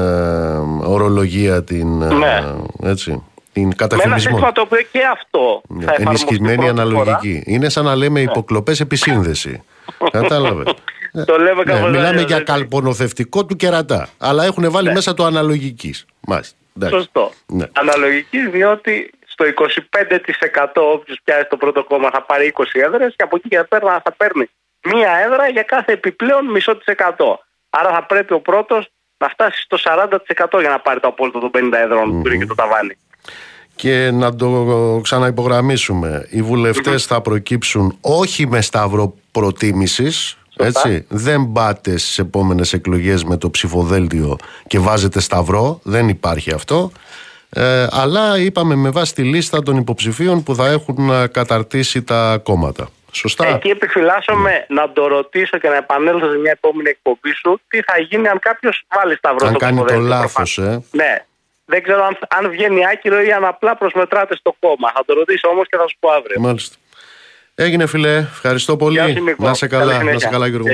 [0.84, 2.42] ορολογία την, ε, Ναι.
[2.82, 3.10] έτσι,
[3.52, 7.42] την Με ένα καταφημισμό σύστημα το οποίο και αυτό Ναι, θα εφαρμοστεί ενισχυμένη πρώτη αναλογική.
[7.46, 9.62] Είναι σαν να λέμε υποκλοπές επισύνδεση.
[10.10, 10.74] Κατάλαβες.
[11.12, 11.24] Φορά.
[11.24, 12.52] Το λέμε Ναι, κάπως μιλάμε αλλιώς, για έτσι.
[12.52, 14.09] καλπονοθευτικό του κερατά.
[14.18, 16.05] Αλλά έχουν βάλει μέσα το αναλογικής.
[16.26, 16.56] Μάλιστα.
[16.76, 16.97] Εντάξει.
[16.97, 17.32] Σωστό.
[17.47, 17.66] Ναι.
[17.72, 23.36] Αναλογικής διότι στο 25% όποιο πιάσει το πρώτο κόμμα θα πάρει 20 έδρες και από
[23.36, 24.51] εκεί και πέρα θα παίρνει
[24.94, 27.40] μία έδρα για κάθε επιπλέον μισό της εκατό.
[27.70, 31.51] Άρα θα πρέπει ο πρώτος να φτάσει στο 40% για να πάρει το απόλυτο των
[31.55, 32.97] 50 εδρών που είναι και το ταβάνι.
[33.76, 36.26] Και να το ξαναυπογραμμίσουμε.
[36.30, 39.14] Οι βουλευτές θα προκύψουν όχι με σταυρό
[40.56, 41.06] προτίμησης, έτσι.
[41.08, 45.80] Δεν πάτε στις επόμενες εκλογές με το ψηφοδέλτιο και βάζετε σταυρό.
[45.82, 46.92] Δεν υπάρχει αυτό.
[47.50, 52.40] Ε, αλλά είπαμε με βάση τη λίστα των υποψηφίων που θα έχουν ε, καταρτήσει τα
[52.42, 52.88] κόμματα.
[53.14, 53.46] Σωστά.
[53.46, 57.98] Εκεί επιφυλάσσομαι να το ρωτήσω και να επανέλθω σε μια επόμενη εκπομπή σου τι θα
[57.98, 60.16] γίνει αν κάποιος βάλει σταυρό Αν στο κάνει το ψηφοδέλτιο.
[60.16, 60.82] λάθος, ε.
[60.90, 61.24] Ναι.
[61.64, 64.92] Δεν ξέρω αν, αν βγαίνει άκυρο ή αν απλά προσμετράτε στο κόμμα.
[64.94, 66.40] Θα το ρωτήσω όμως και θα σου πω αύριο.
[66.40, 66.76] Μάλιστα.
[67.54, 68.16] Έγινε φιλέ.
[68.16, 68.98] Ευχαριστώ πολύ.
[68.98, 69.44] Γεια σου, Νίκο.
[69.44, 69.92] να σε Καλή καλά.
[69.92, 70.20] Να συνέχεια.
[70.20, 70.68] σε καλά Γιώργο.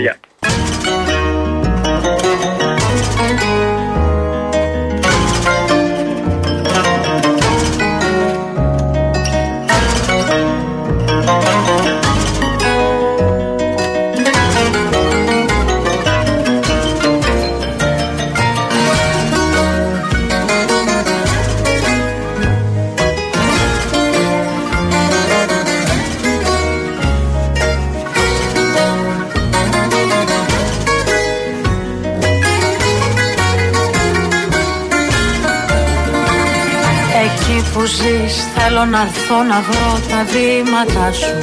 [37.78, 41.34] Που ζεις θέλω να έρθω να βρω τα βήματα σου.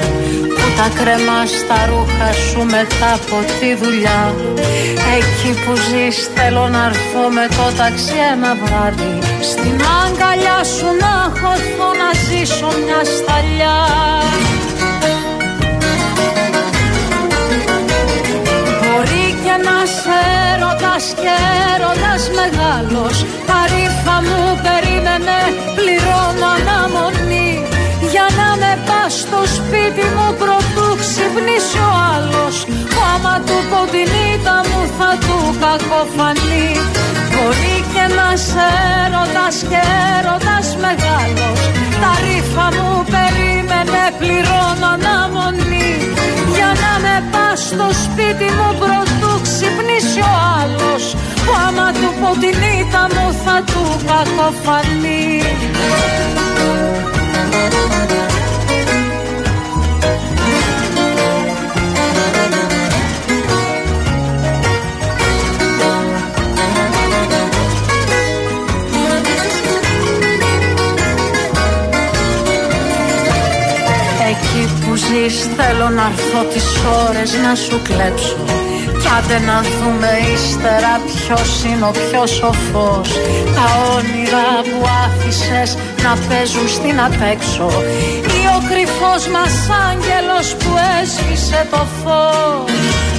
[0.55, 4.21] Που τα κρεμάς τα ρούχα σου μετά από τη δουλειά.
[5.17, 9.13] Εκεί που ζεις θέλω να έρθω με το ταξί ένα βράδυ.
[9.51, 13.77] Στην αγκαλιά σου να χωθώ να ζήσω μια σταλιά.
[18.81, 20.14] Μπορεί και να σε
[21.05, 21.35] έρωτας και
[21.75, 23.15] έρωτας μεγάλος
[23.45, 25.39] Τα ρήφα μου περίμενε
[25.77, 27.51] πληρώνω αναμονή.
[28.11, 32.64] Για να με πας στο σπίτι μου πρωτού ξυπνήσει ο άλλος
[33.05, 36.67] Που άμα του πω την ήττα μου θα του κακοφανεί.
[37.33, 38.67] Μπορεί και να σε
[39.03, 39.81] έρωτας και
[40.15, 41.59] έρωτας μεγάλος.
[42.01, 45.91] Τα ρήφα μου περίμενε πληρώνω αναμονή.
[46.55, 51.03] Για να με πας στο σπίτι μου πρωτού ξυπνήσει ο άλλος.
[51.43, 55.25] Που άμα του πω την ήττα μου θα του κακοφανεί
[75.05, 76.67] ζεις Θέλω να έρθω τις
[77.07, 78.43] ώρες να σου κλέψω.
[79.01, 83.09] Κι άντε να δούμε ύστερα ποιος είναι ο πιο σοφός.
[83.55, 87.69] Τα όνειρα που άφησες να παίζουν στην απέξω
[88.39, 89.55] Ή ο κρυφός μας
[89.87, 90.71] άγγελος που
[91.01, 93.14] έσβησε το φως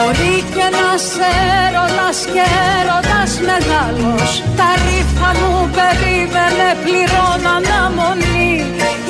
[0.00, 1.28] Μπορεί και να σε
[1.64, 2.44] έρωτας και
[2.78, 4.30] έρωτας μεγάλος.
[4.58, 8.52] Τα ρήφα μου περίμενε πληρώνω αναμονή.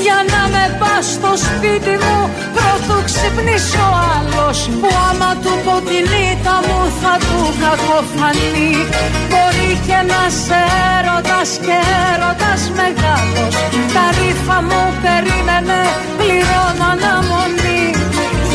[0.04, 2.18] Για να με πας στο σπίτι μου
[2.56, 4.58] πρωτού ξυπνήσει ο άλλος.
[4.80, 8.72] Που άμα του πω την ήττα μου θα του κακοφανεί
[9.30, 10.60] Μπορεί και να σε
[10.96, 11.78] έρωτας και
[12.10, 13.54] έρωτας μεγάλος.
[13.94, 15.80] Τα ρήφα μου περίμενε
[16.18, 17.84] πληρώνω αναμονή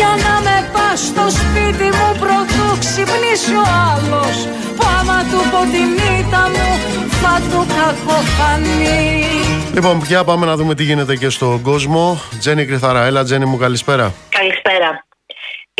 [0.03, 4.35] για να με πας στο σπίτι μου πρωτού ξυπνήσει ο άλλος
[4.77, 6.69] Που άμα του πω την ήττα μου
[7.21, 9.11] θα του κακοφανεί
[9.73, 12.21] Λοιπόν, πια πάμε να δούμε τι γίνεται και στον κόσμο.
[12.39, 14.13] Τζένι Κρυθαρά, έλα Τζένι μου, καλησπέρα.
[14.29, 15.05] Καλησπέρα.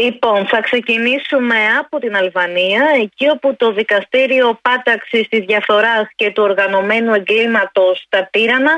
[0.02, 6.44] Λοιπόν, θα ξεκινήσουμε από την Αλβανία, εκεί όπου το δικαστήριο πάταξης της διαφθοράς και του
[6.44, 8.74] οργανωμένου εγκλήματος στα Τύρανα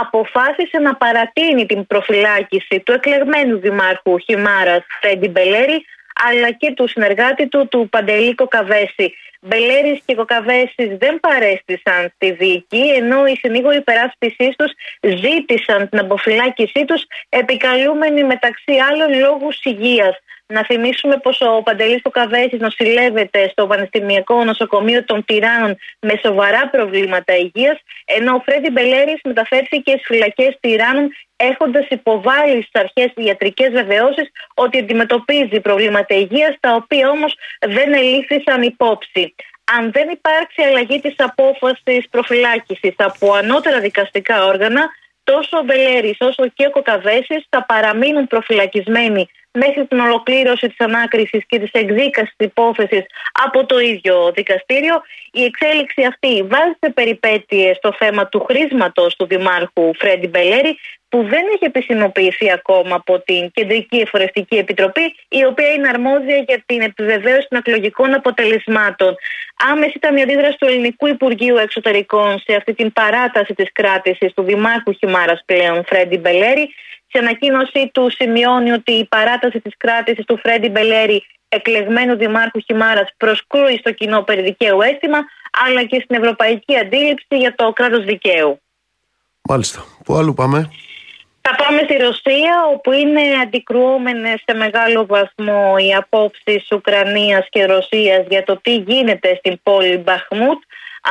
[0.00, 5.84] αποφάσισε να παρατείνει την προφυλάκηση του εκλεγμένου δημάρχου Χιμάρας Φρέντι Μπελέρη
[6.28, 9.14] αλλά και του συνεργάτη του, του Παντελή Κοκαβέση.
[9.40, 16.84] Μπελέρης και Κοκαβέσης δεν παρέστησαν στη δίκη, ενώ οι συνήγοροι υπεράσπισή τους ζήτησαν την αποφυλάκησή
[16.84, 20.16] τους επικαλούμενοι μεταξύ άλλων λόγους υγείας.
[20.48, 27.36] Να θυμίσουμε πως ο Παντελής Κοκαβέση νοσηλεύεται στο Πανεπιστημιακό Νοσοκομείο των Τυράννων με σοβαρά προβλήματα
[27.36, 34.30] υγείας, ενώ ο Φρέντι Μπελέρης μεταφέρθηκε στις φυλακές Τυράννων έχοντας υποβάλει στις αρχές ιατρικές βεβαιώσεις
[34.54, 39.34] ότι αντιμετωπίζει προβλήματα υγείας, τα οποία όμως δεν ελήφθησαν υπόψη.
[39.76, 44.90] Αν δεν υπάρξει αλλαγή της απόφασης προφυλάκησης από ανώτερα δικαστικά όργανα,
[45.24, 51.42] τόσο ο Μπελέρης όσο και ο Κοκαβέση θα παραμείνουν προφυλακισμένοι μέχρι την ολοκλήρωση της ανάκρισης
[51.46, 53.04] και της εκδίκασης της υπόθεσης
[53.44, 54.94] από το ίδιο δικαστήριο.
[55.32, 60.78] Η εξέλιξη αυτή βάζει σε περιπέτειες το θέμα του χρήσματος του Δημάρχου Φρέντι Μπελέρη
[61.08, 66.62] που δεν έχει επισημοποιηθεί ακόμα από την Κεντρική Εφορευτική Επιτροπή, η οποία είναι αρμόδια για
[66.66, 69.16] την επιβεβαίωση των εκλογικών αποτελεσμάτων.
[69.70, 74.42] Άμεση ήταν η αντίδραση του Ελληνικού Υπουργείου Εξωτερικών σε αυτή την παράταση της κράτησης του
[74.42, 76.74] Δημάρχου Χιμάρας πλέον, Φρέντι Μπελέρη,
[77.16, 83.08] σε ανακοίνωσή του σημειώνει ότι η παράταση της κράτησης του Φρέντι Μπελέρη εκλεγμένου δημάρχου Χιμάρας
[83.16, 85.18] προσκρούει στο κοινό περιδικαίου αίσθημα
[85.66, 88.60] αλλά και στην ευρωπαϊκή αντίληψη για το κράτος δικαίου.
[89.42, 89.84] Μάλιστα.
[90.04, 90.70] Πού αλλού πάμε;
[91.40, 98.26] Θα πάμε στη Ρωσία όπου είναι αντικρουόμενες σε μεγάλο βαθμό οι απόψεις Ουκρανίας και Ρωσίας
[98.28, 100.62] για το τι γίνεται στην πόλη Μπαχμούτ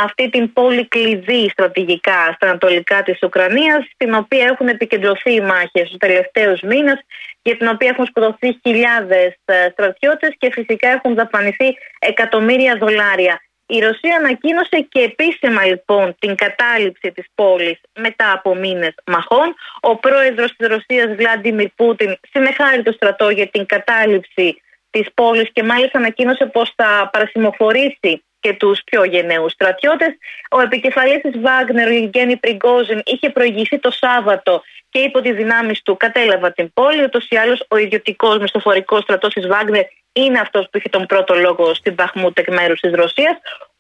[0.04, 5.90] αυτή την πόλη κλειδί στρατηγικά στα ανατολικά της Ουκρανίας στην οποία έχουν επικεντρωθεί οι μάχες
[5.90, 7.00] τους τελευταίους μήνες
[7.42, 13.40] για την οποία έχουν σκοτωθεί χιλιάδες ε, στρατιώτες και φυσικά έχουν δαπανηθεί εκατομμύρια δολάρια.
[13.68, 19.56] Η Ρωσία ανακοίνωσε και επίσημα λοιπόν την κατάληψη της πόλης μετά από μήνες μαχών.
[19.82, 25.64] Ο πρόεδρος της Ρωσίας Βλάντιμιρ Πούτιν συνεχάρει το στρατό για την κατάληψη της πόλης και
[25.64, 30.18] μάλιστα ανακοίνωσε πως θα παρασημοφορήσει και τους πιο γενναίους στρατιώτες.
[30.50, 35.82] Ο επικεφαλής της Βάγνερ, ο Γέννη Πριγκόζιν, είχε προηγηθεί το Σάββατο και υπό τις δυνάμεις
[35.82, 37.04] του κατέλαβα την πόλη.
[37.04, 41.34] Ούτως ή άλλως, ο ιδιωτικός μισθοφορικός στρατός της Βάγνερ είναι αυτός που είχε τον πρώτο
[41.36, 43.36] λόγο στην Παχμούτ εκ μέρους της Ρωσίας.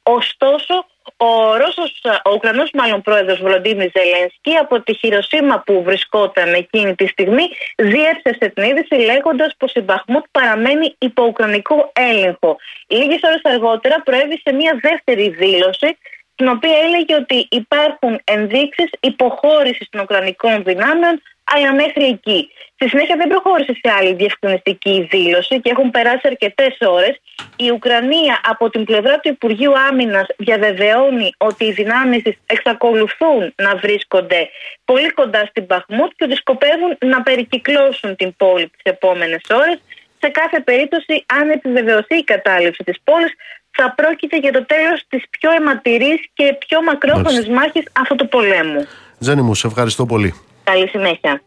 [0.07, 0.86] Ωστόσο,
[1.18, 7.07] ο Ρώσος, ο Ουκρανός μάλλον πρόεδρος Βολοντίνης Ζελένσκι από τη Χειροσύμα που βρισκόταν εκείνη τη
[7.07, 12.57] στιγμή διέψευσε την είδηση λέγοντας πως η Μπαχμούτ παραμένει υπό Ουκρανικό έλεγχο.
[12.88, 15.98] Λίγες ώρες αργότερα προέβησε μια δεύτερη δήλωση
[16.34, 21.22] στην οποία έλεγε ότι υπάρχουν ενδείξεις υποχώρησης των Ουκρανικών δυνάμεων
[21.53, 22.49] αλλά μέχρι εκεί.
[22.73, 27.22] Στη συνέχεια δεν προχώρησε σε άλλη διευκρινιστική δήλωση και έχουν περάσει αρκετές ώρες.
[27.55, 33.76] Η Ουκρανία από την πλευρά του Υπουργείου Άμυνας διαβεβαιώνει ότι οι δυνάμεις της εξακολουθούν να
[33.76, 34.49] βρίσκονται
[34.85, 39.80] πολύ κοντά στην Παχμούτ και ότι σκοπεύουν να περικυκλώσουν την πόλη τις επόμενες ώρες.
[40.19, 43.34] Σε κάθε περίπτωση, αν επιβεβαιωθεί η κατάληψη της πόλης,
[43.72, 48.88] θα πρόκειται για το τέλος της πιο αιματηρής και πιο μακρόχρονης μάχης αυτού του πολέμου.
[49.19, 50.34] Ζένι μου, σε ευχαριστώ πολύ.
[50.65, 51.41] Καλή συνέχεια.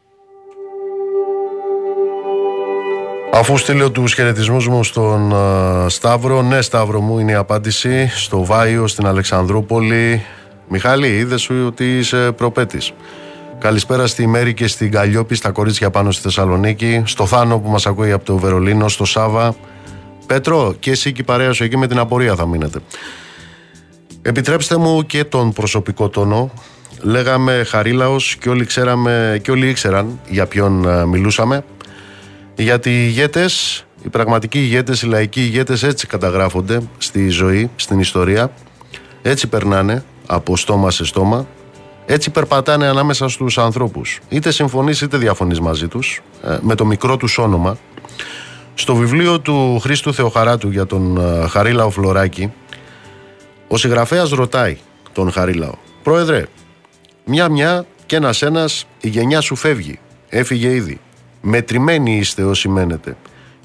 [3.33, 5.35] Αφού στείλω τους χαιρετισμούς μου στον
[5.87, 8.09] Σταύρο, ναι, Σταύρο μου είναι η απάντηση.
[8.09, 10.25] Στο Βάιο, στην Αλεξανδρούπολη.
[10.69, 12.93] Μιχάλη, είδες σου ότι είσαι προπέτης.
[13.59, 17.03] Καλησπέρα στη Μέρη και στην Καλλιόπη, στα κορίτσια πάνω στη Θεσσαλονίκη.
[17.07, 19.55] Στο Θάνο που μας ακούει από το Βερολίνο, στο Σάβα.
[20.27, 22.79] Πέτρο, και εσύ και η παρέα σου εκεί με την απορία θα μείνετε.
[24.23, 26.51] Επιτρέψτε μου και τον προσωπικό τόνο
[27.03, 31.65] λέγαμε Χαρίλαος και όλοι, ξέραμε, και όλοι ήξεραν για ποιον ε, μιλούσαμε.
[32.57, 38.53] Γιατί οι ηγέτες, οι πραγματικοί ηγέτες, οι λαϊκοί ηγέτες έτσι καταγράφονται στη ζωή, στην ιστορία.
[39.23, 41.47] Έτσι περνάνε από στόμα σε στόμα.
[42.07, 44.21] Έτσι περπατάνε ανάμεσα στους ανθρώπους.
[44.29, 47.79] Είτε συμφωνείς είτε διαφωνείς μαζί τους, ε, με το μικρό τους όνομα.
[48.75, 52.53] Στο βιβλίο του Χρήστου Θεοχαράτου για τον ε, Χαρίλαο Φλωράκη,
[53.69, 54.79] ο συγγραφέας ρωτάει
[55.13, 55.73] τον Χαρίλαο
[56.03, 56.45] «Πρόεδρε,
[57.29, 59.99] μια-μια και ένας-ένας η γενιά σου φεύγει,
[60.29, 61.01] έφυγε ήδη.
[61.41, 63.17] Μετρημένοι είστε όσοι μένετε.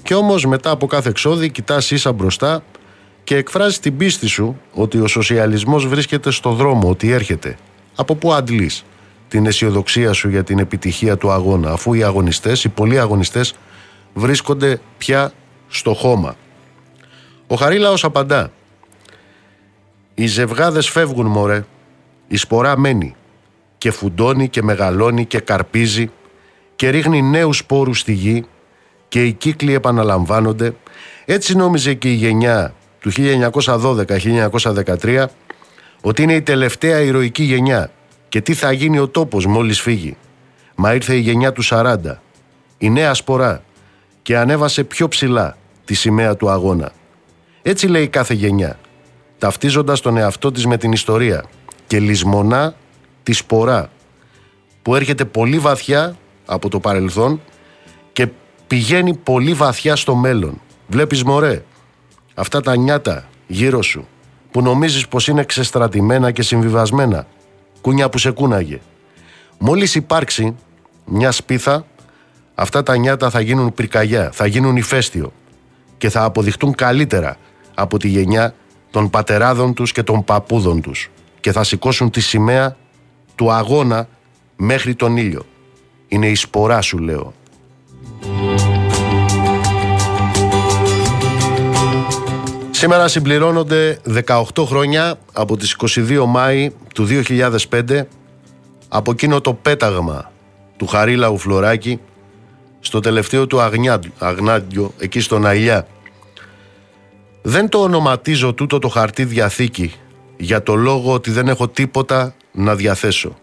[0.02, 2.62] Και όμως μετά από κάθε εξόδη κοιτάς ίσα μπροστά
[3.24, 7.56] και εκφράζεις την πίστη σου ότι ο σοσιαλισμός βρίσκεται στο δρόμο, ότι έρχεται.
[7.94, 8.84] Από πού αντλείς
[9.28, 13.54] την αισιοδοξία σου για την επιτυχία του αγώνα, αφού οι αγωνιστές, οι πολλοί αγωνιστές
[14.14, 15.32] βρίσκονται πια
[15.68, 16.36] στο χώμα.
[17.46, 18.50] Ο Χαρίλαος απαντά
[20.14, 21.64] «Οι ζευγάδες φεύγουν μωρέ,
[22.28, 23.14] η σπορά μένει
[23.84, 26.10] και φουντώνει και μεγαλώνει και καρπίζει
[26.76, 28.44] και ρίχνει νέους σπόρους στη γη
[29.08, 30.74] και οι κύκλοι επαναλαμβάνονται.
[31.24, 35.24] Έτσι νόμιζε και η γενιά του 1912-1913
[36.00, 37.90] ότι είναι η τελευταία ηρωική γενιά
[38.28, 40.16] και τι θα γίνει ο τόπος μόλις φύγει.
[40.74, 41.96] Μα ήρθε η γενιά του 40,
[42.78, 43.62] η νέα σπορά
[44.22, 46.92] και ανέβασε πιο ψηλά τη σημαία του αγώνα.
[47.62, 48.78] Έτσι λέει κάθε γενιά,
[49.38, 51.44] ταυτίζοντας τον εαυτό της με την ιστορία
[51.86, 52.74] και λησμονά
[53.24, 53.90] τη σπορά
[54.82, 57.40] που έρχεται πολύ βαθιά από το παρελθόν
[58.12, 58.28] και
[58.66, 60.60] πηγαίνει πολύ βαθιά στο μέλλον.
[60.86, 61.64] Βλέπεις μωρέ,
[62.34, 64.06] αυτά τα νιάτα γύρω σου
[64.50, 67.26] που νομίζεις πως είναι ξεστρατημένα και συμβιβασμένα,
[67.80, 68.80] κούνια που σε κούναγε.
[69.58, 70.56] Μόλις υπάρξει
[71.04, 71.86] μια σπίθα,
[72.54, 75.32] αυτά τα νιάτα θα γίνουν πυρκαγιά, θα γίνουν ηφαίστειο
[75.98, 77.36] και θα αποδειχτούν καλύτερα
[77.74, 78.54] από τη γενιά
[78.90, 81.10] των πατεράδων τους και των παππούδων τους
[81.40, 82.76] και θα σηκώσουν τη σημαία
[83.34, 84.08] του αγώνα
[84.56, 85.46] μέχρι τον ήλιο.
[86.08, 87.34] Είναι η σπορά σου λέω.
[92.70, 97.06] Σήμερα συμπληρώνονται 18 χρόνια από τις 22 Μάη του
[97.70, 98.02] 2005
[98.88, 100.32] από εκείνο το πέταγμα
[100.76, 102.00] του Χαρίλαου Φλωράκη
[102.80, 103.60] στο τελευταίο του
[104.18, 105.86] αγνάντιο εκεί στον Αηλιά.
[107.42, 109.94] Δεν το ονοματίζω τούτο το χαρτί διαθήκη
[110.36, 113.36] για το λόγο ότι δεν έχω τίποτα να διαθέσω.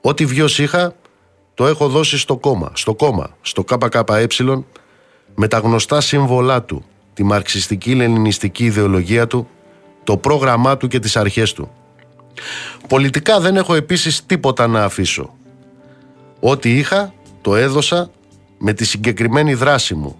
[0.00, 0.94] Ό,τι βιός είχα
[1.54, 4.24] το έχω δώσει στο κόμμα, στο κόμμα, στο ΚΚΕ
[5.34, 6.84] με τα γνωστά σύμβολά του,
[7.14, 9.48] τη μαρξιστική λενινιστική ιδεολογία του,
[10.04, 11.70] το πρόγραμμά του και τις αρχές του.
[12.88, 15.34] Πολιτικά δεν έχω επίσης τίποτα να αφήσω.
[16.40, 18.10] Ό,τι είχα το έδωσα
[18.58, 20.16] με τη συγκεκριμένη δράση μου.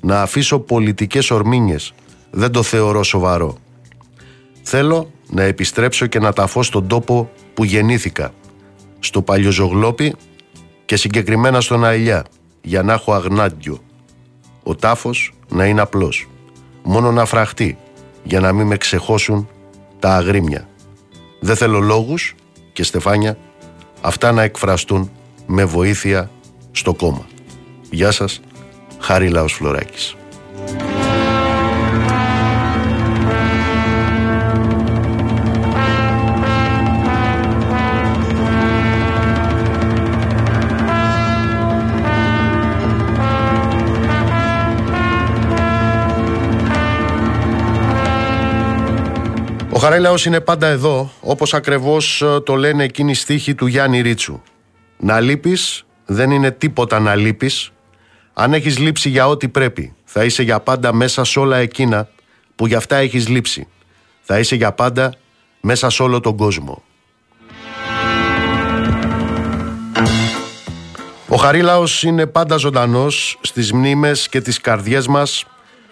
[0.00, 1.92] Να αφήσω πολιτικές ορμήνιες
[2.30, 3.56] δεν το θεωρώ σοβαρό.
[4.62, 8.32] Θέλω να επιστρέψω και να ταφώ στον τόπο που γεννήθηκα,
[8.98, 10.14] στο Παλιοζογλόπι
[10.84, 12.24] και συγκεκριμένα στον Αηλιά,
[12.62, 13.78] για να έχω αγνάντιο.
[14.62, 16.28] Ο τάφος να είναι απλός,
[16.82, 17.78] μόνο να φραχτεί,
[18.22, 19.48] για να μην με ξεχώσουν
[19.98, 20.68] τα αγρίμια.
[21.40, 22.34] Δεν θέλω λόγους
[22.72, 23.38] και στεφάνια,
[24.00, 25.10] αυτά να εκφραστούν
[25.46, 26.30] με βοήθεια
[26.72, 27.26] στο κόμμα.
[27.90, 28.40] Γεια σας,
[28.98, 30.16] Χάρη Λαός Φλωράκης.
[49.80, 54.40] Χαρέλαος είναι πάντα εδώ, όπως ακριβώς ε, το λένε εκείνοι στίχοι του Γιάννη Ρίτσου.
[54.96, 57.72] Να λείπεις δεν είναι τίποτα να λείπεις.
[58.32, 62.08] Αν έχεις λείψει για ό,τι πρέπει, θα είσαι για πάντα μέσα σε όλα εκείνα
[62.56, 63.68] που γι' αυτά έχεις λείψει.
[64.20, 65.14] Θα είσαι για πάντα
[65.60, 66.82] μέσα σε όλο τον κόσμο.
[71.28, 75.44] Ο Χαρίλαος είναι πάντα ζωντανός στις μνήμες και τις καρδιές μας.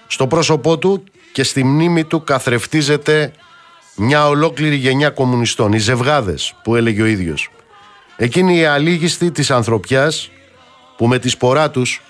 [0.06, 3.32] Στο πρόσωπό του και στη μνήμη του καθρεφτίζεται
[4.00, 7.50] μια ολόκληρη γενιά κομμουνιστών, οι ζευγάδες που έλεγε ο ίδιος.
[8.16, 10.30] Εκείνοι οι αλήγιστοι της ανθρωπιάς
[10.96, 12.02] που με τη σπορά τους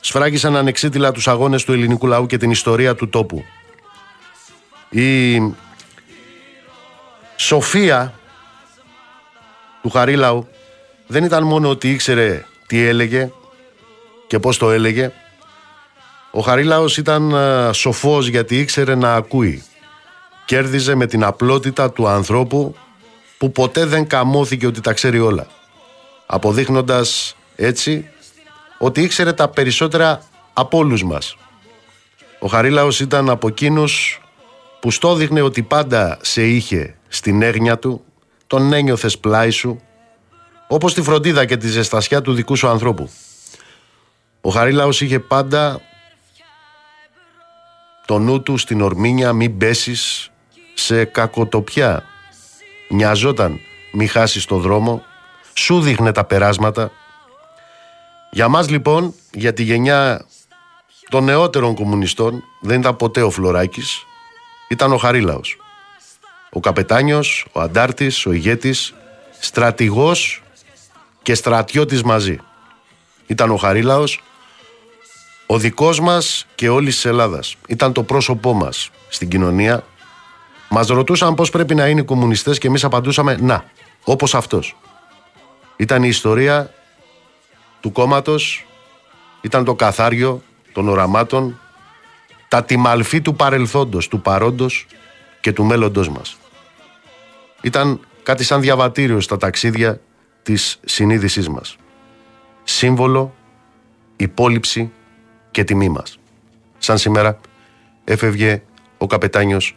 [0.00, 3.44] σφράγισαν ανεξίτηλα τους αγώνες του ελληνικού λαού και την ιστορία του τόπου.
[4.88, 5.40] Η
[7.36, 8.14] σοφία
[9.82, 10.48] του Χαρίλαου
[11.06, 13.30] δεν ήταν μόνο ότι ήξερε τι έλεγε
[14.26, 15.12] και πώς το έλεγε.
[16.30, 17.34] Ο Χαρίλαος ήταν
[17.72, 19.62] σοφός γιατί ήξερε να ακούει
[20.44, 22.74] κέρδιζε με την απλότητα του ανθρώπου
[23.38, 25.46] που ποτέ δεν καμώθηκε ότι τα ξέρει όλα.
[26.26, 28.08] Αποδείχνοντας έτσι
[28.78, 31.36] ότι ήξερε τα περισσότερα από όλους μας.
[32.38, 34.20] Ο Χαρίλαος ήταν από εκείνους
[34.80, 38.04] που στόδειχνε ότι πάντα σε είχε στην έγνοια του,
[38.46, 39.80] τον ένιωθες πλάι σου,
[40.68, 43.10] όπως τη φροντίδα και τη ζεστασιά του δικού σου ανθρώπου.
[44.40, 45.80] Ο Χαρίλαος είχε πάντα
[48.06, 50.31] το νου του στην ορμήνια μην πέσεις
[50.74, 52.04] σε κακοτοπιά.
[52.88, 53.60] Νοιαζόταν
[53.92, 55.02] μη χάσεις το δρόμο,
[55.54, 56.90] σου δείχνε τα περάσματα.
[58.30, 60.24] Για μας λοιπόν, για τη γενιά
[61.08, 64.06] των νεότερων κομμουνιστών, δεν ήταν ποτέ ο Φλωράκης,
[64.68, 65.56] ήταν ο Χαρίλαος.
[66.50, 68.94] Ο καπετάνιος, ο αντάρτης, ο ηγέτης,
[69.40, 70.42] στρατηγός
[71.22, 72.38] και στρατιώτης μαζί.
[73.26, 74.22] Ήταν ο Χαρίλαος,
[75.46, 77.56] ο δικός μας και όλης της Ελλάδας.
[77.68, 79.84] Ήταν το πρόσωπό μας στην κοινωνία.
[80.74, 83.64] Μας ρωτούσαν πώς πρέπει να είναι οι κομμουνιστές και εμείς απαντούσαμε «Να,
[84.04, 84.76] όπως αυτός».
[85.76, 86.74] Ήταν η ιστορία
[87.80, 88.66] του κόμματος,
[89.40, 90.42] ήταν το καθάριο
[90.72, 91.60] των οραμάτων,
[92.48, 94.86] τα τιμαλφή του παρελθόντος, του παρόντος
[95.40, 96.36] και του μέλλοντος μας.
[97.62, 100.00] Ήταν κάτι σαν διαβατήριο στα ταξίδια
[100.42, 101.76] της συνείδησής μας.
[102.62, 103.34] Σύμβολο,
[104.16, 104.92] υπόλοιψη
[105.50, 106.18] και τιμή μας.
[106.78, 107.40] Σαν σήμερα
[108.04, 108.62] έφευγε
[108.98, 109.76] ο καπετάνιος,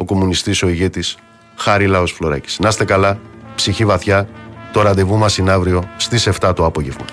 [0.00, 1.16] ο κομμουνιστής, ο ηγέτης
[1.56, 2.58] Χάρη Λάος Φλωράκης.
[2.58, 3.20] Να είστε καλά,
[3.54, 4.28] ψυχή βαθιά,
[4.72, 7.04] το ραντεβού μας είναι αύριο στις 7 το απόγευμα.